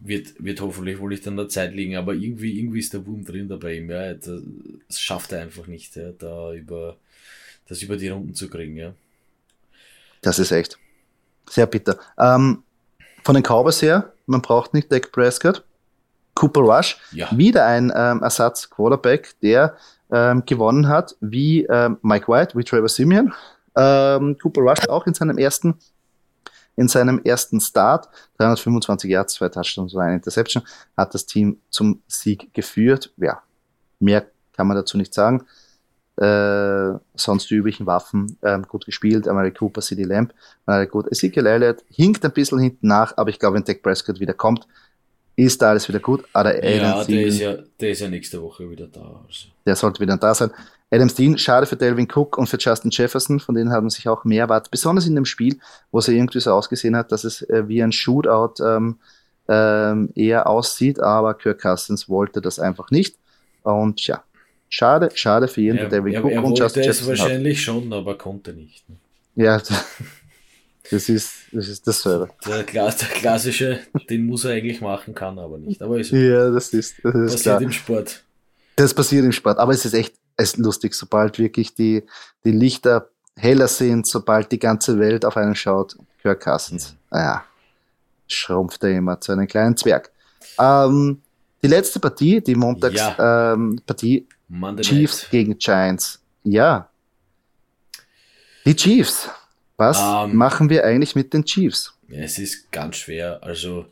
wird, 0.00 0.42
wird 0.42 0.60
hoffentlich 0.60 0.98
wohl 0.98 1.10
nicht 1.10 1.26
an 1.28 1.36
der 1.36 1.48
Zeit 1.48 1.74
liegen, 1.74 1.96
aber 1.96 2.14
irgendwie, 2.14 2.58
irgendwie 2.58 2.80
ist 2.80 2.92
der 2.92 3.06
Wurm 3.06 3.24
drin 3.24 3.48
dabei 3.48 3.76
ihm. 3.76 3.90
Ja. 3.90 4.14
Das 4.14 5.00
schafft 5.00 5.32
er 5.32 5.42
einfach 5.42 5.66
nicht, 5.66 5.96
ja, 5.96 6.12
da 6.12 6.52
über, 6.54 6.96
das 7.68 7.82
über 7.82 7.96
die 7.96 8.08
Runden 8.08 8.34
zu 8.34 8.48
kriegen. 8.48 8.76
Ja. 8.76 8.94
Das 10.22 10.38
ist 10.38 10.52
echt 10.52 10.78
sehr 11.48 11.66
bitter. 11.66 11.98
Ähm, 12.18 12.62
von 13.24 13.34
den 13.34 13.44
Cowboys 13.44 13.82
her, 13.82 14.12
man 14.26 14.42
braucht 14.42 14.74
nicht 14.74 14.90
Dak 14.90 15.12
Prescott. 15.12 15.64
Cooper 16.34 16.60
Rush, 16.60 16.98
ja. 17.12 17.28
wieder 17.36 17.66
ein 17.66 17.92
ähm, 17.94 18.22
Ersatz-Quarterback, 18.22 19.34
der 19.42 19.76
ähm, 20.10 20.42
gewonnen 20.46 20.88
hat, 20.88 21.14
wie 21.20 21.64
ähm, 21.64 21.98
Mike 22.02 22.28
White, 22.28 22.56
wie 22.56 22.64
Trevor 22.64 22.88
Simeon. 22.88 23.34
Ähm, 23.76 24.38
Cooper 24.38 24.62
Rush 24.62 24.88
auch 24.88 25.06
in 25.06 25.12
seinem 25.12 25.36
ersten 25.36 25.74
in 26.80 26.88
seinem 26.88 27.20
ersten 27.22 27.60
Start, 27.60 28.08
325 28.38 29.10
Yards, 29.10 29.34
zwei 29.34 29.50
Touchdowns 29.50 29.92
und 29.92 30.00
eine 30.00 30.14
Interception, 30.14 30.62
hat 30.96 31.12
das 31.12 31.26
Team 31.26 31.58
zum 31.68 32.00
Sieg 32.08 32.54
geführt. 32.54 33.12
Ja, 33.18 33.42
mehr 33.98 34.24
kann 34.54 34.66
man 34.66 34.78
dazu 34.78 34.96
nicht 34.96 35.12
sagen. 35.12 35.44
Äh, 36.16 36.98
sonst 37.14 37.50
die 37.50 37.54
üblichen 37.54 37.84
Waffen 37.84 38.38
ähm, 38.42 38.62
gut 38.66 38.86
gespielt. 38.86 39.28
Amari 39.28 39.50
Cooper, 39.52 39.82
CD 39.82 40.04
Lamp, 40.04 40.32
äh, 40.66 40.86
gut. 40.86 41.06
Ezekiel 41.12 41.44
Elliott 41.44 41.84
hinkt 41.90 42.24
ein 42.24 42.32
bisschen 42.32 42.58
hinten 42.58 42.88
nach, 42.88 43.14
aber 43.18 43.28
ich 43.28 43.38
glaube, 43.38 43.56
wenn 43.56 43.64
Dak 43.64 43.82
Prescott 43.82 44.18
wieder 44.18 44.34
kommt, 44.34 44.66
ist 45.36 45.60
da 45.60 45.70
alles 45.70 45.86
wieder 45.86 46.00
gut. 46.00 46.24
Aber 46.32 46.54
ja, 46.64 47.04
der 47.04 47.26
ist 47.26 47.38
ja, 47.38 47.58
der 47.78 47.90
ist 47.90 48.00
ja 48.00 48.08
nächste 48.08 48.40
Woche 48.40 48.70
wieder 48.70 48.86
da. 48.86 49.22
Also. 49.26 49.48
Der 49.66 49.76
sollte 49.76 50.00
wieder 50.00 50.16
da 50.16 50.34
sein. 50.34 50.50
Adam 50.90 51.08
Steen, 51.08 51.38
schade 51.38 51.66
für 51.66 51.76
Delvin 51.76 52.08
Cook 52.12 52.36
und 52.36 52.48
für 52.48 52.58
Justin 52.58 52.90
Jefferson, 52.90 53.38
von 53.38 53.54
denen 53.54 53.70
haben 53.70 53.90
sich 53.90 54.08
auch 54.08 54.24
mehr 54.24 54.42
erwartet, 54.44 54.70
besonders 54.70 55.06
in 55.06 55.14
dem 55.14 55.24
Spiel, 55.24 55.58
wo 55.92 55.98
es 55.98 56.08
ja 56.08 56.14
irgendwie 56.14 56.40
so 56.40 56.52
ausgesehen 56.52 56.96
hat, 56.96 57.12
dass 57.12 57.24
es 57.24 57.42
äh, 57.42 57.68
wie 57.68 57.82
ein 57.82 57.92
Shootout 57.92 58.62
ähm, 58.64 58.98
ähm, 59.48 60.10
eher 60.14 60.48
aussieht, 60.48 61.00
aber 61.00 61.34
Kirk 61.34 61.60
Cousins 61.60 62.08
wollte 62.08 62.40
das 62.40 62.58
einfach 62.58 62.90
nicht. 62.90 63.16
Und 63.62 64.04
ja, 64.06 64.24
schade, 64.68 65.10
schade 65.14 65.46
für 65.46 65.60
ihn, 65.60 65.76
ja, 65.76 65.86
Delvin 65.86 66.12
er, 66.12 66.24
Cook 66.24 66.32
er 66.32 66.44
und 66.44 66.58
Justin 66.58 66.82
Jefferson. 66.82 67.08
wahrscheinlich 67.08 67.58
hat. 67.58 67.64
schon, 67.64 67.92
aber 67.92 68.18
konnte 68.18 68.52
nicht. 68.52 68.88
Ne? 68.88 68.96
Ja, 69.36 69.62
das 70.90 71.08
ist, 71.08 71.32
das 71.52 71.68
ist 71.68 71.86
dasselbe. 71.86 72.30
Der, 72.46 72.64
der 72.64 72.92
klassische, 72.92 73.78
den 74.08 74.26
muss 74.26 74.44
er 74.44 74.52
eigentlich 74.52 74.80
machen, 74.80 75.14
kann 75.14 75.38
aber 75.38 75.58
nicht. 75.58 75.80
Aber 75.82 76.00
ist 76.00 76.10
ja, 76.10 76.50
das 76.50 76.72
ist, 76.72 76.96
das 77.04 77.14
ist 77.14 77.32
passiert 77.32 77.42
klar. 77.42 77.62
im 77.62 77.72
Sport. 77.72 78.24
Das 78.74 78.92
passiert 78.92 79.24
im 79.24 79.32
Sport, 79.32 79.58
aber 79.58 79.72
es 79.72 79.84
ist 79.84 79.94
echt 79.94 80.14
es 80.40 80.52
ist 80.52 80.58
lustig, 80.58 80.94
sobald 80.94 81.38
wirklich 81.38 81.74
die, 81.74 82.04
die 82.44 82.52
Lichter 82.52 83.08
heller 83.36 83.68
sind, 83.68 84.06
sobald 84.06 84.50
die 84.52 84.58
ganze 84.58 84.98
Welt 84.98 85.24
auf 85.24 85.36
einen 85.36 85.54
schaut, 85.54 85.96
Kirk 86.22 86.42
Cousins, 86.42 86.96
naja, 87.10 87.44
schrumpft 88.26 88.82
er 88.84 88.90
immer 88.90 89.20
zu 89.20 89.32
einem 89.32 89.46
kleinen 89.46 89.76
Zwerg. 89.76 90.10
Ähm, 90.58 91.20
die 91.62 91.68
letzte 91.68 92.00
Partie, 92.00 92.40
die 92.40 92.54
Montagspartie, 92.54 94.26
ja. 94.48 94.62
ähm, 94.62 94.76
Chiefs 94.80 95.22
Night. 95.22 95.30
gegen 95.30 95.58
Giants. 95.58 96.20
Ja. 96.42 96.88
Die 98.64 98.74
Chiefs. 98.74 99.28
Was 99.76 99.98
um, 99.98 100.30
ähm, 100.30 100.36
machen 100.36 100.68
wir 100.68 100.84
eigentlich 100.84 101.14
mit 101.14 101.32
den 101.32 101.44
Chiefs? 101.44 101.94
Es 102.08 102.38
ist 102.38 102.70
ganz 102.70 102.96
schwer. 102.96 103.42
Also, 103.42 103.86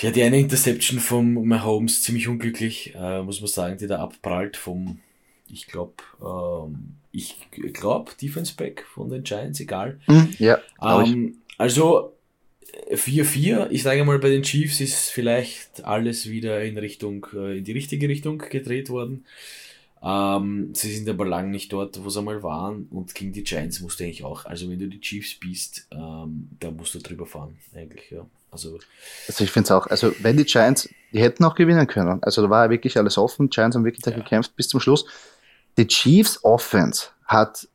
ja, 0.00 0.10
die 0.10 0.22
eine 0.22 0.38
Interception 0.38 0.98
vom 0.98 1.46
Mahomes 1.46 2.02
ziemlich 2.02 2.28
unglücklich, 2.28 2.94
äh, 2.94 3.22
muss 3.22 3.40
man 3.40 3.48
sagen, 3.48 3.78
die 3.78 3.86
da 3.86 3.98
abprallt 3.98 4.56
vom, 4.56 5.00
ich 5.48 5.66
glaube, 5.66 5.94
ähm, 6.20 6.96
ich 7.12 7.36
glaube, 7.72 8.12
Defense 8.20 8.54
Back 8.56 8.84
von 8.94 9.08
den 9.08 9.22
Giants, 9.22 9.60
egal. 9.60 10.00
Mm, 10.06 10.22
ja. 10.38 10.58
Ähm, 10.82 11.38
also 11.58 12.12
4-4, 12.90 13.68
ich 13.70 13.82
sage 13.82 14.04
mal, 14.04 14.18
bei 14.18 14.30
den 14.30 14.42
Chiefs 14.42 14.80
ist 14.80 15.10
vielleicht 15.10 15.84
alles 15.84 16.28
wieder 16.28 16.62
in 16.62 16.78
Richtung, 16.78 17.26
äh, 17.34 17.58
in 17.58 17.64
die 17.64 17.72
richtige 17.72 18.08
Richtung 18.08 18.38
gedreht 18.38 18.88
worden. 18.90 19.24
Ähm, 20.04 20.70
sie 20.74 20.94
sind 20.94 21.08
aber 21.08 21.26
lang 21.26 21.50
nicht 21.50 21.72
dort, 21.72 22.02
wo 22.04 22.10
sie 22.10 22.18
einmal 22.18 22.42
waren 22.42 22.88
und 22.90 23.14
gegen 23.14 23.32
die 23.32 23.44
Giants 23.44 23.80
musst 23.80 24.00
du 24.00 24.04
eigentlich 24.04 24.24
auch, 24.24 24.46
also 24.46 24.68
wenn 24.68 24.78
du 24.78 24.88
die 24.88 25.00
Chiefs 25.00 25.38
bist, 25.38 25.86
ähm, 25.92 26.48
da 26.58 26.70
musst 26.72 26.94
du 26.94 26.98
drüber 26.98 27.26
fahren, 27.26 27.56
eigentlich, 27.74 28.10
ja. 28.10 28.26
Also, 28.50 28.78
also 29.28 29.44
ich 29.44 29.50
finde 29.50 29.66
es 29.66 29.70
auch, 29.70 29.86
also 29.86 30.12
wenn 30.18 30.36
die 30.36 30.44
Giants, 30.44 30.88
die 31.12 31.20
hätten 31.20 31.44
auch 31.44 31.54
gewinnen 31.54 31.86
können. 31.86 32.22
Also 32.22 32.42
da 32.42 32.50
war 32.50 32.64
ja 32.64 32.70
wirklich 32.70 32.98
alles 32.98 33.16
offen. 33.16 33.48
Giants 33.48 33.74
haben 33.74 33.84
wirklich 33.84 34.04
ja. 34.04 34.12
gekämpft 34.12 34.54
bis 34.56 34.68
zum 34.68 34.78
Schluss. 34.78 35.06
Die 35.78 35.86
Chiefs 35.86 36.44
Offense 36.44 37.08
hat, 37.24 37.66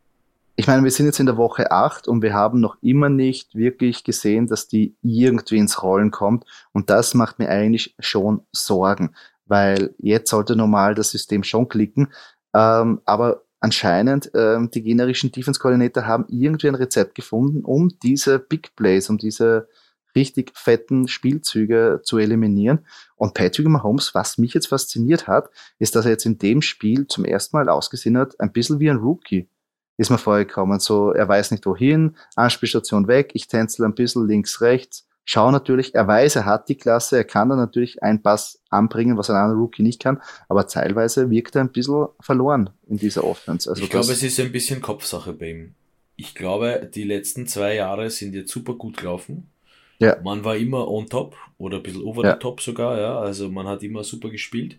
ich 0.55 0.67
meine, 0.67 0.83
wir 0.83 0.91
sind 0.91 1.07
jetzt 1.07 1.19
in 1.19 1.25
der 1.25 1.37
Woche 1.37 1.71
8 1.71 2.07
und 2.07 2.21
wir 2.21 2.35
haben 2.35 2.59
noch 2.59 2.77
immer 2.83 3.09
nicht 3.09 3.55
wirklich 3.55 4.03
gesehen, 4.03 4.45
dass 4.45 4.67
die 4.67 4.93
irgendwie 5.01 5.57
ins 5.57 5.81
Rollen 5.81 6.11
kommt. 6.11 6.45
Und 6.73 6.91
das 6.91 7.15
macht 7.15 7.39
mir 7.39 7.49
eigentlich 7.49 7.95
schon 7.97 8.41
Sorgen, 8.51 9.15
weil 9.47 9.95
jetzt 9.97 10.29
sollte 10.29 10.55
normal 10.55 10.95
das 10.95 11.11
System 11.11 11.43
schon 11.43 11.67
klicken. 11.67 12.13
Ähm, 12.53 13.01
aber 13.05 13.43
anscheinend 13.59 14.31
ähm, 14.33 14.69
die 14.71 14.83
generischen 14.83 15.31
Defense-Koordinator 15.31 16.05
haben 16.05 16.25
irgendwie 16.29 16.67
ein 16.67 16.75
Rezept 16.75 17.15
gefunden, 17.15 17.63
um 17.63 17.97
diese 18.03 18.39
Big 18.39 18.75
Plays, 18.75 19.09
um 19.09 19.17
diese 19.17 19.67
richtig 20.15 20.51
fetten 20.55 21.07
Spielzüge 21.07 22.01
zu 22.03 22.17
eliminieren. 22.17 22.85
Und 23.15 23.33
Patrick 23.33 23.67
Mahomes, 23.67 24.15
was 24.15 24.37
mich 24.37 24.53
jetzt 24.53 24.67
fasziniert 24.67 25.27
hat, 25.27 25.49
ist, 25.79 25.95
dass 25.95 26.05
er 26.05 26.11
jetzt 26.11 26.25
in 26.25 26.39
dem 26.39 26.61
Spiel 26.61 27.07
zum 27.07 27.25
ersten 27.25 27.55
Mal 27.57 27.69
ausgesehen 27.69 28.17
hat, 28.17 28.39
ein 28.39 28.51
bisschen 28.51 28.79
wie 28.79 28.89
ein 28.89 28.97
Rookie 28.97 29.49
ist 29.97 30.11
mir 30.11 30.17
vorgekommen. 30.17 30.79
So, 30.79 31.11
er 31.11 31.27
weiß 31.27 31.51
nicht 31.51 31.65
wohin, 31.65 32.15
Anspielstation 32.35 33.07
weg, 33.07 33.31
ich 33.33 33.47
tänzel 33.47 33.83
ein 33.85 33.95
bisschen 33.95 34.27
links, 34.27 34.61
rechts, 34.61 35.06
Schau 35.29 35.51
natürlich, 35.51 35.93
er 35.93 36.07
weiß, 36.07 36.37
er 36.37 36.45
hat 36.45 36.69
die 36.69 36.75
Klasse, 36.75 37.17
er 37.17 37.25
kann 37.25 37.49
dann 37.49 37.57
natürlich 37.57 38.01
einen 38.01 38.21
Pass 38.21 38.61
anbringen, 38.69 39.17
was 39.17 39.29
ein 39.29 39.35
anderer 39.35 39.59
Rookie 39.59 39.83
nicht 39.83 40.01
kann, 40.01 40.21
aber 40.47 40.67
teilweise 40.67 41.29
wirkt 41.29 41.53
er 41.55 41.61
ein 41.61 41.71
bisschen 41.73 42.07
verloren 42.21 42.69
in 42.87 42.95
dieser 42.95 43.25
Offense. 43.25 43.69
Also 43.69 43.83
ich 43.83 43.89
glaube, 43.89 44.09
es 44.09 44.23
ist 44.23 44.39
ein 44.39 44.53
bisschen 44.53 44.81
Kopfsache 44.81 45.33
bei 45.33 45.49
ihm. 45.49 45.75
Ich 46.15 46.33
glaube, 46.33 46.89
die 46.95 47.03
letzten 47.03 47.45
zwei 47.45 47.75
Jahre 47.75 48.09
sind 48.09 48.35
jetzt 48.35 48.53
super 48.53 48.75
gut 48.75 48.95
gelaufen. 48.95 49.51
Ja. 49.99 50.15
Man 50.23 50.45
war 50.45 50.55
immer 50.55 50.87
on 50.87 51.07
top 51.07 51.35
oder 51.57 51.77
ein 51.77 51.83
bisschen 51.83 52.03
over 52.03 52.23
ja. 52.23 52.33
the 52.33 52.39
top 52.39 52.61
sogar, 52.61 52.97
ja. 52.97 53.19
Also 53.19 53.49
man 53.49 53.67
hat 53.67 53.83
immer 53.83 54.05
super 54.05 54.29
gespielt. 54.29 54.77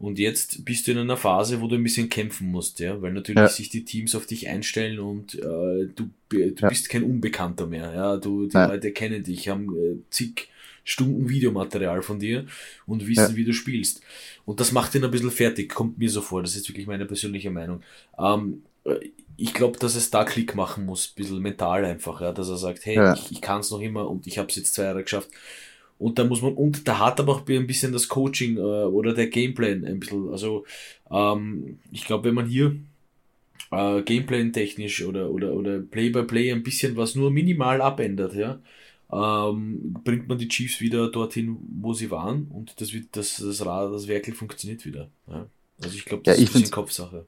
Und 0.00 0.18
jetzt 0.18 0.64
bist 0.64 0.86
du 0.86 0.92
in 0.92 0.98
einer 0.98 1.18
Phase, 1.18 1.60
wo 1.60 1.66
du 1.68 1.74
ein 1.74 1.82
bisschen 1.82 2.08
kämpfen 2.08 2.50
musst, 2.50 2.80
ja, 2.80 3.00
weil 3.02 3.12
natürlich 3.12 3.42
ja. 3.42 3.48
sich 3.48 3.68
die 3.68 3.84
Teams 3.84 4.14
auf 4.14 4.24
dich 4.24 4.48
einstellen 4.48 4.98
und 4.98 5.34
äh, 5.34 5.88
du, 5.94 6.08
du 6.30 6.38
ja. 6.38 6.68
bist 6.70 6.88
kein 6.88 7.02
Unbekannter 7.02 7.66
mehr, 7.66 7.92
ja. 7.94 8.16
Du, 8.16 8.46
die 8.46 8.56
Nein. 8.56 8.70
Leute 8.70 8.92
kennen 8.92 9.22
dich, 9.22 9.50
haben 9.50 9.68
äh, 9.76 9.98
zig 10.08 10.48
Stunden 10.84 11.28
Videomaterial 11.28 12.00
von 12.00 12.18
dir 12.18 12.46
und 12.86 13.06
wissen, 13.06 13.30
ja. 13.32 13.36
wie 13.36 13.44
du 13.44 13.52
spielst. 13.52 14.00
Und 14.46 14.58
das 14.60 14.72
macht 14.72 14.94
ihn 14.94 15.04
ein 15.04 15.10
bisschen 15.10 15.30
fertig, 15.30 15.68
kommt 15.68 15.98
mir 15.98 16.08
so 16.08 16.22
vor. 16.22 16.40
Das 16.40 16.56
ist 16.56 16.66
wirklich 16.66 16.86
meine 16.86 17.04
persönliche 17.04 17.50
Meinung. 17.50 17.82
Ähm, 18.18 18.62
ich 19.36 19.52
glaube, 19.52 19.78
dass 19.78 19.96
es 19.96 20.10
da 20.10 20.24
Klick 20.24 20.54
machen 20.54 20.86
muss, 20.86 21.08
ein 21.08 21.14
bisschen 21.16 21.40
mental 21.40 21.84
einfach, 21.84 22.22
ja, 22.22 22.32
dass 22.32 22.48
er 22.48 22.56
sagt, 22.56 22.86
hey, 22.86 22.96
ja. 22.96 23.12
ich, 23.12 23.32
ich 23.32 23.40
kann 23.42 23.60
es 23.60 23.70
noch 23.70 23.80
immer 23.80 24.08
und 24.08 24.26
ich 24.26 24.38
habe 24.38 24.48
es 24.48 24.56
jetzt 24.56 24.74
zwei 24.74 24.84
Jahre 24.84 25.02
geschafft. 25.02 25.28
Und 26.00 26.18
da 26.18 26.24
muss 26.24 26.40
man, 26.40 26.54
und 26.54 26.88
da 26.88 26.98
hat 26.98 27.20
aber 27.20 27.34
auch 27.34 27.46
ein 27.46 27.66
bisschen 27.66 27.92
das 27.92 28.08
Coaching 28.08 28.56
äh, 28.56 28.60
oder 28.60 29.12
der 29.12 29.26
Gameplan 29.26 29.84
ein 29.84 30.00
bisschen, 30.00 30.30
also 30.30 30.64
ähm, 31.10 31.78
ich 31.92 32.06
glaube, 32.06 32.28
wenn 32.28 32.34
man 32.34 32.46
hier 32.46 32.74
äh, 33.70 34.00
Gameplan 34.00 34.54
technisch 34.54 35.04
oder, 35.04 35.30
oder, 35.30 35.52
oder 35.52 35.78
Play-by-Play 35.78 36.52
-play 36.52 36.54
ein 36.54 36.62
bisschen 36.62 36.96
was 36.96 37.16
nur 37.16 37.30
minimal 37.30 37.82
abändert, 37.82 38.34
ja, 38.34 38.60
ähm, 39.12 39.94
bringt 40.02 40.26
man 40.26 40.38
die 40.38 40.48
Chiefs 40.48 40.80
wieder 40.80 41.10
dorthin, 41.10 41.58
wo 41.82 41.92
sie 41.92 42.10
waren 42.10 42.46
und 42.50 42.80
das 42.80 42.94
wird, 42.94 43.08
das, 43.12 43.36
das 43.36 43.66
Rad, 43.66 43.92
das 43.92 44.08
Werkel 44.08 44.32
funktioniert 44.32 44.86
wieder. 44.86 45.10
Ja. 45.28 45.46
Also 45.82 45.96
ich 45.96 46.06
glaube, 46.06 46.22
das 46.24 46.38
ja, 46.38 46.42
ist 46.42 46.48
ein 46.48 46.52
bisschen 46.54 46.70
Kopfsache. 46.70 47.26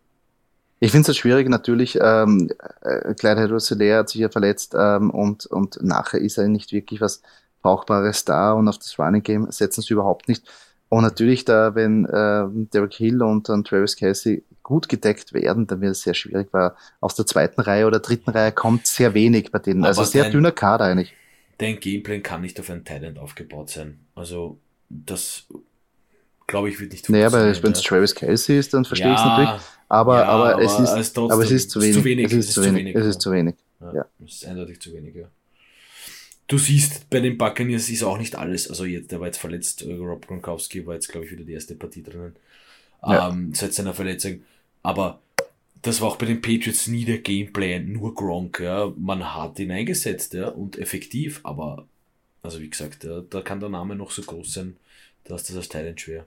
Ich 0.80 0.92
finde 0.92 1.02
es 1.02 1.08
halt 1.08 1.18
schwierig, 1.18 1.46
natürlich, 1.50 1.98
ähm, 2.00 2.50
äh, 2.80 3.12
Clyde 3.12 3.50
Rosselaire 3.50 3.98
hat 3.98 4.08
sich 4.08 4.22
ja 4.22 4.30
verletzt 4.30 4.74
ähm, 4.78 5.10
und, 5.10 5.44
und 5.44 5.78
nachher 5.82 6.20
ist 6.22 6.38
er 6.38 6.48
nicht 6.48 6.72
wirklich 6.72 7.02
was 7.02 7.20
Brauchbares 7.62 8.24
da 8.24 8.52
und 8.52 8.68
auf 8.68 8.78
das 8.78 8.98
Running 8.98 9.22
Game 9.22 9.50
setzen 9.50 9.82
sie 9.82 9.94
überhaupt 9.94 10.28
nicht. 10.28 10.44
Und 10.88 11.02
natürlich, 11.04 11.46
da, 11.46 11.74
wenn 11.74 12.04
äh, 12.04 12.44
Derek 12.72 12.92
Hill 12.94 13.22
und 13.22 13.48
dann 13.48 13.64
Travis 13.64 13.96
Casey 13.96 14.44
gut 14.62 14.88
gedeckt 14.88 15.32
werden, 15.32 15.66
dann 15.66 15.80
wird 15.80 15.92
es 15.92 16.02
sehr 16.02 16.14
schwierig, 16.14 16.48
weil 16.52 16.72
aus 17.00 17.14
der 17.14 17.26
zweiten 17.26 17.62
Reihe 17.62 17.86
oder 17.86 18.00
dritten 18.00 18.30
Reihe 18.30 18.52
kommt 18.52 18.86
sehr 18.86 19.14
wenig 19.14 19.50
bei 19.50 19.58
denen. 19.58 19.84
Also 19.84 20.00
Aber 20.00 20.02
also 20.02 20.12
sehr 20.12 20.24
dein, 20.24 20.32
dünner 20.32 20.52
Kader 20.52 20.84
eigentlich. 20.84 21.14
Dein 21.58 21.80
Gameplan 21.80 22.22
kann 22.22 22.42
nicht 22.42 22.60
auf 22.60 22.68
ein 22.68 22.84
Talent 22.84 23.18
aufgebaut 23.18 23.70
sein. 23.70 24.00
Also 24.14 24.58
das 24.90 25.46
glaube 26.46 26.68
ich, 26.68 26.78
wird 26.78 26.92
nicht 26.92 27.06
funktionieren. 27.06 27.32
Naja, 27.32 27.52
aber 27.52 27.62
wenn 27.62 27.72
es 27.72 27.82
Travis 27.82 28.14
Casey 28.14 28.58
ist, 28.58 28.74
dann 28.74 28.84
verstehe 28.84 29.08
ja, 29.08 29.14
ich 29.14 29.20
es 29.20 29.26
natürlich. 29.26 29.62
Aber, 29.88 30.18
ja, 30.18 30.24
aber, 30.24 30.54
aber, 30.54 30.62
es 30.62 30.78
ist, 30.78 31.18
aber 31.18 31.42
es 31.42 31.50
ist 31.50 31.70
zu 31.70 31.80
wenig. 31.80 31.94
Zu 31.94 32.04
wenig. 32.04 32.26
Es 32.26 32.32
ist, 32.32 32.52
zu 32.52 32.64
wenig. 32.64 32.94
Es 32.94 33.06
ist 33.06 33.20
zu 33.20 33.32
wenig. 33.32 33.54
Ja. 33.80 34.06
Es 34.24 34.34
ist 34.34 34.46
eindeutig 34.46 34.80
zu 34.80 34.92
wenig, 34.92 35.14
ja. 35.14 35.24
Du 36.52 36.58
siehst, 36.58 37.08
bei 37.08 37.20
den 37.20 37.38
Buccaneers 37.38 37.88
ist 37.88 38.02
auch 38.02 38.18
nicht 38.18 38.36
alles, 38.36 38.68
also 38.68 38.84
jetzt, 38.84 39.10
der 39.10 39.20
war 39.20 39.26
jetzt 39.26 39.38
verletzt, 39.38 39.80
äh, 39.86 39.94
Rob 39.94 40.26
Gronkowski 40.26 40.84
war 40.84 40.92
jetzt, 40.92 41.08
glaube 41.08 41.24
ich, 41.24 41.32
wieder 41.32 41.44
die 41.44 41.54
erste 41.54 41.74
Partie 41.74 42.02
drinnen, 42.02 42.36
ja. 43.02 43.30
ähm, 43.30 43.54
seit 43.54 43.72
seiner 43.72 43.94
Verletzung. 43.94 44.42
Aber 44.82 45.22
das 45.80 46.02
war 46.02 46.08
auch 46.08 46.16
bei 46.16 46.26
den 46.26 46.42
Patriots 46.42 46.88
nie 46.88 47.06
der 47.06 47.20
Gameplan, 47.20 47.90
nur 47.90 48.14
Gronk, 48.14 48.60
ja. 48.60 48.92
Man 48.98 49.34
hat 49.34 49.58
ihn 49.60 49.70
eingesetzt, 49.70 50.34
ja, 50.34 50.48
und 50.48 50.78
effektiv, 50.78 51.40
aber, 51.42 51.88
also 52.42 52.60
wie 52.60 52.68
gesagt, 52.68 53.04
ja, 53.04 53.22
da 53.22 53.40
kann 53.40 53.60
der 53.60 53.70
Name 53.70 53.96
noch 53.96 54.10
so 54.10 54.20
groß 54.20 54.52
sein, 54.52 54.76
da 55.24 55.36
ist 55.36 55.48
das 55.48 55.56
als 55.56 55.70
Talent 55.70 56.02
schwer. 56.02 56.26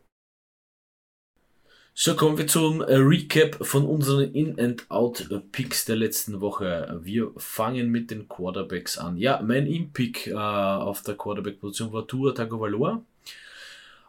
So, 1.97 2.13
kommen 2.13 2.37
wir 2.37 2.45
zum 2.45 2.81
äh, 2.81 2.95
Recap 2.95 3.65
von 3.65 3.85
unseren 3.85 4.33
In-and-Out-Picks 4.33 5.85
der 5.85 5.95
letzten 5.95 6.41
Woche. 6.41 6.99
Wir 7.01 7.31
fangen 7.37 7.89
mit 7.89 8.11
den 8.11 8.27
Quarterbacks 8.27 8.97
an. 8.97 9.15
Ja, 9.15 9.41
mein 9.41 9.65
In-Pick 9.65 10.27
äh, 10.27 10.33
auf 10.33 11.03
der 11.03 11.15
Quarterback-Position 11.15 11.93
war 11.93 12.05
Tua 12.05 12.33
Tagovailoa. 12.33 13.01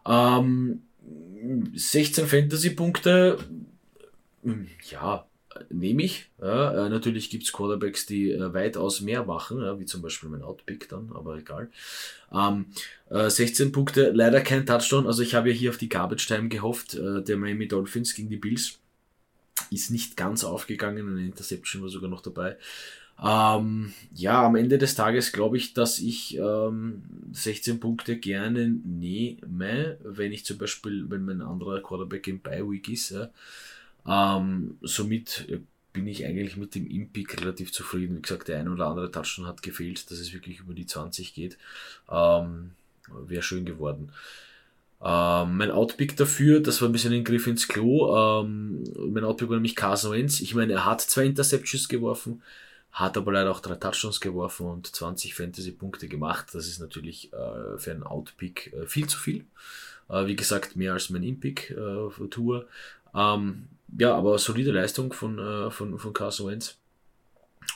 Ähm, 0.05 0.83
16 1.77 2.27
Fantasy-Punkte. 2.27 3.39
Ja, 4.91 5.25
nehme 5.71 6.03
ich. 6.03 6.29
Ja, 6.41 6.87
äh, 6.87 6.89
natürlich 6.89 7.31
gibt's 7.31 7.53
Quarterbacks, 7.53 8.07
die 8.07 8.33
äh, 8.33 8.53
weitaus 8.53 9.01
mehr 9.01 9.25
machen, 9.25 9.61
ja, 9.61 9.79
wie 9.79 9.85
zum 9.85 10.03
Beispiel 10.03 10.29
mein 10.29 10.43
Outpick 10.43 10.89
dann, 10.89 11.11
aber 11.15 11.37
egal. 11.37 11.71
Ähm, 12.33 12.67
äh, 13.11 13.31
16 13.31 13.73
Punkte, 13.73 14.11
leider 14.13 14.41
kein 14.41 14.67
Touchdown. 14.67 15.07
Also 15.07 15.23
ich 15.23 15.35
habe 15.35 15.51
ja 15.51 15.55
hier 15.55 15.71
auf 15.71 15.79
die 15.79 15.89
Garbage 15.89 16.27
Time 16.27 16.49
gehofft, 16.49 16.95
äh, 16.95 17.23
der 17.23 17.37
Miami 17.37 17.69
Dolphins 17.69 18.15
gegen 18.15 18.29
die 18.29 18.37
Bills. 18.37 18.79
Ist 19.71 19.91
nicht 19.91 20.17
ganz 20.17 20.45
aufgegangen, 20.45 21.09
eine 21.09 21.25
Interception 21.25 21.83
war 21.83 21.89
sogar 21.89 22.11
noch 22.11 22.21
dabei. 22.21 22.57
Ähm, 23.23 23.95
ja, 24.15 24.45
am 24.45 24.57
Ende 24.57 24.77
des 24.77 24.95
Tages 24.95 25.33
glaube 25.33 25.57
ich, 25.57 25.73
dass 25.73 25.99
ich 25.99 26.37
ähm, 26.37 27.03
16 27.33 27.81
Punkte 27.81 28.19
gerne 28.19 28.69
nehme, 28.69 29.99
wenn 30.03 30.33
ich 30.33 30.45
zum 30.45 30.59
Beispiel, 30.59 31.09
wenn 31.09 31.25
mein 31.25 31.41
anderer 31.41 31.81
Quarterback 31.81 32.29
im 32.29 32.41
Bye 32.41 32.71
Week 32.71 32.89
ist. 32.89 33.11
Ja. 33.11 33.31
Ähm, 34.09 34.79
somit 34.83 35.47
äh, 35.49 35.61
bin 35.93 36.07
ich 36.07 36.25
eigentlich 36.27 36.57
mit 36.57 36.75
dem 36.75 36.87
Impick 36.87 37.41
relativ 37.41 37.73
zufrieden. 37.73 38.19
Wie 38.19 38.23
gesagt, 38.23 38.49
der 38.49 38.61
ein 38.61 38.69
oder 38.69 38.87
andere 38.87 39.11
Touchdown 39.11 39.47
hat 39.47 39.63
gefehlt, 39.63 40.11
dass 40.11 40.19
es 40.19 40.33
wirklich 40.33 40.61
über 40.61 40.75
die 40.75 40.87
20 40.87 41.35
geht. 41.35 41.57
Ähm, 42.11 42.73
Wäre 43.09 43.43
schön 43.43 43.65
geworden. 43.65 44.13
Ähm, 45.03 45.57
mein 45.59 45.71
Outpick 45.71 46.17
dafür, 46.17 46.61
das 46.61 46.81
war 46.81 46.89
ein 46.89 46.93
bisschen 46.93 47.13
ein 47.13 47.25
Griff 47.25 47.47
ins 47.47 47.69
Klo. 47.69 48.43
Ähm, 48.43 48.83
mein 49.11 49.25
Outpick 49.25 49.49
war 49.49 49.57
nämlich 49.57 49.77
Carson 49.77 50.13
Wentz. 50.13 50.41
Ich 50.41 50.55
meine, 50.55 50.73
er 50.73 50.85
hat 50.85 51.01
zwei 51.01 51.25
Interceptions 51.27 51.89
geworfen, 51.89 52.43
hat 52.93 53.17
aber 53.17 53.33
leider 53.33 53.51
auch 53.51 53.61
drei 53.61 53.77
Touchdowns 53.77 54.21
geworfen 54.21 54.67
und 54.67 54.95
20 54.95 55.35
Fantasy-Punkte 55.35 56.09
gemacht. 56.09 56.49
Das 56.53 56.67
ist 56.67 56.81
natürlich 56.81 57.33
äh, 57.33 57.79
für 57.79 57.91
einen 57.93 58.03
Outpick 58.03 58.73
äh, 58.73 58.87
viel 58.87 59.07
zu 59.07 59.19
viel. 59.19 59.45
Äh, 60.09 60.27
wie 60.27 60.37
gesagt, 60.37 60.77
mehr 60.77 60.95
als 60.95 61.11
mein 61.11 61.23
Impick 61.23 61.71
äh. 61.71 62.63
Ähm, 63.15 63.69
ja, 63.99 64.15
aber 64.15 64.39
solide 64.39 64.73
Leistung 64.73 65.13
von, 65.13 65.39
äh, 65.39 65.71
von, 65.71 65.99
von 65.99 66.13
Carson 66.13 66.49
Wentz. 66.49 66.77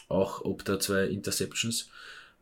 Auch 0.08 0.44
ob 0.44 0.64
der 0.64 0.80
zwei 0.80 1.04
Interceptions 1.04 1.90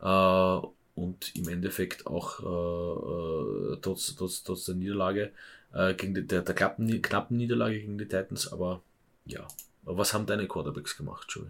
äh, 0.00 0.58
und 0.94 1.34
im 1.34 1.48
Endeffekt 1.48 2.06
auch 2.06 2.40
äh, 2.40 3.74
äh, 3.74 3.78
trotz, 3.80 4.14
trotz, 4.16 4.42
trotz 4.42 4.64
der 4.64 4.74
Niederlage, 4.74 5.32
äh, 5.72 5.94
gegen 5.94 6.14
die, 6.14 6.26
der, 6.26 6.42
der 6.42 6.54
knappen, 6.54 7.02
knappen 7.02 7.36
Niederlage 7.36 7.80
gegen 7.80 7.98
die 7.98 8.08
Titans, 8.08 8.52
aber 8.52 8.82
ja. 9.26 9.46
Was 9.84 10.12
haben 10.12 10.26
deine 10.26 10.46
Quarterbacks 10.46 10.96
gemacht, 10.96 11.26
Joey? 11.30 11.46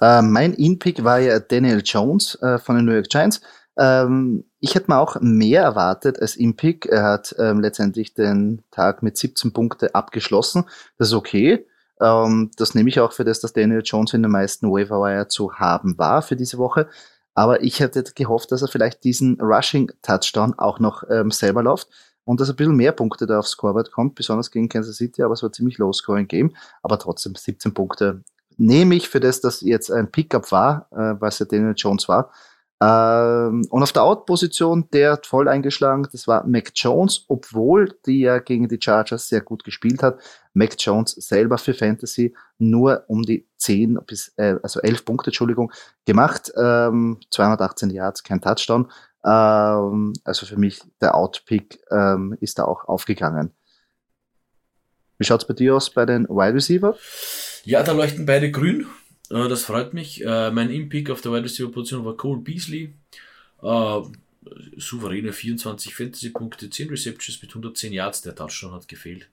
Äh, 0.00 0.22
mein 0.22 0.54
In-Pick 0.54 1.04
war 1.04 1.20
ja 1.20 1.38
Daniel 1.38 1.82
Jones 1.84 2.36
von 2.40 2.76
den 2.76 2.86
New 2.86 2.92
York 2.92 3.08
Giants. 3.08 3.40
Ähm, 3.78 4.44
ich 4.60 4.74
hätte 4.74 4.90
mir 4.90 4.98
auch 4.98 5.16
mehr 5.20 5.62
erwartet 5.62 6.20
als 6.20 6.36
Impick. 6.36 6.86
Er 6.86 7.04
hat 7.04 7.34
ähm, 7.38 7.60
letztendlich 7.60 8.14
den 8.14 8.62
Tag 8.70 9.02
mit 9.02 9.16
17 9.16 9.52
Punkte 9.52 9.94
abgeschlossen. 9.94 10.64
Das 10.98 11.08
ist 11.08 11.14
okay. 11.14 11.66
Ähm, 12.00 12.50
das 12.56 12.74
nehme 12.74 12.88
ich 12.88 13.00
auch 13.00 13.12
für 13.12 13.24
das, 13.24 13.40
dass 13.40 13.52
Daniel 13.52 13.82
Jones 13.84 14.12
in 14.12 14.22
den 14.22 14.30
meisten 14.30 14.70
Waiver 14.70 15.00
Wire 15.00 15.28
zu 15.28 15.54
haben 15.54 15.98
war 15.98 16.22
für 16.22 16.36
diese 16.36 16.58
Woche. 16.58 16.88
Aber 17.34 17.62
ich 17.62 17.80
hätte 17.80 18.02
gehofft, 18.14 18.52
dass 18.52 18.62
er 18.62 18.68
vielleicht 18.68 19.04
diesen 19.04 19.40
Rushing 19.40 19.90
Touchdown 20.02 20.54
auch 20.58 20.78
noch 20.78 21.04
ähm, 21.08 21.30
selber 21.30 21.62
läuft 21.62 21.88
und 22.24 22.40
dass 22.40 22.50
ein 22.50 22.56
bisschen 22.56 22.76
mehr 22.76 22.92
Punkte 22.92 23.26
da 23.26 23.38
aufs 23.38 23.50
Scoreboard 23.50 23.90
kommt, 23.90 24.14
besonders 24.14 24.50
gegen 24.50 24.68
Kansas 24.68 24.96
City, 24.96 25.22
aber 25.22 25.34
es 25.34 25.42
war 25.42 25.52
ziemlich 25.52 25.78
low-scoring 25.78 26.28
Game. 26.28 26.54
Aber 26.82 26.98
trotzdem 26.98 27.34
17 27.34 27.72
Punkte 27.72 28.22
nehme 28.58 28.94
ich 28.94 29.08
für 29.08 29.20
das, 29.20 29.40
dass 29.40 29.62
jetzt 29.62 29.90
ein 29.90 30.10
Pickup 30.10 30.52
war, 30.52 30.88
äh, 30.92 31.20
was 31.20 31.38
ja 31.38 31.46
Daniel 31.46 31.74
Jones 31.76 32.08
war. 32.08 32.30
Ähm, 32.82 33.64
und 33.70 33.82
auf 33.82 33.92
der 33.92 34.02
Out-Position, 34.02 34.88
der 34.92 35.12
hat 35.12 35.26
voll 35.26 35.46
eingeschlagen, 35.46 36.08
das 36.10 36.26
war 36.26 36.44
Mac 36.44 36.72
Jones, 36.74 37.26
obwohl 37.28 37.96
die 38.06 38.20
ja 38.20 38.40
gegen 38.40 38.66
die 38.66 38.80
Chargers 38.80 39.28
sehr 39.28 39.40
gut 39.40 39.62
gespielt 39.62 40.02
hat. 40.02 40.18
Mac 40.52 40.74
Jones 40.78 41.12
selber 41.12 41.58
für 41.58 41.74
Fantasy 41.74 42.34
nur 42.58 43.04
um 43.06 43.22
die 43.22 43.46
10 43.58 44.00
bis, 44.04 44.32
äh, 44.36 44.56
also 44.64 44.80
11 44.80 45.04
Punkte, 45.04 45.28
Entschuldigung, 45.28 45.70
gemacht. 46.06 46.50
Ähm, 46.56 47.20
218 47.30 47.90
Yards, 47.90 48.24
kein 48.24 48.40
Touchdown. 48.40 48.90
Ähm, 49.24 50.14
also 50.24 50.44
für 50.46 50.58
mich 50.58 50.80
der 51.00 51.14
Outpick 51.14 51.78
ähm, 51.92 52.36
ist 52.40 52.58
da 52.58 52.64
auch 52.64 52.88
aufgegangen. 52.88 53.52
Wie 55.18 55.24
schaut's 55.24 55.46
bei 55.46 55.54
dir 55.54 55.76
aus 55.76 55.90
bei 55.90 56.04
den 56.04 56.28
Wide 56.28 56.54
Receiver? 56.54 56.96
Ja, 57.64 57.84
da 57.84 57.92
leuchten 57.92 58.26
beide 58.26 58.50
grün. 58.50 58.86
Äh, 59.30 59.48
das 59.48 59.64
freut 59.64 59.94
mich. 59.94 60.24
Äh, 60.24 60.50
mein 60.50 60.70
In-Pick 60.70 61.10
auf 61.10 61.20
der 61.20 61.32
Wide 61.32 61.44
Receiver 61.44 61.70
Position 61.70 62.04
war 62.04 62.16
Cole 62.16 62.40
Beasley. 62.40 62.92
Äh, 63.62 64.00
souveräne 64.76 65.32
24 65.32 65.94
Fantasy-Punkte, 65.94 66.68
10 66.68 66.88
Receptions 66.90 67.40
mit 67.42 67.50
110 67.50 67.92
Yards. 67.92 68.22
Der 68.22 68.34
Touchdown 68.34 68.72
hat 68.72 68.88
gefehlt. 68.88 69.28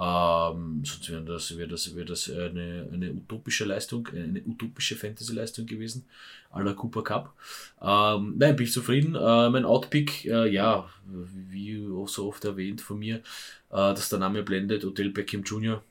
Ähm, 0.00 0.82
sonst 0.84 1.10
wäre 1.10 1.24
das, 1.24 1.56
wäre 1.56 1.68
das, 1.68 1.94
wäre 1.96 2.06
das 2.06 2.30
eine, 2.30 2.88
eine 2.92 3.12
utopische 3.12 3.64
Leistung, 3.64 4.06
eine 4.08 4.40
utopische 4.46 4.94
Fantasy-Leistung 4.94 5.66
gewesen, 5.66 6.04
à 6.52 6.62
la 6.62 6.72
Cooper 6.72 7.02
Cup. 7.02 7.34
Ähm, 7.82 8.34
nein, 8.38 8.54
bin 8.54 8.66
ich 8.66 8.72
zufrieden. 8.72 9.16
Äh, 9.16 9.50
mein 9.50 9.64
Outpick, 9.64 10.24
äh, 10.26 10.48
ja, 10.48 10.88
wie 11.04 11.84
auch 11.92 12.08
so 12.08 12.28
oft 12.28 12.44
erwähnt 12.44 12.80
von 12.80 13.00
mir, 13.00 13.16
äh, 13.16 13.20
dass 13.70 14.08
der 14.08 14.20
Name 14.20 14.44
blendet, 14.44 14.84
Odell 14.84 15.10
Beckham 15.10 15.42
Jr. 15.42 15.82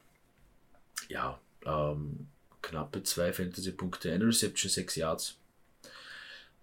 Ja, 1.09 1.37
ähm, 1.65 2.27
knappe 2.67 3.03
zwei 3.03 3.31
Fantasy-Punkte, 3.31 4.11
eine 4.11 4.25
Reception, 4.25 4.69
sechs 4.69 4.95
Yards. 4.95 5.35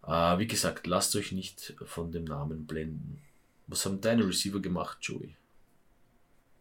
Äh, 0.06 0.38
wie 0.38 0.46
gesagt, 0.46 0.86
lasst 0.86 1.16
euch 1.16 1.32
nicht 1.32 1.74
von 1.86 2.12
dem 2.12 2.24
Namen 2.24 2.66
blenden. 2.66 3.20
Was 3.66 3.86
haben 3.86 4.00
deine 4.00 4.26
Receiver 4.26 4.60
gemacht, 4.60 4.98
Joey? 5.00 5.36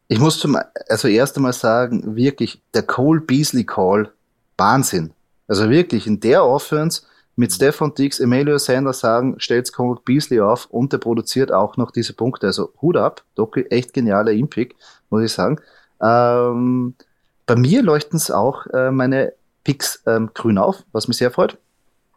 Ich 0.08 0.20
muss 0.20 0.40
zum, 0.40 0.58
also 0.88 1.08
erst 1.08 1.36
einmal 1.36 1.54
sagen, 1.54 2.16
wirklich, 2.16 2.62
der 2.74 2.84
Cole 2.84 3.22
Beasley 3.22 3.66
Call, 3.66 4.12
Wahnsinn. 4.58 5.14
Also 5.48 5.70
wirklich, 5.70 6.08
in 6.08 6.20
der 6.20 6.46
Offense 6.46 7.04
mit. 7.36 7.52
Stefan 7.52 7.94
Dix, 7.96 8.20
Emilio 8.20 8.58
Sanders 8.58 9.00
sagen, 9.00 9.36
stellt 9.40 9.72
Cole 9.74 10.00
Beasley 10.06 10.40
auf 10.40 10.68
und 10.68 10.94
der 10.94 11.00
produziert 11.00 11.52
auch 11.52 11.78
noch 11.78 11.92
diese 11.92 12.14
Punkte. 12.14 12.48
Also 12.48 12.74
Hut 12.82 12.96
ab, 12.96 13.24
Doki, 13.36 13.64
echt 13.64 13.94
genialer 13.94 14.32
Impick, 14.32 14.76
muss 15.10 15.24
ich 15.24 15.32
sagen. 15.32 15.60
Ähm, 16.02 16.96
bei 17.46 17.56
mir 17.56 17.84
leuchten 17.84 18.18
es 18.18 18.32
auch 18.32 18.66
äh, 18.68 18.92
meine 18.92 19.34
Picks 19.64 20.04
ähm, 20.06 20.32
grün 20.34 20.58
auf, 20.58 20.84
was 20.92 21.08
mich 21.08 21.18
sehr 21.18 21.32
freut. 21.32 21.58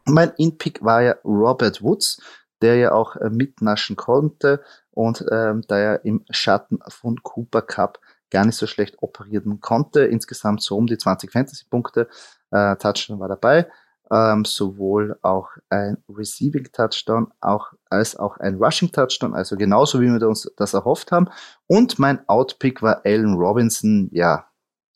Mein 0.05 0.33
In-Pick 0.37 0.85
war 0.85 1.03
ja 1.03 1.17
Robert 1.25 1.83
Woods, 1.83 2.21
der 2.63 2.77
ja 2.77 2.93
auch 2.93 3.17
äh, 3.17 3.31
mitnaschen 3.31 3.97
konnte 3.97 4.63
und 4.93 5.25
ähm, 5.31 5.63
da 5.67 5.79
er 5.79 6.05
im 6.05 6.25
Schatten 6.31 6.79
von 6.89 7.23
Cooper 7.23 7.63
Cup 7.63 8.01
gar 8.31 8.45
nicht 8.45 8.57
so 8.57 8.67
schlecht 8.67 9.03
operieren 9.03 9.61
konnte. 9.61 10.05
Insgesamt 10.05 10.63
so 10.63 10.77
um 10.77 10.87
die 10.87 10.99
20 10.99 11.31
Fantasy-Punkte. 11.31 12.09
Äh, 12.51 12.77
Touchdown 12.77 13.21
war 13.21 13.29
dabei. 13.29 13.69
Ähm, 14.11 14.45
sowohl 14.45 15.19
auch 15.23 15.49
ein 15.69 15.99
Receiving 16.09 16.69
Touchdown 16.73 17.33
auch, 17.41 17.73
als 17.91 18.15
auch 18.17 18.37
ein 18.39 18.55
Rushing 18.55 18.93
Touchdown, 18.93 19.35
also 19.35 19.57
genauso 19.57 20.01
wie 20.01 20.07
wir 20.07 20.29
uns 20.29 20.49
das 20.57 20.75
erhofft 20.75 21.11
haben. 21.11 21.29
Und 21.67 21.99
mein 21.99 22.27
Outpick 22.29 22.83
war 22.83 23.03
Allen 23.05 23.35
Robinson. 23.35 24.09
Ja, 24.13 24.47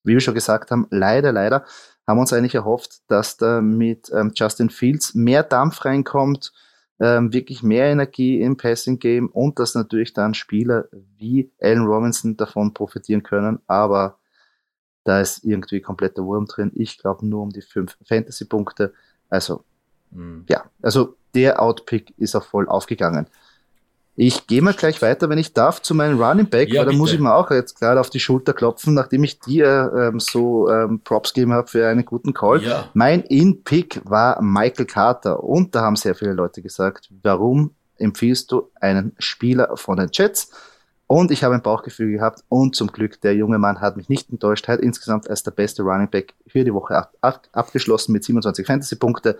wie 0.04 0.14
wir 0.14 0.20
schon 0.20 0.34
gesagt 0.34 0.70
haben, 0.70 0.86
leider, 0.90 1.32
leider 1.32 1.64
haben 2.06 2.16
wir 2.16 2.22
uns 2.22 2.32
eigentlich 2.32 2.54
erhofft, 2.54 3.00
dass 3.08 3.36
da 3.36 3.60
mit 3.60 4.10
ähm, 4.12 4.32
Justin 4.34 4.70
Fields 4.70 5.14
mehr 5.14 5.42
Dampf 5.42 5.84
reinkommt, 5.84 6.52
ähm, 6.98 7.32
wirklich 7.32 7.62
mehr 7.62 7.86
Energie 7.86 8.40
im 8.40 8.56
Passing 8.56 8.98
Game 8.98 9.28
und 9.28 9.58
dass 9.58 9.74
natürlich 9.74 10.12
dann 10.12 10.34
Spieler 10.34 10.86
wie 11.16 11.50
Allen 11.60 11.86
Robinson 11.86 12.36
davon 12.36 12.74
profitieren 12.74 13.22
können. 13.22 13.60
Aber 13.66 14.18
da 15.04 15.20
ist 15.20 15.44
irgendwie 15.44 15.80
kompletter 15.80 16.24
Wurm 16.24 16.46
drin. 16.46 16.72
Ich 16.74 16.98
glaube 16.98 17.26
nur 17.26 17.42
um 17.42 17.50
die 17.50 17.62
fünf 17.62 17.96
Fantasy-Punkte. 18.06 18.92
Also, 19.28 19.64
mhm. 20.10 20.44
ja, 20.48 20.64
also 20.82 21.16
der 21.34 21.62
Outpick 21.62 22.12
ist 22.18 22.34
auch 22.34 22.44
voll 22.44 22.68
aufgegangen. 22.68 23.26
Ich 24.22 24.46
gehe 24.46 24.60
mal 24.60 24.74
gleich 24.74 25.00
weiter, 25.00 25.30
wenn 25.30 25.38
ich 25.38 25.54
darf, 25.54 25.80
zu 25.80 25.94
meinem 25.94 26.20
Running 26.20 26.50
Back, 26.50 26.68
ja, 26.68 26.80
weil 26.80 26.92
da 26.92 26.92
muss 26.92 27.10
ich 27.10 27.20
mir 27.20 27.34
auch 27.34 27.50
jetzt 27.50 27.80
gerade 27.80 27.98
auf 27.98 28.10
die 28.10 28.20
Schulter 28.20 28.52
klopfen, 28.52 28.92
nachdem 28.92 29.24
ich 29.24 29.40
dir 29.40 29.90
ähm, 29.96 30.20
so 30.20 30.68
ähm, 30.68 31.00
Props 31.00 31.32
gegeben 31.32 31.54
habe 31.54 31.68
für 31.68 31.88
einen 31.88 32.04
guten 32.04 32.34
Call. 32.34 32.62
Ja. 32.62 32.90
Mein 32.92 33.22
In-Pick 33.22 34.02
war 34.04 34.42
Michael 34.42 34.84
Carter 34.84 35.42
und 35.42 35.74
da 35.74 35.80
haben 35.80 35.96
sehr 35.96 36.14
viele 36.14 36.34
Leute 36.34 36.60
gesagt, 36.60 37.08
warum 37.22 37.70
empfiehlst 37.96 38.52
du 38.52 38.68
einen 38.78 39.12
Spieler 39.18 39.74
von 39.78 39.96
den 39.96 40.10
Jets? 40.12 40.50
Und 41.06 41.30
ich 41.30 41.42
habe 41.42 41.54
ein 41.54 41.62
Bauchgefühl 41.62 42.12
gehabt 42.12 42.44
und 42.50 42.76
zum 42.76 42.92
Glück, 42.92 43.22
der 43.22 43.34
junge 43.34 43.58
Mann 43.58 43.80
hat 43.80 43.96
mich 43.96 44.10
nicht 44.10 44.28
enttäuscht, 44.28 44.68
hat 44.68 44.80
insgesamt 44.80 45.30
als 45.30 45.44
der 45.44 45.52
beste 45.52 45.82
Running 45.82 46.10
Back 46.10 46.34
für 46.46 46.62
die 46.62 46.74
Woche 46.74 46.94
ab, 46.94 47.14
ab, 47.22 47.48
abgeschlossen 47.52 48.12
mit 48.12 48.22
27 48.22 48.66
Fantasy-Punkte. 48.66 49.38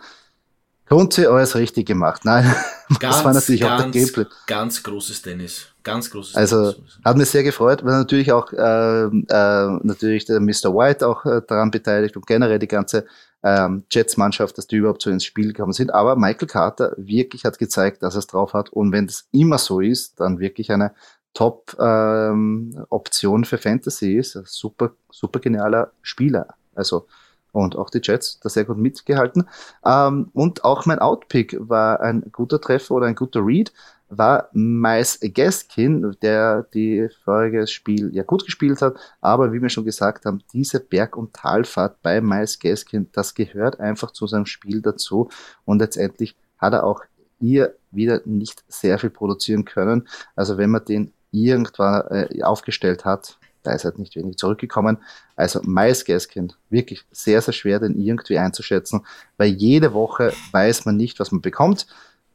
Grundsee 0.91 1.27
alles 1.27 1.55
richtig 1.55 1.87
gemacht. 1.87 2.25
Nein, 2.25 2.53
ganz, 2.99 2.99
das 3.01 3.25
war 3.25 3.33
natürlich 3.33 3.61
ganz, 3.61 3.73
auch 3.73 3.85
der 3.85 3.93
Gameplay. 3.93 4.25
Ganz 4.49 4.83
großes 4.83 5.23
Tennis. 5.23 5.69
Ganz 5.85 6.11
großes 6.11 6.35
also, 6.35 6.73
Tennis. 6.73 6.99
hat 7.05 7.17
mich 7.17 7.31
sehr 7.31 7.45
gefreut, 7.45 7.85
weil 7.85 7.93
natürlich 7.93 8.33
auch 8.33 8.53
äh, 8.53 9.05
äh, 9.05 9.79
natürlich 9.85 10.25
der 10.25 10.41
Mr. 10.41 10.75
White 10.75 11.07
auch 11.07 11.25
äh, 11.25 11.43
daran 11.47 11.71
beteiligt 11.71 12.17
und 12.17 12.27
generell 12.27 12.59
die 12.59 12.67
ganze 12.67 13.07
ähm, 13.45 13.85
Jets-Mannschaft, 13.89 14.59
dass 14.59 14.67
die 14.67 14.75
überhaupt 14.77 15.03
so 15.03 15.11
ins 15.11 15.25
Spiel 15.25 15.53
gekommen 15.53 15.73
sind. 15.73 15.95
Aber 15.95 16.17
Michael 16.17 16.49
Carter 16.49 16.93
wirklich 16.97 17.45
hat 17.45 17.61
gezeigt, 17.61 18.03
dass 18.03 18.17
er 18.17 18.19
es 18.19 18.27
drauf 18.27 18.53
hat. 18.53 18.71
Und 18.71 18.91
wenn 18.91 19.07
das 19.07 19.29
immer 19.31 19.59
so 19.59 19.79
ist, 19.81 20.19
dann 20.19 20.41
wirklich 20.41 20.73
eine 20.73 20.93
Top-Option 21.35 23.41
ähm, 23.41 23.45
für 23.45 23.59
Fantasy 23.59 24.17
ist. 24.17 24.33
Super, 24.45 24.91
super 25.09 25.39
genialer 25.39 25.93
Spieler. 26.03 26.49
Also 26.75 27.07
und 27.53 27.77
auch 27.77 27.91
die 27.91 28.01
Jets 28.03 28.41
da 28.41 28.49
sehr 28.49 28.65
gut 28.65 28.79
mitgehalten. 28.79 29.49
Ähm, 29.85 30.31
und 30.33 30.65
auch 30.65 30.87
mein 30.87 30.99
Outpick 30.99 31.57
war 31.61 32.01
ein 32.01 32.31
guter 32.33 32.61
Treffer 32.61 32.95
oder 32.95 33.07
ein 33.07 33.15
guter 33.15 33.45
Read, 33.45 33.73
war 34.11 34.49
Miles 34.53 35.21
Gaskin, 35.23 36.17
der 36.21 36.65
die 36.75 37.09
vorige 37.25 37.67
Spiel 37.67 38.11
ja 38.13 38.25
gut 38.25 38.45
gespielt 38.45 38.83
hat, 38.83 38.97
aber 39.21 39.53
wie 39.53 39.63
wir 39.63 39.69
schon 39.69 39.85
gesagt 39.85 40.27
haben, 40.27 40.43
diese 40.53 40.81
Berg- 40.81 41.17
und 41.17 41.33
Talfahrt 41.33 42.03
bei 42.03 42.21
Miles 42.21 42.59
Gaskin, 42.59 43.09
das 43.13 43.35
gehört 43.35 43.79
einfach 43.79 44.11
zu 44.11 44.27
seinem 44.27 44.47
Spiel 44.47 44.83
dazu 44.83 45.29
und 45.65 45.79
letztendlich 45.79 46.37
hat 46.59 46.73
er 46.73 46.85
auch 46.85 47.03
hier 47.39 47.75
wieder 47.91 48.21
nicht 48.25 48.65
sehr 48.69 48.99
viel 48.99 49.11
produzieren 49.11 49.65
können. 49.65 50.07
Also 50.37 50.59
wenn 50.59 50.71
man 50.71 50.85
den 50.85 51.13
irgendwann 51.31 52.07
äh, 52.09 52.43
aufgestellt 52.43 53.05
hat, 53.05 53.39
da 53.63 53.73
ist 53.73 53.85
halt 53.85 53.99
nicht 53.99 54.17
wenig 54.17 54.37
zurückgekommen. 54.37 54.99
Also 55.37 55.61
Miles 55.63 56.05
Gaskin, 56.05 56.53
wirklich 56.71 57.05
sehr, 57.11 57.41
sehr 57.43 57.55
schwer, 57.55 57.81
den 57.81 58.01
irgendwie 58.01 58.39
einzuschätzen, 58.39 59.05
weil 59.37 59.51
jede 59.51 59.93
Woche 59.93 60.33
weiß 60.53 60.85
man 60.85 60.97
nicht, 60.97 61.21
was 61.21 61.33
man 61.33 61.41
bekommt. 61.41 61.87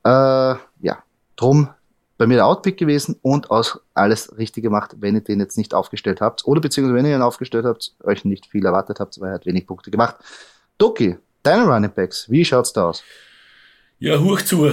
Äh, 0.03 0.09
ja, 0.09 1.03
drum 1.35 1.69
bei 2.17 2.27
mir 2.27 2.35
der 2.35 2.45
Outpick 2.45 2.77
gewesen 2.77 3.17
und 3.21 3.51
aus 3.51 3.79
alles 3.93 4.37
richtig 4.37 4.63
gemacht, 4.63 4.95
wenn 4.99 5.15
ihr 5.15 5.21
den 5.21 5.39
jetzt 5.39 5.57
nicht 5.57 5.73
aufgestellt 5.73 6.21
habt. 6.21 6.45
Oder 6.45 6.61
beziehungsweise 6.61 6.95
wenn 6.95 7.05
ihr 7.05 7.15
ihn 7.15 7.21
aufgestellt 7.21 7.65
habt, 7.65 7.93
euch 8.03 8.23
nicht 8.23 8.45
viel 8.45 8.65
erwartet 8.65 8.99
habt, 8.99 9.19
weil 9.19 9.31
er 9.31 9.35
hat 9.35 9.45
wenig 9.45 9.67
Punkte 9.67 9.91
gemacht. 9.91 10.15
Doki, 10.77 11.17
deine 11.43 11.65
Running 11.65 11.91
Backs, 11.93 12.29
wie 12.29 12.45
schaut's 12.45 12.71
da 12.71 12.89
aus? 12.89 13.03
Ja, 13.99 14.19
hoch 14.19 14.41
zu. 14.41 14.71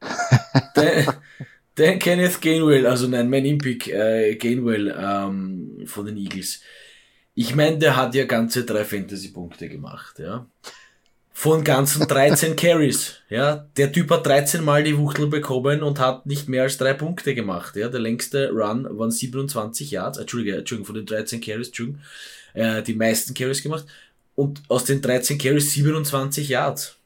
Der 1.80 1.98
Kenneth 1.98 2.42
Gainwell, 2.42 2.86
also 2.86 3.08
nein, 3.08 3.30
mein 3.30 3.46
Impick 3.46 3.88
äh, 3.88 4.34
Gainwell 4.34 4.94
ähm, 4.94 5.78
von 5.86 6.04
den 6.04 6.18
Eagles. 6.18 6.60
Ich 7.34 7.54
meine, 7.54 7.78
der 7.78 7.96
hat 7.96 8.14
ja 8.14 8.26
ganze 8.26 8.66
drei 8.66 8.84
Fantasy-Punkte 8.84 9.66
gemacht, 9.70 10.18
ja. 10.18 10.46
Von 11.32 11.64
ganzen 11.64 12.06
13 12.06 12.54
Carries, 12.56 13.14
ja. 13.30 13.66
Der 13.78 13.90
Typ 13.92 14.10
hat 14.10 14.26
13 14.26 14.62
Mal 14.62 14.84
die 14.84 14.98
Wuchtel 14.98 15.28
bekommen 15.28 15.82
und 15.82 15.98
hat 15.98 16.26
nicht 16.26 16.50
mehr 16.50 16.64
als 16.64 16.76
drei 16.76 16.92
Punkte 16.92 17.34
gemacht, 17.34 17.76
ja. 17.76 17.88
Der 17.88 18.00
längste 18.00 18.50
Run 18.50 18.86
waren 18.98 19.10
27 19.10 19.90
Yards, 19.90 20.18
Entschuldige, 20.18 20.58
Entschuldigung, 20.58 20.84
von 20.84 20.96
den 20.96 21.06
13 21.06 21.40
Carries, 21.40 21.68
Entschuldigung, 21.68 22.02
äh, 22.52 22.82
die 22.82 22.94
meisten 22.94 23.32
Carries 23.32 23.62
gemacht. 23.62 23.86
Und 24.34 24.60
aus 24.68 24.84
den 24.84 25.00
13 25.00 25.38
Carries 25.38 25.72
27 25.72 26.46
Yards. 26.46 26.99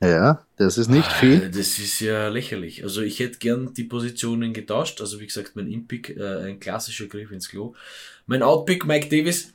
Ja, 0.00 0.44
das 0.56 0.76
ist 0.76 0.88
nicht 0.88 1.10
viel. 1.10 1.44
Ah, 1.44 1.48
das 1.48 1.78
ist 1.78 2.00
ja 2.00 2.28
lächerlich. 2.28 2.82
Also 2.82 3.00
ich 3.00 3.18
hätte 3.18 3.38
gern 3.38 3.72
die 3.72 3.84
Positionen 3.84 4.52
getauscht. 4.52 5.00
Also 5.00 5.20
wie 5.20 5.26
gesagt, 5.26 5.56
mein 5.56 5.70
Inpick, 5.70 6.16
äh, 6.16 6.48
ein 6.48 6.60
klassischer 6.60 7.06
Griff 7.06 7.30
ins 7.30 7.48
Klo. 7.48 7.74
Mein 8.26 8.42
Outpick, 8.42 8.84
Mike 8.84 9.08
Davis, 9.08 9.54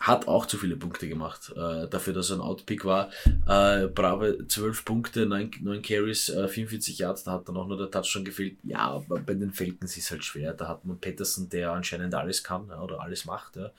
hat 0.00 0.26
auch 0.26 0.46
zu 0.46 0.56
viele 0.56 0.76
Punkte 0.76 1.08
gemacht. 1.08 1.52
Äh, 1.54 1.86
dafür, 1.86 2.14
dass 2.14 2.30
er 2.30 2.36
ein 2.36 2.40
Outpick 2.40 2.84
war. 2.84 3.10
Äh, 3.46 3.86
brave 3.86 4.46
12 4.48 4.84
Punkte, 4.84 5.26
9, 5.26 5.50
9 5.60 5.82
Carries, 5.82 6.30
äh, 6.30 6.48
44 6.48 6.98
Yards, 6.98 7.24
da 7.24 7.32
hat 7.32 7.48
dann 7.48 7.56
auch 7.56 7.68
nur 7.68 7.76
der 7.76 7.90
Touchdown 7.90 8.24
gefehlt. 8.24 8.56
Ja, 8.64 8.78
aber 8.78 9.20
bei 9.20 9.34
den 9.34 9.52
Falcons 9.52 9.96
ist 9.96 10.04
es 10.04 10.10
halt 10.10 10.24
schwer. 10.24 10.54
Da 10.54 10.68
hat 10.68 10.84
man 10.86 10.98
Patterson, 10.98 11.50
der 11.50 11.72
anscheinend 11.72 12.14
alles 12.14 12.42
kann 12.42 12.68
ja, 12.68 12.80
oder 12.80 13.00
alles 13.00 13.26
macht. 13.26 13.56
Ja. 13.56 13.70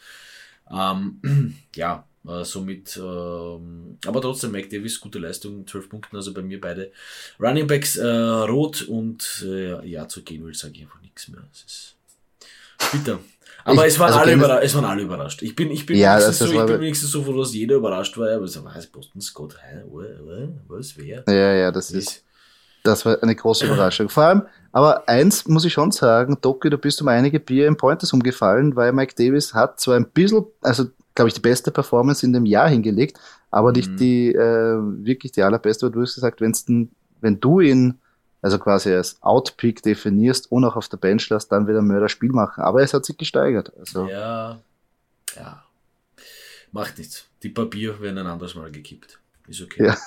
Ähm, 0.74 1.56
ja, 1.76 2.06
äh, 2.28 2.44
somit, 2.44 2.98
ähm, 2.98 3.98
aber 4.06 4.22
trotzdem, 4.22 4.52
Mike 4.52 4.70
Davis, 4.70 5.00
gute 5.00 5.20
Leistung, 5.20 5.66
12 5.66 5.90
Punkte, 5.90 6.18
also 6.18 6.34
bei 6.34 6.42
mir 6.42 6.62
beide 6.62 6.92
Running 7.40 7.68
Backs 7.68 7.98
äh, 7.98 8.08
rot 8.08 8.84
und 8.84 9.44
äh, 9.46 9.86
ja, 9.88 10.08
zu 10.08 10.22
gehen 10.22 10.46
will, 10.46 10.54
sage 10.54 10.74
ich 10.76 10.82
einfach 10.84 11.02
nichts 11.02 11.28
mehr. 11.30 11.44
Es 11.52 11.64
ist 11.64 11.96
bitter. 12.92 13.20
Aber 13.64 13.88
ich, 13.88 13.94
es, 13.94 14.00
waren 14.00 14.14
also 14.14 14.20
alle 14.20 14.62
es 14.62 14.76
waren 14.76 14.86
alle 14.86 15.04
überrascht. 15.04 15.42
Ich 15.44 15.56
bin, 15.56 15.72
ich 15.72 15.86
bin, 15.86 15.98
ja, 15.98 16.14
wenigstens, 16.20 16.40
so, 16.40 16.46
ich 16.46 16.66
bin 16.66 16.80
wenigstens 16.82 17.12
so 17.12 17.24
froh, 17.24 17.38
dass 17.38 17.54
jeder 17.54 17.76
überrascht 17.76 18.18
war. 18.18 18.30
Aber 18.30 18.48
so, 18.48 18.64
was, 18.64 18.88
Boston 18.88 19.22
Scott, 19.22 19.56
hä, 19.62 19.84
was, 20.68 20.98
wer? 20.98 21.24
Ja, 21.28 21.54
ja, 21.54 21.72
das 21.72 21.92
ist, 21.92 22.24
das 22.84 23.06
war 23.06 23.22
eine 23.22 23.36
große 23.36 23.66
Überraschung. 23.66 24.10
Vor 24.10 24.24
allem, 24.24 24.44
aber 24.72 25.08
eins 25.08 25.48
muss 25.48 25.66
ich 25.66 25.74
schon 25.74 25.92
sagen, 25.92 26.38
Doki, 26.42 26.70
du 26.70 26.78
bist 26.78 27.02
um 27.02 27.08
einige 27.08 27.40
Bier 27.40 27.68
im 27.68 27.78
Pointers 27.78 28.14
umgefallen, 28.14 28.76
weil 28.76 28.94
Mike 28.94 29.16
Davis 29.16 29.54
hat 29.54 29.80
zwar 29.80 29.96
ein 29.96 30.10
bisschen, 30.10 30.46
also 30.62 30.86
glaube 31.14 31.30
ich, 31.30 31.34
die 31.34 31.42
beste 31.42 31.72
Performance 31.72 32.26
in 32.26 32.34
dem 32.34 32.46
Jahr 32.46 32.70
hingelegt, 32.70 33.20
aber 33.50 33.72
nicht 33.72 33.92
mhm. 33.92 33.98
die 33.98 34.34
äh, 34.34 34.78
wirklich 35.06 35.34
die 35.34 35.44
allerbeste, 35.44 35.86
weil 35.86 35.92
du 35.92 36.02
hast 36.02 36.16
gesagt, 36.16 36.42
wenn's 36.42 36.66
wenn 36.68 37.40
du 37.40 37.60
ihn 37.60 38.00
also 38.42 38.58
quasi 38.58 38.92
als 38.94 39.22
Outpick 39.22 39.84
definierst 39.84 40.52
und 40.52 40.66
auch 40.66 40.76
auf 40.76 40.90
der 40.90 40.98
Bench 40.98 41.30
lässt, 41.30 41.52
dann 41.52 41.68
wieder 41.68 41.82
Mörderspiel 41.82 42.32
machen. 42.32 42.64
Aber 42.64 42.82
es 42.82 42.94
hat 42.94 43.06
sich 43.06 43.18
gesteigert. 43.18 43.72
Also. 43.78 44.08
Ja, 44.08 44.60
ja. 45.36 45.64
Macht 46.72 46.98
nichts. 46.98 47.28
Die 47.44 47.50
Papier 47.50 48.00
werden 48.02 48.18
ein 48.18 48.28
anderes 48.28 48.56
Mal 48.56 48.72
gekippt. 48.72 49.20
Ist 49.48 49.62
okay. 49.62 49.88
Ja. 49.88 49.98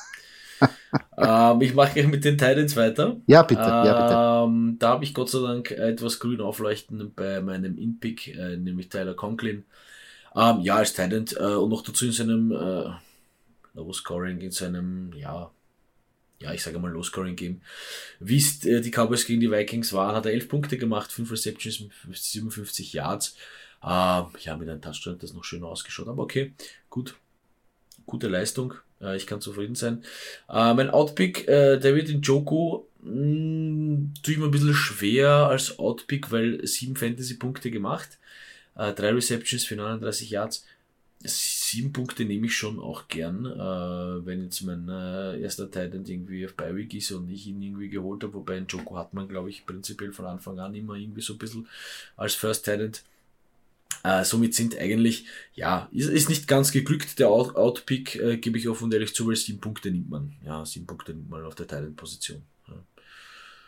Ähm, 1.18 1.60
ich 1.60 1.74
mache 1.74 1.94
gleich 1.94 2.06
mit 2.06 2.24
den 2.24 2.38
Titans 2.38 2.76
weiter. 2.76 3.16
Ja, 3.26 3.42
bitte. 3.42 3.60
ja, 3.60 4.44
bitte. 4.46 4.54
Ähm, 4.54 4.76
da 4.78 4.88
habe 4.90 5.04
ich 5.04 5.14
Gott 5.14 5.30
sei 5.30 5.40
Dank 5.40 5.70
etwas 5.70 6.18
grün 6.18 6.40
aufleuchten 6.40 7.12
bei 7.14 7.40
meinem 7.40 7.78
In-Pick, 7.78 8.28
äh, 8.34 8.56
nämlich 8.56 8.88
Tyler 8.88 9.14
Conklin. 9.14 9.64
Ähm, 10.34 10.60
ja, 10.60 10.76
als 10.76 10.92
Titan 10.94 11.26
äh, 11.36 11.54
und 11.54 11.70
noch 11.70 11.82
dazu 11.82 12.06
in 12.06 12.12
seinem 12.12 12.50
äh, 12.50 12.90
Low-Scoring, 13.74 14.40
in 14.40 14.50
seinem, 14.50 15.12
ja, 15.14 15.50
ja, 16.40 16.52
ich 16.52 16.62
sage 16.62 16.78
mal 16.78 16.90
Low-Scoring-Game. 16.90 17.62
Wie 18.20 18.36
es 18.36 18.64
äh, 18.64 18.80
die 18.80 18.90
Cowboys 18.90 19.26
gegen 19.26 19.40
die 19.40 19.50
Vikings 19.50 19.92
waren, 19.92 20.14
hat 20.16 20.26
er 20.26 20.32
11 20.32 20.48
Punkte 20.48 20.76
gemacht, 20.76 21.12
5 21.12 21.30
Receptions, 21.30 21.84
57 22.12 22.92
Yards. 22.92 23.36
Äh, 23.82 23.86
ja, 23.86 24.56
mit 24.58 24.68
einem 24.68 24.80
Touchdown 24.80 25.14
hat 25.14 25.22
das 25.22 25.34
noch 25.34 25.44
schön 25.44 25.62
ausgeschaut, 25.62 26.08
aber 26.08 26.22
okay, 26.22 26.54
gut. 26.90 27.16
Gute 28.06 28.28
Leistung. 28.28 28.74
Äh, 29.04 29.16
ich 29.16 29.26
kann 29.26 29.40
zufrieden 29.40 29.74
sein. 29.74 30.02
Äh, 30.48 30.74
mein 30.74 30.90
Outpick, 30.90 31.46
äh, 31.48 31.78
David 31.78 32.08
Njoku, 32.08 32.82
hm, 33.02 34.14
tue 34.22 34.34
ich 34.34 34.38
mir 34.38 34.46
ein 34.46 34.50
bisschen 34.50 34.74
schwer 34.74 35.28
als 35.28 35.78
Outpick, 35.78 36.32
weil 36.32 36.66
7 36.66 36.96
Fantasy-Punkte 36.96 37.70
gemacht. 37.70 38.18
Äh, 38.76 38.92
drei 38.92 39.10
Receptions 39.10 39.64
für 39.64 39.76
39 39.76 40.30
Yards. 40.30 40.66
Sieben 41.26 41.92
Punkte 41.92 42.24
nehme 42.26 42.46
ich 42.46 42.54
schon 42.56 42.78
auch 42.78 43.08
gern, 43.08 43.46
äh, 43.46 44.26
wenn 44.26 44.42
jetzt 44.42 44.60
mein 44.62 44.88
äh, 44.90 45.40
erster 45.40 45.70
Titan 45.70 46.04
irgendwie 46.04 46.44
auf 46.44 46.54
Bi-Week 46.54 46.92
ist 46.92 47.12
und 47.12 47.30
ich 47.30 47.46
ihn 47.46 47.62
irgendwie 47.62 47.88
geholt 47.88 48.22
habe, 48.22 48.34
wobei 48.34 48.58
ein 48.58 48.66
Joko 48.68 48.98
hat 48.98 49.14
man, 49.14 49.26
glaube 49.28 49.48
ich, 49.48 49.64
prinzipiell 49.64 50.12
von 50.12 50.26
Anfang 50.26 50.58
an 50.58 50.74
immer 50.74 50.94
irgendwie 50.94 51.22
so 51.22 51.32
ein 51.32 51.38
bisschen 51.38 51.66
als 52.16 52.34
First 52.34 52.66
Titan. 52.66 52.92
Äh, 54.04 54.22
somit 54.24 54.54
sind 54.54 54.78
eigentlich, 54.78 55.26
ja, 55.54 55.88
ist, 55.90 56.10
ist 56.10 56.28
nicht 56.28 56.46
ganz 56.46 56.72
geglückt, 56.72 57.18
der 57.18 57.30
Out 57.30 57.56
Outpick, 57.56 58.16
äh, 58.16 58.36
gebe 58.36 58.58
ich 58.58 58.68
offen 58.68 58.84
und 58.84 58.94
ehrlich 58.94 59.14
zu, 59.14 59.26
weil 59.26 59.34
sieben 59.34 59.60
Punkte 59.60 59.90
nimmt 59.90 60.10
man. 60.10 60.34
Ja, 60.44 60.64
sieben 60.66 60.86
Punkte 60.86 61.14
nimmt 61.14 61.30
man 61.30 61.42
auf 61.44 61.54
der 61.54 61.66
Titan-Position. 61.66 62.42
Ja. 62.68 62.74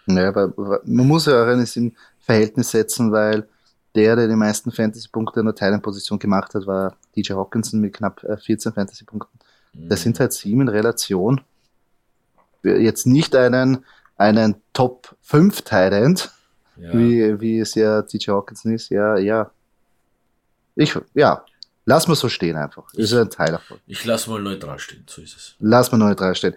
Naja, 0.04 0.28
aber 0.28 0.82
man 0.84 1.08
muss 1.08 1.24
ja 1.24 1.42
auch 1.42 1.46
eines 1.46 1.74
in 1.76 1.96
Verhältnis 2.20 2.70
setzen, 2.70 3.10
weil 3.12 3.48
der, 3.94 4.14
der 4.14 4.28
die 4.28 4.36
meisten 4.36 4.70
Fantasy-Punkte 4.70 5.40
in 5.40 5.46
der 5.46 5.54
Teilenposition 5.54 6.18
gemacht 6.18 6.54
hat, 6.54 6.66
war 6.66 6.98
DJ 7.16 7.32
Hawkinson 7.32 7.80
mit 7.80 7.94
knapp 7.94 8.20
14 8.20 8.72
äh, 8.72 8.74
Fantasy-Punkten. 8.74 9.38
Mhm. 9.72 9.88
Das 9.88 10.02
sind 10.02 10.20
halt 10.20 10.34
sieben 10.34 10.60
in 10.60 10.68
Relation. 10.68 11.40
Jetzt 12.62 13.06
nicht 13.06 13.34
einen, 13.34 13.86
einen 14.18 14.56
Top 14.74 15.16
5 15.22 15.62
Tight 15.62 16.30
ja. 16.76 16.92
wie, 16.92 17.40
wie 17.40 17.58
es 17.60 17.74
ja 17.74 18.02
DJ 18.02 18.32
Hawkinson 18.32 18.74
ist. 18.74 18.90
Ja, 18.90 19.16
ja. 19.16 19.50
Ich, 20.76 20.96
ja, 21.14 21.44
lass 21.84 22.06
mal 22.06 22.14
so 22.14 22.28
stehen 22.28 22.56
einfach. 22.56 22.92
Ist 22.94 23.12
ein 23.12 23.30
Teil 23.30 23.52
davon. 23.52 23.78
Ich 23.86 24.04
lass 24.04 24.26
mal 24.26 24.40
neutral 24.40 24.78
stehen, 24.78 25.04
so 25.08 25.20
ist 25.20 25.36
es. 25.36 25.56
Lass 25.58 25.90
mal 25.90 25.98
neutral 25.98 26.34
stehen. 26.34 26.54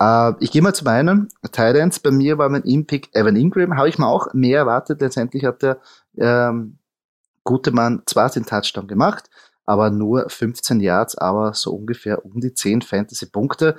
Uh, 0.00 0.34
ich 0.40 0.50
gehe 0.50 0.62
mal 0.62 0.74
zu 0.74 0.84
meinen 0.84 1.28
Titans. 1.42 2.00
Bei 2.00 2.10
mir 2.10 2.36
war 2.36 2.48
mein 2.48 2.62
Impick 2.62 3.14
Evan 3.14 3.36
Ingram. 3.36 3.76
Habe 3.76 3.88
ich 3.88 3.98
mir 3.98 4.06
auch 4.06 4.34
mehr 4.34 4.58
erwartet. 4.58 5.00
Letztendlich 5.00 5.44
hat 5.44 5.62
er 5.62 5.80
ähm, 6.18 6.78
Gutemann 7.44 8.02
zwar 8.06 8.28
den 8.30 8.44
Touchdown 8.44 8.88
gemacht, 8.88 9.30
aber 9.64 9.90
nur 9.90 10.28
15 10.28 10.80
Yards, 10.80 11.16
aber 11.16 11.54
so 11.54 11.72
ungefähr 11.72 12.24
um 12.24 12.40
die 12.40 12.52
10 12.52 12.82
Fantasy-Punkte. 12.82 13.76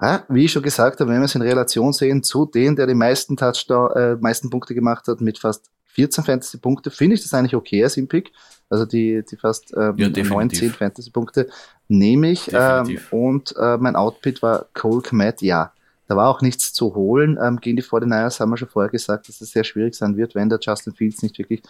Ja, 0.00 0.24
wie 0.28 0.46
ich 0.46 0.52
schon 0.52 0.62
gesagt 0.62 1.00
habe, 1.00 1.10
wenn 1.10 1.20
wir 1.20 1.26
es 1.26 1.34
in 1.34 1.42
Relation 1.42 1.92
sehen 1.92 2.22
zu 2.22 2.46
denen, 2.46 2.74
der 2.74 2.86
die 2.86 2.94
meisten 2.94 3.36
Touchdown, 3.36 3.90
äh, 3.92 4.16
meisten 4.16 4.48
Punkte 4.48 4.74
gemacht 4.74 5.06
hat, 5.08 5.20
mit 5.20 5.38
fast 5.38 5.70
14 5.94 6.24
Fantasy-Punkte, 6.24 6.90
finde 6.90 7.14
ich 7.14 7.22
das 7.22 7.34
eigentlich 7.34 7.54
okay 7.54 7.82
als 7.82 7.96
Impick. 7.96 8.32
Also 8.68 8.86
die, 8.86 9.24
die 9.28 9.36
fast 9.36 9.74
ähm, 9.76 9.96
ja, 9.96 10.08
19 10.08 10.70
Fantasy-Punkte 10.70 11.48
nehme 11.88 12.30
ich. 12.30 12.50
Ähm, 12.52 12.98
und 13.10 13.54
äh, 13.58 13.76
mein 13.78 13.96
Outpit 13.96 14.42
war 14.42 14.66
Cole 14.74 15.02
Kmet, 15.02 15.42
ja. 15.42 15.72
Da 16.06 16.16
war 16.16 16.28
auch 16.28 16.40
nichts 16.40 16.72
zu 16.72 16.94
holen. 16.94 17.38
Ähm, 17.40 17.60
gegen 17.60 17.76
die 17.76 17.82
49ers 17.82 18.40
haben 18.40 18.50
wir 18.50 18.56
schon 18.56 18.68
vorher 18.68 18.90
gesagt, 18.90 19.28
dass 19.28 19.40
es 19.40 19.52
sehr 19.52 19.64
schwierig 19.64 19.94
sein 19.94 20.16
wird, 20.16 20.34
wenn 20.34 20.48
der 20.48 20.58
Justin 20.60 20.94
Fields 20.94 21.22
nicht 21.22 21.38
wirklich 21.38 21.62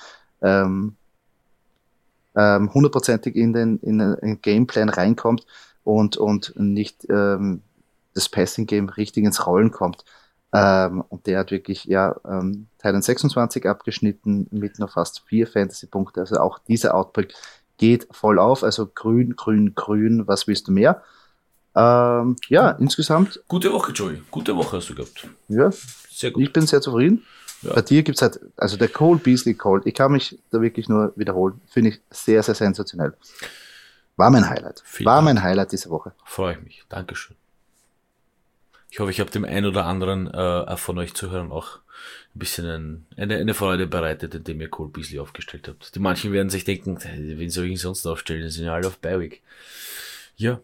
ähm, 0.42 0.96
ähm, 2.34 2.72
hundertprozentig 2.72 3.34
in 3.36 3.52
den, 3.52 3.78
in 3.80 3.98
den 3.98 4.40
Gameplan 4.40 4.88
reinkommt 4.88 5.46
und, 5.84 6.16
und 6.16 6.54
nicht 6.56 7.06
ähm, 7.08 7.62
das 8.14 8.28
Passing-Game 8.28 8.88
richtig 8.90 9.24
ins 9.24 9.46
Rollen 9.46 9.70
kommt. 9.70 10.04
Ähm, 10.52 11.02
und 11.08 11.26
der 11.26 11.38
hat 11.38 11.50
wirklich 11.50 11.84
ja 11.84 12.16
ähm, 12.28 12.66
Teilen 12.78 13.02
26 13.02 13.66
abgeschnitten 13.66 14.48
mit 14.50 14.78
nur 14.78 14.88
fast 14.88 15.22
vier 15.26 15.46
Fantasy-Punkte. 15.46 16.20
Also 16.20 16.38
auch 16.40 16.58
dieser 16.58 16.94
Output 16.94 17.34
geht 17.76 18.08
voll 18.10 18.38
auf. 18.38 18.64
Also 18.64 18.86
grün, 18.86 19.36
grün, 19.36 19.74
grün, 19.74 20.26
was 20.26 20.46
willst 20.46 20.66
du 20.68 20.72
mehr? 20.72 21.02
Ähm, 21.76 22.36
ja, 22.48 22.70
insgesamt. 22.70 23.42
Gute 23.46 23.72
Woche, 23.72 23.92
Joey. 23.92 24.22
Gute 24.30 24.56
Woche 24.56 24.78
hast 24.78 24.90
du 24.90 24.94
gehabt. 24.94 25.28
Ja, 25.48 25.70
sehr 26.10 26.32
gut. 26.32 26.42
Ich 26.42 26.52
bin 26.52 26.66
sehr 26.66 26.80
zufrieden. 26.80 27.24
Ja. 27.62 27.74
Bei 27.74 27.82
dir 27.82 28.02
gibt 28.02 28.16
es 28.16 28.22
halt, 28.22 28.40
also 28.56 28.76
der 28.76 28.88
Cole 28.88 29.18
Beasley 29.18 29.54
Cold, 29.54 29.86
ich 29.86 29.94
kann 29.94 30.12
mich 30.12 30.38
da 30.50 30.60
wirklich 30.60 30.88
nur 30.88 31.12
wiederholen, 31.16 31.60
finde 31.68 31.90
ich 31.90 32.00
sehr, 32.10 32.42
sehr 32.42 32.54
sensationell. 32.54 33.14
War 34.16 34.30
mein 34.30 34.48
Highlight. 34.48 34.82
Vielen 34.84 35.06
War 35.06 35.16
Dank. 35.16 35.26
mein 35.26 35.42
Highlight 35.42 35.72
diese 35.72 35.90
Woche. 35.90 36.12
Freue 36.24 36.54
ich 36.54 36.62
mich. 36.62 36.84
Dankeschön. 36.88 37.36
Ich 38.90 38.98
hoffe, 38.98 39.10
ich 39.10 39.20
habe 39.20 39.30
dem 39.30 39.44
einen 39.44 39.66
oder 39.66 39.86
anderen 39.86 40.26
äh, 40.26 40.76
von 40.76 40.98
euch 40.98 41.14
Zuhörern 41.14 41.52
auch 41.52 41.78
ein 42.34 42.38
bisschen 42.38 42.66
ein, 42.66 43.06
eine, 43.16 43.36
eine 43.36 43.54
Freude 43.54 43.86
bereitet, 43.86 44.34
indem 44.34 44.60
ihr 44.60 44.68
Cole 44.68 44.90
Beasley 44.90 45.20
aufgestellt 45.20 45.68
habt. 45.68 45.94
Die 45.94 46.00
manchen 46.00 46.32
werden 46.32 46.50
sich 46.50 46.64
denken, 46.64 46.98
wen 47.02 47.50
soll 47.50 47.66
ich 47.66 47.72
ihn 47.72 47.76
sonst 47.76 48.06
aufstellen? 48.06 48.42
Die 48.42 48.50
sind 48.50 48.66
ja 48.66 48.74
alle 48.74 48.88
auf 48.88 48.98
Berwick. 48.98 49.42
Ja, 50.36 50.60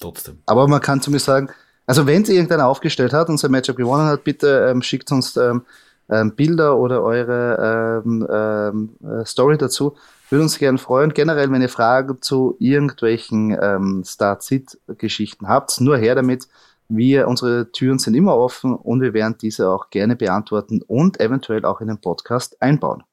trotzdem. 0.00 0.38
Aber 0.46 0.68
man 0.68 0.80
kann 0.80 1.00
zu 1.00 1.10
mir 1.10 1.20
sagen, 1.20 1.50
also 1.86 2.06
wenn 2.06 2.22
es 2.22 2.28
irgendeiner 2.28 2.66
aufgestellt 2.66 3.14
hat 3.14 3.28
und 3.30 3.38
sein 3.38 3.50
Matchup 3.50 3.76
gewonnen 3.76 4.06
hat, 4.06 4.24
bitte 4.24 4.68
ähm, 4.70 4.82
schickt 4.82 5.10
uns 5.10 5.36
ähm, 5.38 5.64
ähm, 6.10 6.34
Bilder 6.34 6.76
oder 6.76 7.02
eure 7.02 8.02
ähm, 8.04 8.26
ähm, 8.30 9.20
äh, 9.20 9.24
Story 9.24 9.56
dazu. 9.56 9.96
Würde 10.28 10.42
uns 10.42 10.58
gerne 10.58 10.76
freuen. 10.76 11.14
Generell, 11.14 11.50
wenn 11.50 11.62
ihr 11.62 11.70
Fragen 11.70 12.20
zu 12.20 12.56
irgendwelchen 12.58 13.56
ähm, 13.60 14.04
Start-Sit-Geschichten 14.04 15.48
habt, 15.48 15.80
nur 15.80 15.96
her 15.96 16.14
damit. 16.14 16.48
Wir, 16.88 17.28
unsere 17.28 17.70
Türen 17.70 17.98
sind 17.98 18.14
immer 18.14 18.36
offen 18.36 18.74
und 18.74 19.02
wir 19.02 19.12
werden 19.12 19.36
diese 19.40 19.70
auch 19.70 19.90
gerne 19.90 20.16
beantworten 20.16 20.82
und 20.82 21.20
eventuell 21.20 21.64
auch 21.64 21.80
in 21.80 21.88
den 21.88 22.00
Podcast 22.00 22.60
einbauen. 22.62 23.04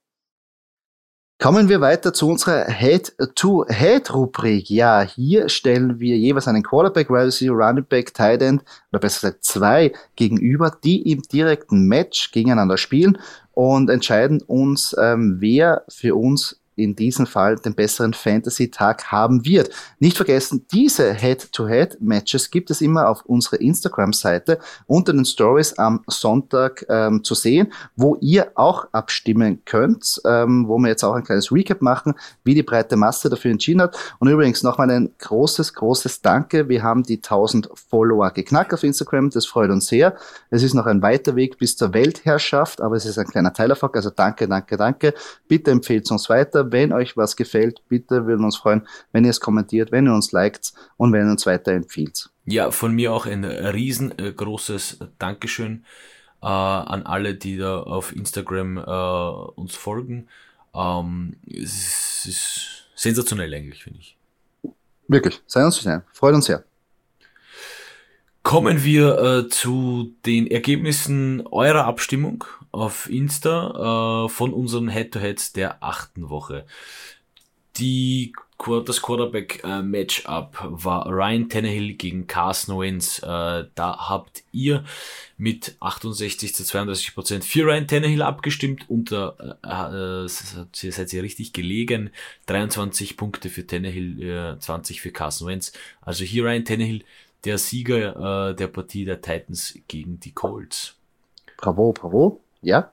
Kommen 1.38 1.67
wir 1.67 1.82
weiter 1.82 2.13
zu 2.13 2.30
unserer 2.30 2.65
Head-to-Head-Rubrik. 2.65 4.69
Ja, 4.69 5.01
hier 5.01 5.49
stellen 5.49 5.99
wir 5.99 6.17
jeweils 6.17 6.47
einen 6.47 6.63
Quarterback, 6.63 7.09
Wide 7.09 7.26
Receiver, 7.26 7.53
Running 7.53 7.84
Back, 7.84 8.13
Tight 8.13 8.41
End 8.41 8.63
oder 8.91 9.01
besser 9.01 9.32
gesagt 9.32 9.43
zwei 9.43 9.91
gegenüber, 10.15 10.71
die 10.82 11.11
im 11.11 11.23
direkten 11.23 11.89
Match 11.89 12.32
gegeneinander 12.32 12.78
spielen 12.78 13.17
und 13.51 13.89
entscheiden 13.89 14.41
uns, 14.43 14.95
ähm, 14.97 15.36
wer 15.41 15.84
für 15.89 16.15
uns 16.15 16.61
in 16.76 16.95
diesem 16.95 17.26
Fall 17.26 17.55
den 17.55 17.76
besseren 17.76 18.13
Fantasy-Tag 18.13 19.11
haben 19.11 19.45
wird. 19.45 19.69
Nicht 19.99 20.17
vergessen, 20.17 20.65
diese 20.71 21.13
Head-to-Head-Matches 21.13 22.51
gibt 22.51 22.69
es 22.69 22.82
immer 22.82 23.09
auf 23.09 23.26
unserer 23.26 23.61
Instagram-Seite 23.61 24.59
unter 24.88 25.13
den 25.13 25.26
Stories 25.26 25.78
am 25.78 26.01
Sonntag 26.07 26.86
ähm, 26.89 27.23
zu 27.23 27.36
sehen, 27.36 27.71
wo 27.95 28.17
ihr 28.19 28.51
auch 28.55 28.88
abstimmen 28.91 29.61
könnt, 29.65 30.21
ähm, 30.26 30.67
wo 30.67 30.78
wir 30.78 30.89
jetzt 30.89 31.03
auch 31.03 31.13
ein 31.13 31.23
kleines 31.23 31.51
Recap 31.51 31.82
machen, 31.82 32.13
wie 32.43 32.53
die 32.53 32.63
breite 32.63 32.95
Masse 32.95 33.30
dafür 33.30 33.51
entschieden 33.51 33.82
hat. 33.82 33.97
Und 34.19 34.28
übrigens 34.28 34.63
nochmal 34.63 34.91
ein 34.91 35.11
großes, 35.19 35.73
großes 35.73 36.21
Danke. 36.21 36.69
Wir 36.69 36.84
haben 36.84 37.03
die 37.03 37.17
1000 37.17 37.69
Follower 37.89 38.32
geknackt 38.32 38.73
auf 38.73 38.84
Instagram. 38.84 39.30
Das 39.30 39.45
freut 39.45 39.69
uns 39.71 39.88
sehr. 39.88 40.15
Es 40.49 40.63
ist 40.63 40.73
noch 40.73 40.86
ein 40.86 41.01
weiter 41.01 41.36
Weg 41.36 41.57
bis 41.57 41.78
zur 41.78 41.93
Weltherrschaft, 41.93 42.82
aber 42.82 42.95
es 42.95 43.05
ist 43.05 43.17
ein 43.17 43.28
kleiner 43.28 43.53
Teilerfolg. 43.53 43.95
Also 43.95 44.09
danke, 44.09 44.47
danke, 44.47 44.78
danke. 44.78 45.13
Bitte 45.47 45.71
empfehlt 45.71 46.09
uns 46.11 46.30
weiter 46.30 46.64
wenn 46.72 46.93
euch 46.93 47.18
was 47.18 47.36
gefällt, 47.36 47.82
bitte 47.88 48.26
würden 48.26 48.45
uns 48.45 48.57
freuen, 48.57 48.88
wenn 49.11 49.24
ihr 49.24 49.30
es 49.30 49.39
kommentiert, 49.39 49.91
wenn 49.91 50.07
ihr 50.07 50.13
uns 50.13 50.32
liked 50.32 50.74
und 50.97 51.11
wenn 51.13 51.28
ihr 51.28 51.32
uns 51.32 51.45
weiterempfiehlt. 51.45 52.30
Ja, 52.45 52.72
von 52.72 52.93
mir 52.93 53.13
auch 53.13 53.26
ein 53.26 53.43
riesengroßes 53.43 54.99
Dankeschön 55.18 55.84
äh, 56.41 56.47
an 56.47 57.03
alle, 57.03 57.36
die 57.36 57.57
da 57.57 57.80
auf 57.80 58.16
Instagram 58.16 58.78
äh, 58.78 59.59
uns 59.59 59.76
folgen. 59.76 60.28
Ähm, 60.76 61.38
es 61.47 62.26
ist 62.26 62.88
sensationell 62.95 63.53
eigentlich, 63.53 63.84
finde 63.84 63.99
ich. 63.99 64.18
Wirklich, 65.07 65.41
sei 65.47 65.63
uns 65.63 65.82
sehr, 65.82 66.03
freut 66.13 66.36
uns 66.36 66.45
sehr. 66.45 66.63
Kommen 68.43 68.84
wir 68.84 69.18
äh, 69.18 69.49
zu 69.49 70.13
den 70.26 70.45
Ergebnissen 70.45 71.47
eurer 71.47 71.86
Abstimmung 71.86 72.43
auf 72.76 73.09
Insta 73.09 74.26
äh, 74.26 74.30
von 74.30 74.53
unseren 74.53 74.89
Head-to-Heads 74.89 75.53
der 75.53 75.82
achten 75.82 76.30
Woche. 76.30 76.65
Die 77.78 78.34
das 78.86 79.01
Quarterback-Matchup 79.01 80.57
war 80.61 81.07
Ryan 81.07 81.49
Tannehill 81.49 81.93
gegen 81.93 82.26
Carson 82.26 82.80
Wentz. 82.80 83.19
Äh, 83.19 83.65
da 83.76 84.09
habt 84.09 84.43
ihr 84.53 84.86
mit 85.38 85.76
68 85.82 86.55
zu 86.55 86.63
32 86.63 87.13
Prozent 87.13 87.43
für 87.45 87.65
Ryan 87.65 87.88
Tannehill 87.88 88.21
abgestimmt 88.21 88.89
und 88.89 89.11
äh, 89.11 89.28
äh, 89.63 90.28
seid 90.28 91.13
ihr 91.13 91.21
richtig 91.21 91.51
gelegen. 91.51 92.11
23 92.45 93.17
Punkte 93.17 93.49
für 93.49 93.67
Tannehill, 93.67 94.57
20 94.57 95.01
für 95.01 95.11
Carson 95.11 95.47
Wentz. 95.49 95.73
Also 96.01 96.23
hier 96.23 96.45
Ryan 96.45 96.65
Tannehill, 96.65 97.03
der 97.43 97.57
Sieger 97.57 98.53
der 98.53 98.67
Partie 98.67 99.05
der 99.05 99.21
Titans 99.21 99.78
gegen 99.88 100.19
die 100.19 100.32
Colts. 100.32 100.95
Bravo, 101.57 101.91
bravo. 101.91 102.44
Ja, 102.66 102.91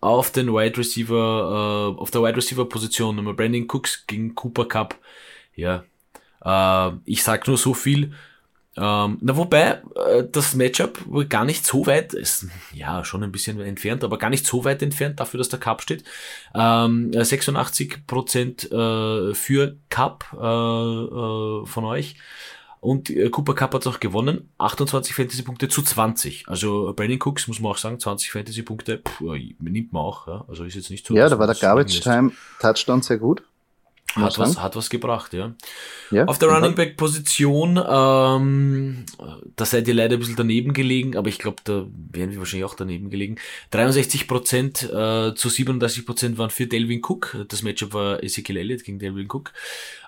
auf 0.00 0.30
den 0.30 0.48
Wide 0.48 0.78
Receiver, 0.78 1.94
äh, 1.96 2.00
auf 2.00 2.10
der 2.10 2.22
Wide 2.22 2.36
Receiver 2.36 2.68
Position 2.68 3.16
Nummer 3.16 3.34
Brandon 3.34 3.66
Cooks 3.68 4.06
gegen 4.06 4.34
Cooper 4.34 4.66
Cup. 4.66 4.98
Ja, 5.54 5.84
äh, 6.44 6.92
ich 7.04 7.22
sag 7.22 7.46
nur 7.46 7.58
so 7.58 7.74
viel. 7.74 8.12
Ähm, 8.78 9.18
na, 9.20 9.36
wobei, 9.36 9.82
äh, 9.94 10.24
das 10.30 10.54
Matchup 10.54 10.98
gar 11.30 11.46
nicht 11.46 11.66
so 11.66 11.86
weit 11.86 12.12
ist, 12.12 12.46
ja, 12.74 13.04
schon 13.04 13.22
ein 13.22 13.32
bisschen 13.32 13.58
entfernt, 13.60 14.04
aber 14.04 14.18
gar 14.18 14.28
nicht 14.28 14.46
so 14.46 14.64
weit 14.64 14.82
entfernt 14.82 15.18
dafür, 15.18 15.38
dass 15.38 15.48
der 15.48 15.60
Cup 15.60 15.80
steht. 15.80 16.04
Ähm, 16.54 17.10
86% 17.10 19.30
äh, 19.30 19.34
für 19.34 19.76
Cup 19.88 20.26
äh, 20.34 20.36
äh, 20.36 21.66
von 21.66 21.84
euch. 21.84 22.16
Und 22.80 23.10
äh, 23.10 23.28
Cooper 23.30 23.54
Cup 23.54 23.74
hat 23.74 23.86
auch 23.86 24.00
gewonnen. 24.00 24.50
28 24.58 25.14
Fantasy-Punkte 25.14 25.68
zu 25.68 25.82
20. 25.82 26.48
Also 26.48 26.92
Brandon 26.94 27.18
Cooks, 27.22 27.48
muss 27.48 27.60
man 27.60 27.72
auch 27.72 27.78
sagen, 27.78 27.98
20 27.98 28.30
Fantasy-Punkte 28.30 29.02
nimmt 29.58 29.92
man 29.92 30.02
auch. 30.02 30.26
Ja. 30.26 30.44
Also 30.48 30.64
ist 30.64 30.74
jetzt 30.74 30.90
nicht 30.90 31.06
so. 31.06 31.14
Ja, 31.14 31.28
da 31.28 31.38
war 31.38 31.46
der 31.46 31.56
Garbage 31.56 32.00
Time 32.00 32.32
Touchdown 32.60 33.02
sehr 33.02 33.18
gut. 33.18 33.42
Hat 34.16 34.38
was, 34.38 34.60
hat 34.60 34.76
was 34.76 34.88
gebracht, 34.88 35.34
ja. 35.34 35.52
ja 36.10 36.24
Auf 36.24 36.38
der 36.38 36.48
Running 36.48 36.74
Back 36.74 36.96
Position, 36.96 37.76
ähm, 37.76 39.04
da 39.56 39.64
seid 39.64 39.86
ihr 39.88 39.94
leider 39.94 40.16
ein 40.16 40.20
bisschen 40.20 40.36
daneben 40.36 40.72
gelegen, 40.72 41.16
aber 41.16 41.28
ich 41.28 41.38
glaube, 41.38 41.58
da 41.64 41.86
wären 42.12 42.30
wir 42.30 42.38
wahrscheinlich 42.38 42.64
auch 42.64 42.74
daneben 42.74 43.10
gelegen. 43.10 43.36
63 43.72 44.26
Prozent 44.26 44.82
äh, 44.84 45.34
zu 45.34 45.48
37 45.48 46.06
Prozent 46.06 46.38
waren 46.38 46.50
für 46.50 46.66
Delvin 46.66 47.02
Cook. 47.04 47.36
Das 47.48 47.62
Matchup 47.62 47.92
war 47.92 48.22
Ezekiel 48.22 48.56
Elliott 48.56 48.84
gegen 48.84 48.98
Delvin 48.98 49.28
Cook. 49.30 49.52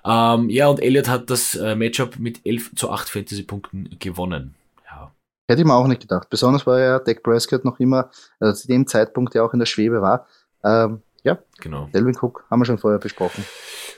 Ähm, 0.04 0.48
ja, 0.48 0.68
und 0.68 0.80
Elliott 0.80 1.09
hat 1.09 1.28
das 1.28 1.54
äh, 1.54 1.76
Matchup 1.76 2.18
mit 2.18 2.40
11 2.46 2.76
zu 2.76 2.90
8 2.90 3.11
Fantasy-Punkten 3.11 3.96
gewonnen. 3.98 4.54
Ja. 4.86 5.12
Hätte 5.48 5.61
ich 5.61 5.66
mir 5.66 5.74
auch 5.74 5.86
nicht 5.86 6.00
gedacht. 6.00 6.30
Besonders 6.30 6.66
weil 6.66 6.80
ja 6.80 6.98
Dak 6.98 7.22
Prescott 7.22 7.64
noch 7.64 7.78
immer, 7.78 8.11
also 8.40 8.62
zu 8.62 8.68
dem 8.68 8.86
Zeitpunkt 8.86 9.34
ja 9.34 9.42
auch 9.42 9.52
in 9.52 9.59
der 9.59 9.66
Schwebe 9.66 10.00
war. 10.00 10.26
Ähm, 10.64 11.02
ja, 11.22 11.38
genau. 11.60 11.88
Delvin 11.92 12.16
Cook 12.16 12.44
haben 12.50 12.60
wir 12.60 12.66
schon 12.66 12.78
vorher 12.78 12.98
besprochen. 12.98 13.44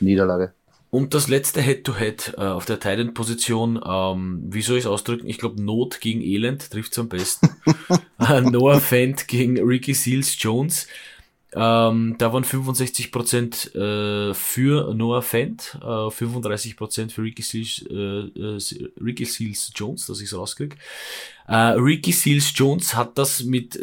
Niederlage. 0.01 0.53
Und 0.91 1.15
das 1.15 1.29
letzte 1.29 1.61
Head-to-Head 1.61 2.35
-Head, 2.35 2.39
äh, 2.39 2.49
auf 2.49 2.65
der 2.65 2.81
Titan-Position, 2.81 3.81
ähm, 3.87 4.43
wie 4.49 4.63
soll 4.63 4.77
ich 4.77 4.85
es 4.85 4.91
ausdrücken? 4.91 5.29
Ich 5.29 5.39
glaube, 5.39 5.63
Not 5.63 6.01
gegen 6.01 6.21
Elend 6.21 6.71
trifft 6.71 6.99
am 6.99 7.09
besten. 7.09 7.49
Äh, 8.19 8.43
Noah 8.43 8.81
Fent 8.81 9.29
gegen 9.29 9.59
Ricky 9.59 9.95
Seals 9.95 10.37
Jones. 10.39 10.87
Ähm, 11.55 12.17
da 12.19 12.33
waren 12.35 12.45
65% 12.45 13.75
äh, 13.75 14.35
für 14.35 14.93
Noah 14.93 15.23
Fent, 15.23 15.79
äh, 15.81 15.87
35% 15.87 17.11
für 17.11 17.23
Ricky 17.23 17.41
Seals, 17.41 17.83
äh, 17.89 17.95
äh, 17.95 18.91
Ricky 19.03 19.25
Seals 19.25 19.73
Jones, 19.75 20.07
dass 20.07 20.21
ich 20.21 20.27
es 20.27 20.37
rauskriege. 20.37 20.77
Äh, 21.49 21.55
Ricky 21.55 22.13
Seals 22.13 22.53
Jones 22.55 22.95
hat 22.95 23.17
das 23.17 23.43
mit 23.43 23.81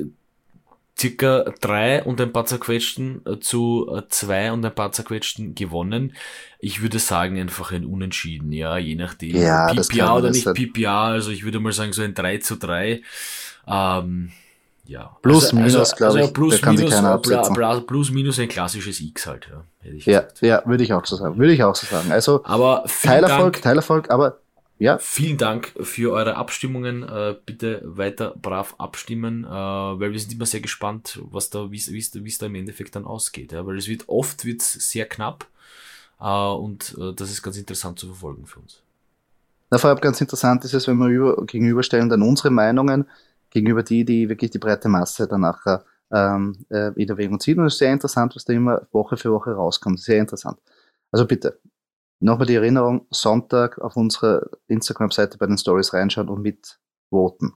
circa 0.99 1.45
drei 1.61 2.03
und 2.03 2.19
ein 2.19 2.31
paar 2.31 2.45
zerquetschten 2.45 3.21
äh, 3.25 3.39
zu 3.39 3.87
äh, 3.93 4.03
zwei 4.09 4.51
und 4.51 4.65
ein 4.65 4.73
paar 4.73 4.91
zerquetschten 4.91 5.55
gewonnen. 5.55 6.13
Ich 6.59 6.81
würde 6.81 6.99
sagen, 6.99 7.39
einfach 7.39 7.71
ein 7.71 7.85
Unentschieden, 7.85 8.51
ja, 8.51 8.77
je 8.77 8.95
nachdem. 8.95 9.35
Ja, 9.35 9.73
PPA 9.73 10.17
oder 10.17 10.31
nicht 10.31 10.51
PPA, 10.53 11.09
also 11.09 11.31
ich 11.31 11.43
würde 11.43 11.59
mal 11.59 11.71
sagen, 11.71 11.93
so 11.93 12.01
ein 12.01 12.15
3 12.15 12.39
zu 12.39 12.55
3. 12.55 13.01
Ähm, 13.67 14.31
ja. 14.85 15.17
Plus, 15.21 15.45
also, 15.45 15.55
minus, 15.55 15.75
also, 15.75 15.95
glaube 15.95 16.13
also 16.13 16.27
ich. 16.27 16.33
Plus, 16.33 16.61
minus, 16.61 17.53
bla, 17.53 17.79
plus, 17.81 18.09
minus 18.09 18.39
ein 18.39 18.47
klassisches 18.47 18.99
X 19.01 19.27
halt, 19.27 19.47
ja. 19.51 19.63
Ja, 20.05 20.23
ja, 20.41 20.63
würde 20.65 20.83
ich 20.83 20.93
auch 20.93 21.05
so 21.05 21.15
sagen. 21.15 21.37
Würde 21.37 21.53
ich 21.53 21.63
auch 21.63 21.75
so 21.75 21.85
sagen. 21.85 22.11
Also, 22.11 22.43
aber 22.43 22.85
Teilerfolg, 23.03 23.53
Dank, 23.53 23.61
Teilerfolg, 23.61 24.09
aber 24.09 24.39
ja. 24.79 24.97
Vielen 24.99 25.37
Dank 25.37 25.73
für 25.81 26.11
eure 26.11 26.35
Abstimmungen. 26.35 27.03
Äh, 27.03 27.35
bitte 27.45 27.81
weiter 27.83 28.35
brav 28.41 28.75
abstimmen, 28.77 29.43
äh, 29.43 29.49
weil 29.49 30.11
wir 30.11 30.19
sind 30.19 30.33
immer 30.33 30.45
sehr 30.45 30.61
gespannt, 30.61 31.19
was 31.31 31.49
da, 31.49 31.71
wie 31.71 31.77
es 31.77 32.37
da 32.37 32.45
im 32.45 32.55
Endeffekt 32.55 32.95
dann 32.95 33.05
ausgeht. 33.05 33.51
Ja? 33.51 33.65
Weil 33.65 33.77
es 33.77 33.87
wird 33.87 34.07
oft 34.07 34.45
wird's 34.45 34.73
sehr 34.73 35.07
knapp 35.07 35.45
äh, 36.19 36.25
und 36.25 36.95
das 37.15 37.31
ist 37.31 37.41
ganz 37.41 37.57
interessant 37.57 37.99
zu 37.99 38.07
verfolgen 38.07 38.45
für 38.45 38.59
uns. 38.59 38.81
Na, 39.69 39.77
vor 39.77 39.89
allem 39.89 39.99
ganz 39.99 40.21
interessant 40.21 40.63
ist 40.63 40.73
es, 40.73 40.87
wenn 40.87 40.97
wir 40.97 41.07
über, 41.07 41.45
gegenüberstellen 41.45 42.09
dann 42.09 42.21
unsere 42.21 42.49
Meinungen 42.49 43.05
gegenüber 43.49 43.83
die, 43.83 44.05
die 44.05 44.29
wirklich 44.29 44.51
die 44.51 44.59
breite 44.59 44.87
Masse 44.87 45.27
dann 45.27 45.41
nachher 45.41 45.83
ähm, 46.11 46.65
äh, 46.69 46.91
in 47.01 47.09
Erwägung 47.09 47.39
zieht. 47.39 47.57
Und 47.57 47.65
es 47.65 47.73
ist 47.73 47.79
sehr 47.79 47.91
interessant, 47.91 48.35
was 48.35 48.45
da 48.45 48.53
immer 48.53 48.87
Woche 48.91 49.17
für 49.17 49.31
Woche 49.31 49.51
rauskommt. 49.51 49.99
Sehr 49.99 50.19
interessant. 50.19 50.57
Also 51.11 51.25
bitte, 51.25 51.59
Nochmal 52.19 52.47
die 52.47 52.55
Erinnerung, 52.55 53.05
Sonntag 53.11 53.77
auf 53.79 53.95
unserer 53.95 54.41
Instagram-Seite 54.67 55.37
bei 55.37 55.45
den 55.45 55.57
Stories 55.57 55.93
reinschauen 55.93 56.29
und 56.29 56.41
mitvoten. 56.41 57.53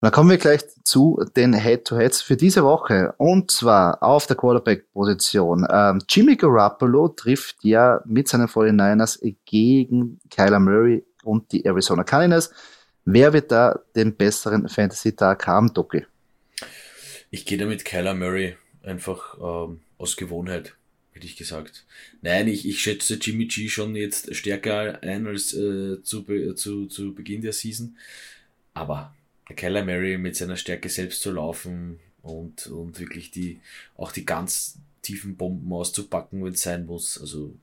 dann 0.00 0.10
kommen 0.10 0.30
wir 0.30 0.38
gleich 0.38 0.62
zu 0.82 1.22
den 1.36 1.52
Head-to-Heads 1.52 2.22
für 2.22 2.36
diese 2.36 2.64
Woche. 2.64 3.14
Und 3.18 3.52
zwar 3.52 4.02
auf 4.02 4.26
der 4.26 4.36
Quarterback-Position. 4.36 5.68
Ähm, 5.70 6.02
Jimmy 6.08 6.36
Garoppolo 6.36 7.08
trifft 7.08 7.62
ja 7.62 8.00
mit 8.06 8.26
seinen 8.26 8.48
49ers 8.48 9.20
gegen 9.44 10.18
Kyler 10.30 10.58
Murray 10.58 11.04
und 11.22 11.52
die 11.52 11.64
Arizona 11.64 12.02
Cardinals. 12.02 12.50
Wer 13.04 13.32
wird 13.32 13.52
da 13.52 13.78
den 13.94 14.16
besseren 14.16 14.68
Fantasy-Tag 14.68 15.46
haben, 15.46 15.72
Doki? 15.72 16.06
Ich 17.30 17.46
gehe 17.46 17.58
da 17.58 17.66
mit 17.66 17.84
Kyler 17.84 18.14
Murray 18.14 18.56
einfach 18.82 19.36
ähm, 19.40 19.80
aus 19.98 20.16
Gewohnheit 20.16 20.74
hätte 21.20 21.26
ich 21.26 21.36
gesagt. 21.36 21.84
Nein, 22.22 22.48
ich, 22.48 22.66
ich 22.66 22.80
schätze 22.80 23.14
Jimmy 23.14 23.46
G 23.46 23.68
schon 23.68 23.94
jetzt 23.94 24.34
stärker 24.34 25.02
ein 25.02 25.26
als 25.26 25.52
äh, 25.52 26.02
zu, 26.02 26.24
zu, 26.54 26.86
zu 26.86 27.14
Beginn 27.14 27.42
der 27.42 27.52
Season. 27.52 27.96
Aber 28.72 29.14
der 29.48 29.56
Kyler 29.56 29.84
Murray 29.84 30.16
mit 30.16 30.34
seiner 30.34 30.56
Stärke 30.56 30.88
selbst 30.88 31.20
zu 31.20 31.30
laufen 31.30 32.00
und, 32.22 32.68
und 32.68 32.98
wirklich 32.98 33.30
die, 33.30 33.60
auch 33.96 34.12
die 34.12 34.24
ganz 34.24 34.78
tiefen 35.02 35.36
Bomben 35.36 35.70
auszupacken, 35.72 36.42
wenn 36.42 36.54
es 36.54 36.62
sein 36.62 36.86
muss, 36.86 37.20
also 37.20 37.54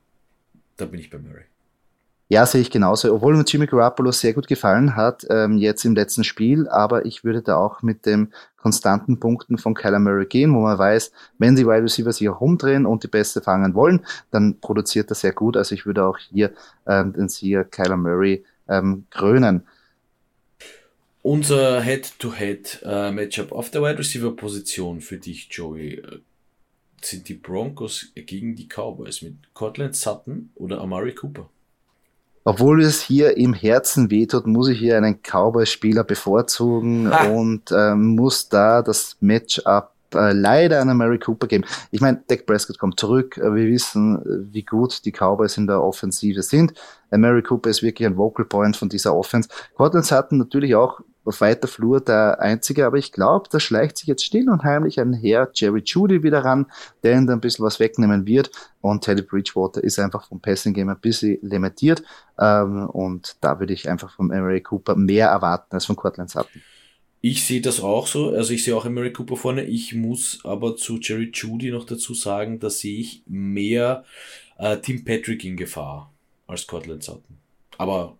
da 0.76 0.86
bin 0.86 1.00
ich 1.00 1.10
bei 1.10 1.18
Murray. 1.18 1.44
Ja, 2.30 2.44
sehe 2.44 2.60
ich 2.60 2.70
genauso. 2.70 3.14
Obwohl 3.14 3.34
mir 3.34 3.44
Jimmy 3.44 3.66
Garoppolo 3.66 4.12
sehr 4.12 4.34
gut 4.34 4.48
gefallen 4.48 4.96
hat, 4.96 5.26
ähm, 5.30 5.56
jetzt 5.56 5.84
im 5.86 5.94
letzten 5.94 6.24
Spiel, 6.24 6.68
aber 6.68 7.06
ich 7.06 7.24
würde 7.24 7.40
da 7.40 7.56
auch 7.56 7.80
mit 7.80 8.04
dem 8.04 8.32
konstanten 8.58 9.18
Punkten 9.18 9.56
von 9.56 9.72
Kyler 9.72 9.98
Murray 9.98 10.26
gehen, 10.26 10.54
wo 10.54 10.60
man 10.60 10.76
weiß, 10.78 11.10
wenn 11.38 11.56
die 11.56 11.66
Wide 11.66 11.84
Receiver 11.84 12.12
sich 12.12 12.28
auch 12.28 12.42
umdrehen 12.42 12.84
und 12.84 13.02
die 13.02 13.08
Beste 13.08 13.40
fangen 13.40 13.74
wollen, 13.74 14.04
dann 14.30 14.60
produziert 14.60 15.10
er 15.10 15.14
sehr 15.14 15.32
gut. 15.32 15.56
Also 15.56 15.74
ich 15.74 15.86
würde 15.86 16.04
auch 16.04 16.18
hier 16.18 16.52
ähm, 16.86 17.14
den 17.14 17.30
Sieger 17.30 17.64
Kyler 17.64 17.96
Murray 17.96 18.44
ähm, 18.68 19.06
krönen. 19.08 19.66
Unser 21.22 21.80
Head-to-Head-Matchup 21.80 23.52
äh, 23.52 23.54
auf 23.54 23.70
der 23.70 23.82
Wide 23.82 23.98
Receiver 23.98 24.36
Position 24.36 25.00
für 25.00 25.16
dich, 25.16 25.48
Joey, 25.50 25.94
äh, 25.94 26.18
sind 27.00 27.28
die 27.28 27.34
Broncos 27.34 28.12
gegen 28.14 28.54
die 28.54 28.68
Cowboys 28.68 29.22
mit 29.22 29.54
Cortland 29.54 29.96
Sutton 29.96 30.50
oder 30.56 30.80
Amari 30.82 31.14
Cooper? 31.14 31.48
Obwohl 32.44 32.82
es 32.82 33.00
hier 33.02 33.36
im 33.36 33.54
Herzen 33.54 34.10
wehtut, 34.10 34.46
muss 34.46 34.68
ich 34.68 34.78
hier 34.78 34.96
einen 34.96 35.20
Cowboy-Spieler 35.22 36.04
bevorzugen 36.04 37.10
ha. 37.10 37.28
und 37.28 37.70
äh, 37.70 37.94
muss 37.94 38.48
da 38.48 38.82
das 38.82 39.16
Matchup 39.20 39.92
äh, 40.14 40.32
leider 40.32 40.80
an 40.80 40.96
Mary 40.96 41.18
Cooper 41.18 41.46
geben. 41.46 41.64
Ich 41.90 42.00
meine, 42.00 42.22
Dak 42.26 42.46
Prescott 42.46 42.78
kommt 42.78 42.98
zurück. 42.98 43.36
Äh, 43.36 43.54
wir 43.54 43.66
wissen, 43.66 44.16
äh, 44.16 44.54
wie 44.54 44.62
gut 44.62 45.04
die 45.04 45.12
Cowboys 45.12 45.58
in 45.58 45.66
der 45.66 45.82
Offensive 45.82 46.42
sind. 46.42 46.72
Mary 47.10 47.42
Cooper 47.42 47.70
ist 47.70 47.82
wirklich 47.82 48.06
ein 48.06 48.16
Vocal 48.16 48.44
Point 48.44 48.76
von 48.76 48.88
dieser 48.88 49.14
Offense. 49.14 49.48
Cortland 49.76 50.10
hatten 50.10 50.38
natürlich 50.38 50.74
auch 50.74 51.00
auf 51.28 51.40
weiter 51.42 51.68
Flur 51.68 52.00
der 52.00 52.40
Einzige, 52.40 52.86
aber 52.86 52.96
ich 52.96 53.12
glaube, 53.12 53.48
da 53.50 53.60
schleicht 53.60 53.98
sich 53.98 54.08
jetzt 54.08 54.24
still 54.24 54.48
und 54.48 54.64
heimlich 54.64 54.98
ein 54.98 55.12
Herr 55.12 55.50
Jerry 55.54 55.82
Judy 55.84 56.22
wieder 56.22 56.44
ran, 56.44 56.66
der 57.02 57.12
ihnen 57.12 57.26
da 57.26 57.34
ein 57.34 57.40
bisschen 57.40 57.64
was 57.64 57.78
wegnehmen 57.78 58.26
wird. 58.26 58.50
Und 58.80 59.04
Teddy 59.04 59.22
Bridgewater 59.22 59.84
ist 59.84 59.98
einfach 59.98 60.26
vom 60.26 60.40
Passing 60.40 60.72
Game 60.72 60.88
ein 60.88 60.98
bisschen 60.98 61.38
limitiert. 61.42 62.02
Ähm, 62.38 62.88
und 62.88 63.36
da 63.40 63.60
würde 63.60 63.74
ich 63.74 63.88
einfach 63.88 64.14
von 64.14 64.30
Emery 64.30 64.62
Cooper 64.62 64.96
mehr 64.96 65.28
erwarten 65.28 65.74
als 65.74 65.84
von 65.84 65.96
Cortland 65.96 66.30
Sutton. 66.30 66.62
Ich 67.20 67.44
sehe 67.44 67.60
das 67.60 67.80
auch 67.80 68.06
so, 68.06 68.30
also 68.30 68.52
ich 68.54 68.64
sehe 68.64 68.76
auch 68.76 68.86
Emery 68.86 69.12
Cooper 69.12 69.36
vorne. 69.36 69.64
Ich 69.64 69.94
muss 69.94 70.40
aber 70.44 70.76
zu 70.76 70.98
Jerry 70.98 71.30
Judy 71.34 71.70
noch 71.70 71.84
dazu 71.84 72.14
sagen, 72.14 72.58
da 72.60 72.70
sehe 72.70 73.00
ich 73.00 73.22
mehr 73.26 74.04
äh, 74.56 74.78
Tim 74.78 75.04
Patrick 75.04 75.44
in 75.44 75.56
Gefahr 75.56 76.12
als 76.46 76.66
Cortland 76.66 77.02
Sutton. 77.02 77.38
Aber 77.76 78.16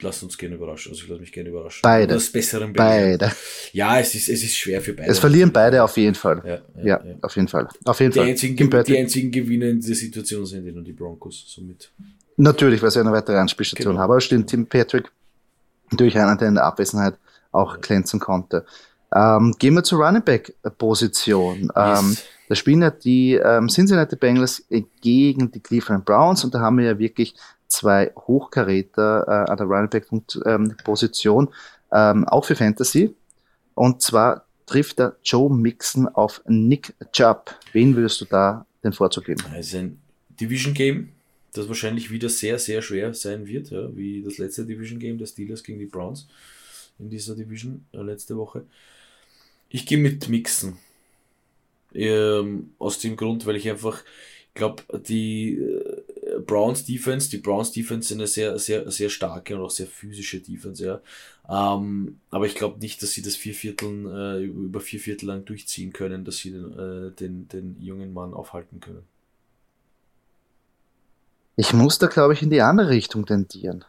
lasst 0.00 0.22
uns 0.22 0.38
gerne 0.38 0.54
überraschen. 0.54 0.92
Also 0.92 1.02
ich 1.02 1.08
lasse 1.08 1.20
mich 1.20 1.32
gerne 1.32 1.48
überraschen. 1.48 1.80
Beide. 1.82 2.14
Das 2.14 2.30
Besseren 2.30 2.72
beide. 2.72 3.32
Ja, 3.72 3.98
es 3.98 4.14
ist, 4.14 4.28
es 4.28 4.42
ist 4.42 4.56
schwer 4.56 4.80
für 4.80 4.92
beide. 4.92 5.10
Es 5.10 5.18
verlieren 5.18 5.52
beide 5.52 5.82
auf 5.82 5.96
jeden 5.96 6.14
Fall. 6.14 6.42
Ja, 6.44 6.82
ja, 6.82 7.04
ja. 7.04 7.14
auf 7.22 7.34
jeden 7.36 7.48
Fall. 7.48 7.68
Auf 7.84 8.00
jeden 8.00 8.12
die, 8.12 8.18
Fall. 8.18 8.28
Einzigen, 8.28 8.84
die 8.84 8.98
einzigen 8.98 9.30
Gewinner 9.30 9.66
in 9.66 9.80
dieser 9.80 9.94
Situation 9.94 10.46
sind 10.46 10.72
nur 10.72 10.84
die 10.84 10.92
Broncos. 10.92 11.44
Somit. 11.46 11.90
Natürlich, 12.36 12.82
weil 12.82 12.90
sie 12.90 13.00
eine 13.00 13.12
weitere 13.12 13.36
Anspielstation 13.36 13.92
genau. 13.92 14.02
haben. 14.02 14.10
Aber 14.10 14.20
stimmt, 14.20 14.48
Tim 14.48 14.66
Patrick, 14.66 15.10
natürlich 15.90 16.16
einer, 16.16 16.36
der 16.36 16.48
in 16.48 16.54
der 16.54 16.64
Abwesenheit 16.64 17.14
auch 17.50 17.74
ja. 17.74 17.80
glänzen 17.80 18.20
konnte. 18.20 18.64
Ähm, 19.14 19.54
gehen 19.58 19.74
wir 19.74 19.82
zur 19.82 20.04
Running 20.04 20.22
Back 20.22 20.54
Position. 20.76 21.62
Yes. 21.62 21.70
Ähm, 21.76 22.16
da 22.48 22.54
spielen 22.54 22.82
ja 22.82 22.90
die 22.90 23.34
ähm, 23.34 23.68
Cincinnati 23.68 24.16
Bengals 24.16 24.64
gegen 25.00 25.50
die 25.50 25.60
Cleveland 25.60 26.04
Browns 26.04 26.44
und 26.44 26.54
da 26.54 26.60
haben 26.60 26.78
wir 26.78 26.86
ja 26.86 26.98
wirklich 26.98 27.34
zwei 27.78 28.12
Hochkaräter 28.16 29.24
äh, 29.26 29.50
an 29.50 29.56
der 29.56 29.66
Running 29.66 29.90
Back 29.90 30.84
Position, 30.84 31.48
ähm, 31.92 32.26
auch 32.26 32.44
für 32.44 32.56
Fantasy. 32.56 33.14
Und 33.74 34.02
zwar 34.02 34.44
trifft 34.66 34.98
der 34.98 35.16
Joe 35.22 35.50
Mixon 35.50 36.08
auf 36.08 36.42
Nick 36.46 36.94
Chubb. 37.12 37.54
Wen 37.72 37.94
würdest 37.94 38.20
du 38.20 38.24
da 38.24 38.66
den 38.82 38.92
Vorzug 38.92 39.26
geben? 39.26 39.44
Es 39.56 39.68
ist 39.68 39.74
ein 39.76 40.00
Division 40.40 40.74
Game, 40.74 41.10
das 41.52 41.68
wahrscheinlich 41.68 42.10
wieder 42.10 42.28
sehr, 42.28 42.58
sehr 42.58 42.82
schwer 42.82 43.14
sein 43.14 43.46
wird, 43.46 43.70
ja, 43.70 43.96
wie 43.96 44.22
das 44.22 44.38
letzte 44.38 44.64
Division 44.64 44.98
Game 44.98 45.18
der 45.18 45.26
Steelers 45.26 45.62
gegen 45.62 45.78
die 45.78 45.86
Browns 45.86 46.28
in 46.98 47.08
dieser 47.08 47.36
Division 47.36 47.84
äh, 47.92 47.98
letzte 47.98 48.36
Woche. 48.36 48.64
Ich 49.68 49.86
gehe 49.86 49.98
mit 49.98 50.28
Mixen. 50.28 50.78
Ähm, 51.94 52.70
aus 52.78 52.98
dem 52.98 53.16
Grund, 53.16 53.46
weil 53.46 53.56
ich 53.56 53.68
einfach 53.68 54.02
glaube, 54.52 54.82
die 54.98 55.54
äh, 55.54 56.02
Browns 56.46 56.84
Defense, 56.84 57.30
die 57.30 57.38
Browns 57.38 57.72
Defense 57.72 58.08
sind 58.08 58.18
eine 58.18 58.26
sehr, 58.26 58.58
sehr, 58.58 58.90
sehr 58.90 59.08
starke 59.08 59.56
und 59.56 59.62
auch 59.62 59.70
sehr 59.70 59.86
physische 59.86 60.40
Defense, 60.40 60.84
ja. 60.84 61.00
Ähm, 61.48 62.20
aber 62.30 62.46
ich 62.46 62.54
glaube 62.54 62.78
nicht, 62.78 63.02
dass 63.02 63.12
sie 63.12 63.22
das 63.22 63.36
vier 63.36 63.54
Vierteln, 63.54 64.06
äh, 64.06 64.42
über 64.42 64.80
vier 64.80 65.00
Viertel 65.00 65.26
lang 65.26 65.44
durchziehen 65.44 65.92
können, 65.92 66.24
dass 66.24 66.38
sie 66.38 66.50
den, 66.50 66.78
äh, 66.78 67.10
den, 67.12 67.48
den 67.48 67.80
jungen 67.80 68.12
Mann 68.12 68.34
aufhalten 68.34 68.80
können. 68.80 69.04
Ich 71.56 71.72
muss 71.72 71.98
da, 71.98 72.06
glaube 72.06 72.34
ich, 72.34 72.42
in 72.42 72.50
die 72.50 72.62
andere 72.62 72.90
Richtung 72.90 73.26
tendieren. 73.26 73.84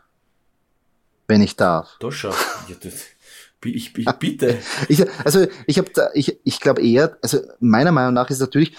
Wenn 1.28 1.42
ich 1.42 1.56
darf. 1.56 1.98
Doch. 2.00 2.12
Ja, 2.24 2.34
ich, 3.66 3.96
ich 3.98 4.12
bitte. 4.14 4.58
ich, 4.88 5.06
also 5.24 5.46
ich 5.68 5.78
habe 5.78 5.92
ich, 6.14 6.40
ich 6.44 6.60
glaube 6.60 6.82
eher, 6.82 7.18
also 7.22 7.40
meiner 7.60 7.92
Meinung 7.92 8.14
nach 8.14 8.30
ist 8.30 8.40
natürlich, 8.40 8.74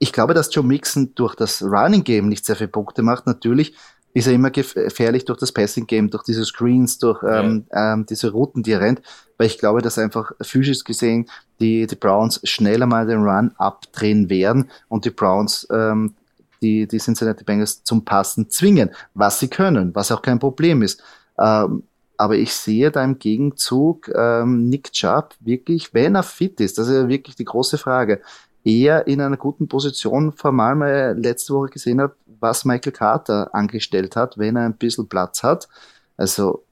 ich 0.00 0.12
glaube, 0.12 0.34
dass 0.34 0.52
Joe 0.52 0.64
Mixon 0.64 1.14
durch 1.14 1.36
das 1.36 1.62
Running 1.62 2.02
Game 2.02 2.28
nicht 2.28 2.44
sehr 2.44 2.56
viele 2.56 2.68
Punkte 2.68 3.02
macht. 3.02 3.26
Natürlich 3.26 3.74
ist 4.14 4.26
er 4.26 4.32
immer 4.32 4.50
gefährlich 4.50 5.26
durch 5.26 5.38
das 5.38 5.52
Passing 5.52 5.86
Game, 5.86 6.10
durch 6.10 6.24
diese 6.24 6.44
Screens, 6.44 6.98
durch 6.98 7.22
ähm, 7.22 7.66
ja. 7.70 7.92
ähm, 7.92 8.06
diese 8.06 8.32
Routen, 8.32 8.62
die 8.62 8.72
er 8.72 8.80
rennt, 8.80 9.02
weil 9.36 9.46
ich 9.46 9.58
glaube, 9.58 9.82
dass 9.82 9.98
einfach 9.98 10.32
physisch 10.40 10.82
gesehen 10.84 11.28
die, 11.60 11.86
die 11.86 11.94
Browns 11.94 12.40
schneller 12.44 12.86
mal 12.86 13.06
den 13.06 13.22
Run 13.22 13.52
abdrehen 13.58 14.30
werden 14.30 14.70
und 14.88 15.04
die 15.04 15.10
Browns 15.10 15.68
ähm, 15.70 16.14
die, 16.62 16.88
die 16.88 16.98
Cincinnati 16.98 17.44
Bengals 17.44 17.84
zum 17.84 18.04
Passen 18.04 18.50
zwingen, 18.50 18.90
was 19.14 19.38
sie 19.38 19.48
können, 19.48 19.94
was 19.94 20.10
auch 20.10 20.22
kein 20.22 20.38
Problem 20.38 20.82
ist. 20.82 21.02
Ähm, 21.38 21.84
aber 22.16 22.36
ich 22.36 22.52
sehe 22.52 22.90
da 22.90 23.04
im 23.04 23.18
Gegenzug 23.18 24.10
ähm, 24.14 24.68
Nick 24.68 24.92
Chubb 24.92 25.34
wirklich, 25.40 25.94
wenn 25.94 26.16
er 26.16 26.22
fit 26.22 26.60
ist, 26.60 26.78
das 26.78 26.88
ist 26.88 26.94
ja 26.94 27.08
wirklich 27.08 27.36
die 27.36 27.46
große 27.46 27.78
Frage, 27.78 28.20
eher 28.64 29.06
in 29.06 29.20
einer 29.20 29.36
guten 29.36 29.68
Position, 29.68 30.34
weil 30.42 31.12
ich 31.14 31.22
letzte 31.22 31.54
Woche 31.54 31.70
gesehen 31.70 32.00
habe, 32.00 32.14
was 32.40 32.64
Michael 32.64 32.92
Carter 32.92 33.54
angestellt 33.54 34.16
hat, 34.16 34.38
wenn 34.38 34.56
er 34.56 34.64
ein 34.64 34.76
bisschen 34.76 35.08
Platz 35.08 35.42
hat. 35.42 35.68
Also, 36.16 36.62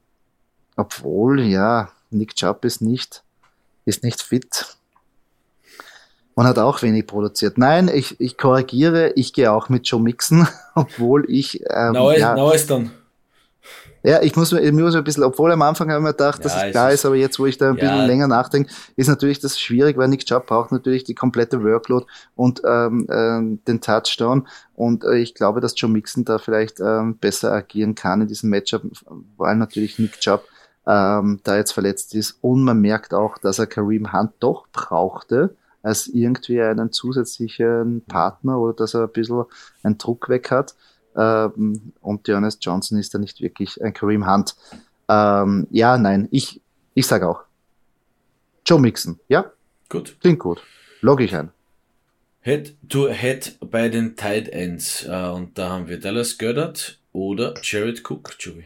obwohl, 0.75 1.41
ja, 1.41 1.89
Nick 2.09 2.35
Chubb 2.35 2.65
ist 2.65 2.81
nicht, 2.81 3.23
ist 3.85 4.03
nicht 4.03 4.21
fit 4.21 4.77
und 6.39 6.47
hat 6.47 6.57
auch 6.57 6.81
wenig 6.81 7.05
produziert. 7.05 7.57
Nein, 7.57 7.89
ich, 7.93 8.19
ich 8.21 8.37
korrigiere, 8.37 9.11
ich 9.17 9.33
gehe 9.33 9.51
auch 9.51 9.67
mit 9.67 9.85
Joe 9.87 10.01
Mixon, 10.01 10.47
obwohl 10.75 11.29
ich. 11.29 11.61
Ähm, 11.69 11.91
Neues, 11.91 12.21
ja, 12.21 12.33
Neues 12.33 12.65
dann. 12.65 12.91
Ja, 14.03 14.21
ich 14.21 14.35
muss, 14.35 14.53
ich 14.53 14.71
muss 14.71 14.95
ein 14.95 15.03
bisschen, 15.03 15.23
obwohl 15.23 15.51
am 15.51 15.61
Anfang 15.61 15.89
habe 15.89 15.99
ich 15.99 16.03
mir 16.03 16.11
gedacht, 16.11 16.43
dass 16.45 16.55
ja, 16.55 16.65
es 16.65 16.71
klar 16.71 16.91
ist, 16.91 17.05
aber 17.05 17.15
jetzt, 17.15 17.37
wo 17.37 17.45
ich 17.45 17.57
da 17.57 17.69
ein 17.69 17.77
ja. 17.77 17.81
bisschen 17.81 18.07
länger 18.07 18.27
nachdenke, 18.27 18.71
ist 18.95 19.07
natürlich 19.07 19.39
das 19.39 19.59
schwierig, 19.59 19.97
weil 19.97 20.07
Nick 20.07 20.25
Chubb 20.25 20.47
braucht 20.47 20.71
natürlich 20.71 21.03
die 21.03 21.15
komplette 21.15 21.63
Workload 21.63 22.05
und 22.35 22.61
ähm, 22.65 23.07
ähm, 23.11 23.59
den 23.67 23.81
Touchdown. 23.81 24.47
Und 24.75 25.03
äh, 25.03 25.17
ich 25.17 25.35
glaube, 25.35 25.59
dass 25.59 25.73
Joe 25.75 25.91
Mixon 25.91 26.23
da 26.23 26.37
vielleicht 26.37 26.79
ähm, 26.79 27.17
besser 27.17 27.51
agieren 27.51 27.95
kann 27.95 28.21
in 28.21 28.27
diesem 28.27 28.49
Matchup, 28.49 28.83
weil 29.35 29.57
natürlich 29.57 29.99
Nick 29.99 30.19
Chubb 30.19 30.45
ähm, 30.87 31.41
da 31.43 31.57
jetzt 31.57 31.73
verletzt 31.73 32.15
ist. 32.15 32.37
Und 32.41 32.63
man 32.63 32.79
merkt 32.79 33.13
auch, 33.13 33.37
dass 33.37 33.59
er 33.59 33.67
Kareem 33.67 34.13
Hunt 34.13 34.31
doch 34.39 34.67
brauchte 34.71 35.55
als 35.81 36.07
irgendwie 36.07 36.61
einen 36.61 36.91
zusätzlichen 36.91 38.01
Partner 38.07 38.59
oder 38.59 38.73
dass 38.73 38.93
er 38.93 39.03
ein 39.03 39.11
bisschen 39.11 39.45
einen 39.83 39.97
Druck 39.97 40.29
weg 40.29 40.51
hat. 40.51 40.75
Ähm, 41.15 41.93
und 42.01 42.27
Jonas 42.27 42.57
Johnson 42.61 42.97
ist 42.99 43.13
da 43.13 43.19
nicht 43.19 43.41
wirklich 43.41 43.81
ein 43.81 43.93
Kareem 43.93 44.27
Hunt. 44.31 44.55
Ähm, 45.07 45.67
ja, 45.71 45.97
nein, 45.97 46.27
ich, 46.31 46.61
ich 46.93 47.07
sage 47.07 47.27
auch. 47.27 47.41
Joe 48.65 48.79
Mixon, 48.79 49.19
ja? 49.27 49.51
Gut. 49.89 50.15
Klingt 50.21 50.39
gut. 50.39 50.61
Log 51.01 51.21
ich 51.21 51.35
ein. 51.35 51.51
Head 52.41 52.75
to 52.87 53.09
Head 53.09 53.57
bei 53.59 53.89
den 53.89 54.15
Tight 54.15 54.47
Ends. 54.49 55.05
Uh, 55.07 55.33
und 55.35 55.57
da 55.57 55.69
haben 55.69 55.87
wir 55.87 55.99
Dallas 55.99 56.37
Goddard 56.37 56.99
oder 57.11 57.53
Jared 57.61 58.01
Cook, 58.07 58.35
Joey. 58.39 58.65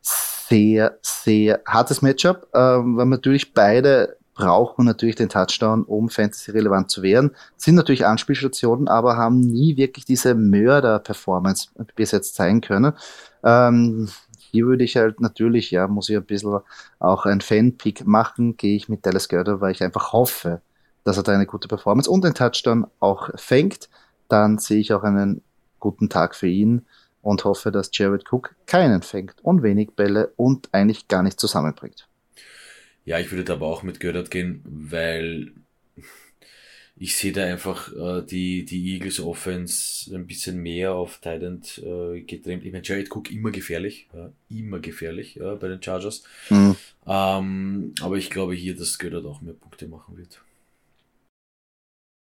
Sehr, 0.00 0.98
sehr 1.02 1.60
hartes 1.66 2.02
Matchup, 2.02 2.48
ähm, 2.54 2.96
weil 2.96 3.06
natürlich 3.06 3.54
beide 3.54 4.16
braucht 4.34 4.78
man 4.78 4.86
natürlich 4.86 5.16
den 5.16 5.28
Touchdown, 5.28 5.84
um 5.84 6.08
Fantasy-relevant 6.08 6.90
zu 6.90 7.02
werden. 7.02 7.32
Sind 7.56 7.74
natürlich 7.74 8.06
Anspielstationen, 8.06 8.88
aber 8.88 9.16
haben 9.16 9.40
nie 9.40 9.76
wirklich 9.76 10.04
diese 10.04 10.34
Mörder-Performance 10.34 11.68
bis 11.94 12.12
jetzt 12.12 12.34
zeigen 12.34 12.60
können. 12.60 12.92
Ähm, 13.44 14.08
hier 14.38 14.66
würde 14.66 14.84
ich 14.84 14.96
halt 14.96 15.20
natürlich, 15.20 15.70
ja, 15.70 15.86
muss 15.88 16.08
ich 16.08 16.16
ein 16.16 16.24
bisschen 16.24 16.60
auch 16.98 17.26
ein 17.26 17.40
Fan-Pick 17.40 18.06
machen, 18.06 18.56
gehe 18.56 18.76
ich 18.76 18.88
mit 18.88 19.04
Dallas 19.04 19.28
Goddard, 19.28 19.60
weil 19.60 19.72
ich 19.72 19.82
einfach 19.82 20.12
hoffe, 20.12 20.60
dass 21.04 21.16
er 21.16 21.22
da 21.22 21.32
eine 21.32 21.46
gute 21.46 21.68
Performance 21.68 22.10
und 22.10 22.24
den 22.24 22.34
Touchdown 22.34 22.86
auch 23.00 23.30
fängt. 23.36 23.88
Dann 24.28 24.58
sehe 24.58 24.80
ich 24.80 24.92
auch 24.92 25.02
einen 25.02 25.42
guten 25.78 26.08
Tag 26.08 26.34
für 26.34 26.46
ihn 26.46 26.86
und 27.22 27.44
hoffe, 27.44 27.70
dass 27.70 27.90
Jared 27.92 28.30
Cook 28.30 28.54
keinen 28.66 29.02
fängt 29.02 29.42
und 29.42 29.62
wenig 29.62 29.92
Bälle 29.94 30.32
und 30.36 30.68
eigentlich 30.72 31.08
gar 31.08 31.22
nicht 31.22 31.40
zusammenbringt. 31.40 32.08
Ja, 33.04 33.18
ich 33.18 33.30
würde 33.30 33.44
da 33.44 33.54
aber 33.54 33.66
auch 33.66 33.82
mit 33.82 34.00
Göttert 34.00 34.30
gehen, 34.30 34.62
weil 34.64 35.52
ich 36.96 37.16
sehe 37.16 37.32
da 37.32 37.44
einfach 37.44 37.92
äh, 37.92 38.22
die, 38.24 38.64
die 38.64 38.92
Eagles 38.94 39.18
Offense 39.18 40.14
ein 40.14 40.26
bisschen 40.26 40.58
mehr 40.58 40.94
auf 40.94 41.18
Tident 41.18 41.78
äh, 41.78 42.20
getrimmt. 42.20 42.64
Ich 42.64 42.72
meine, 42.72 42.84
Jared 42.84 43.10
Cook 43.10 43.30
immer 43.30 43.50
gefährlich, 43.50 44.08
ja, 44.14 44.32
immer 44.50 44.78
gefährlich 44.78 45.34
ja, 45.34 45.54
bei 45.54 45.68
den 45.68 45.82
Chargers. 45.82 46.22
Mhm. 46.48 46.76
Ähm, 47.06 47.94
aber 48.00 48.16
ich 48.16 48.30
glaube 48.30 48.54
hier, 48.54 48.76
dass 48.76 48.98
Göttert 48.98 49.24
auch 49.24 49.40
mehr 49.40 49.54
Punkte 49.54 49.88
machen 49.88 50.16
wird. 50.16 50.40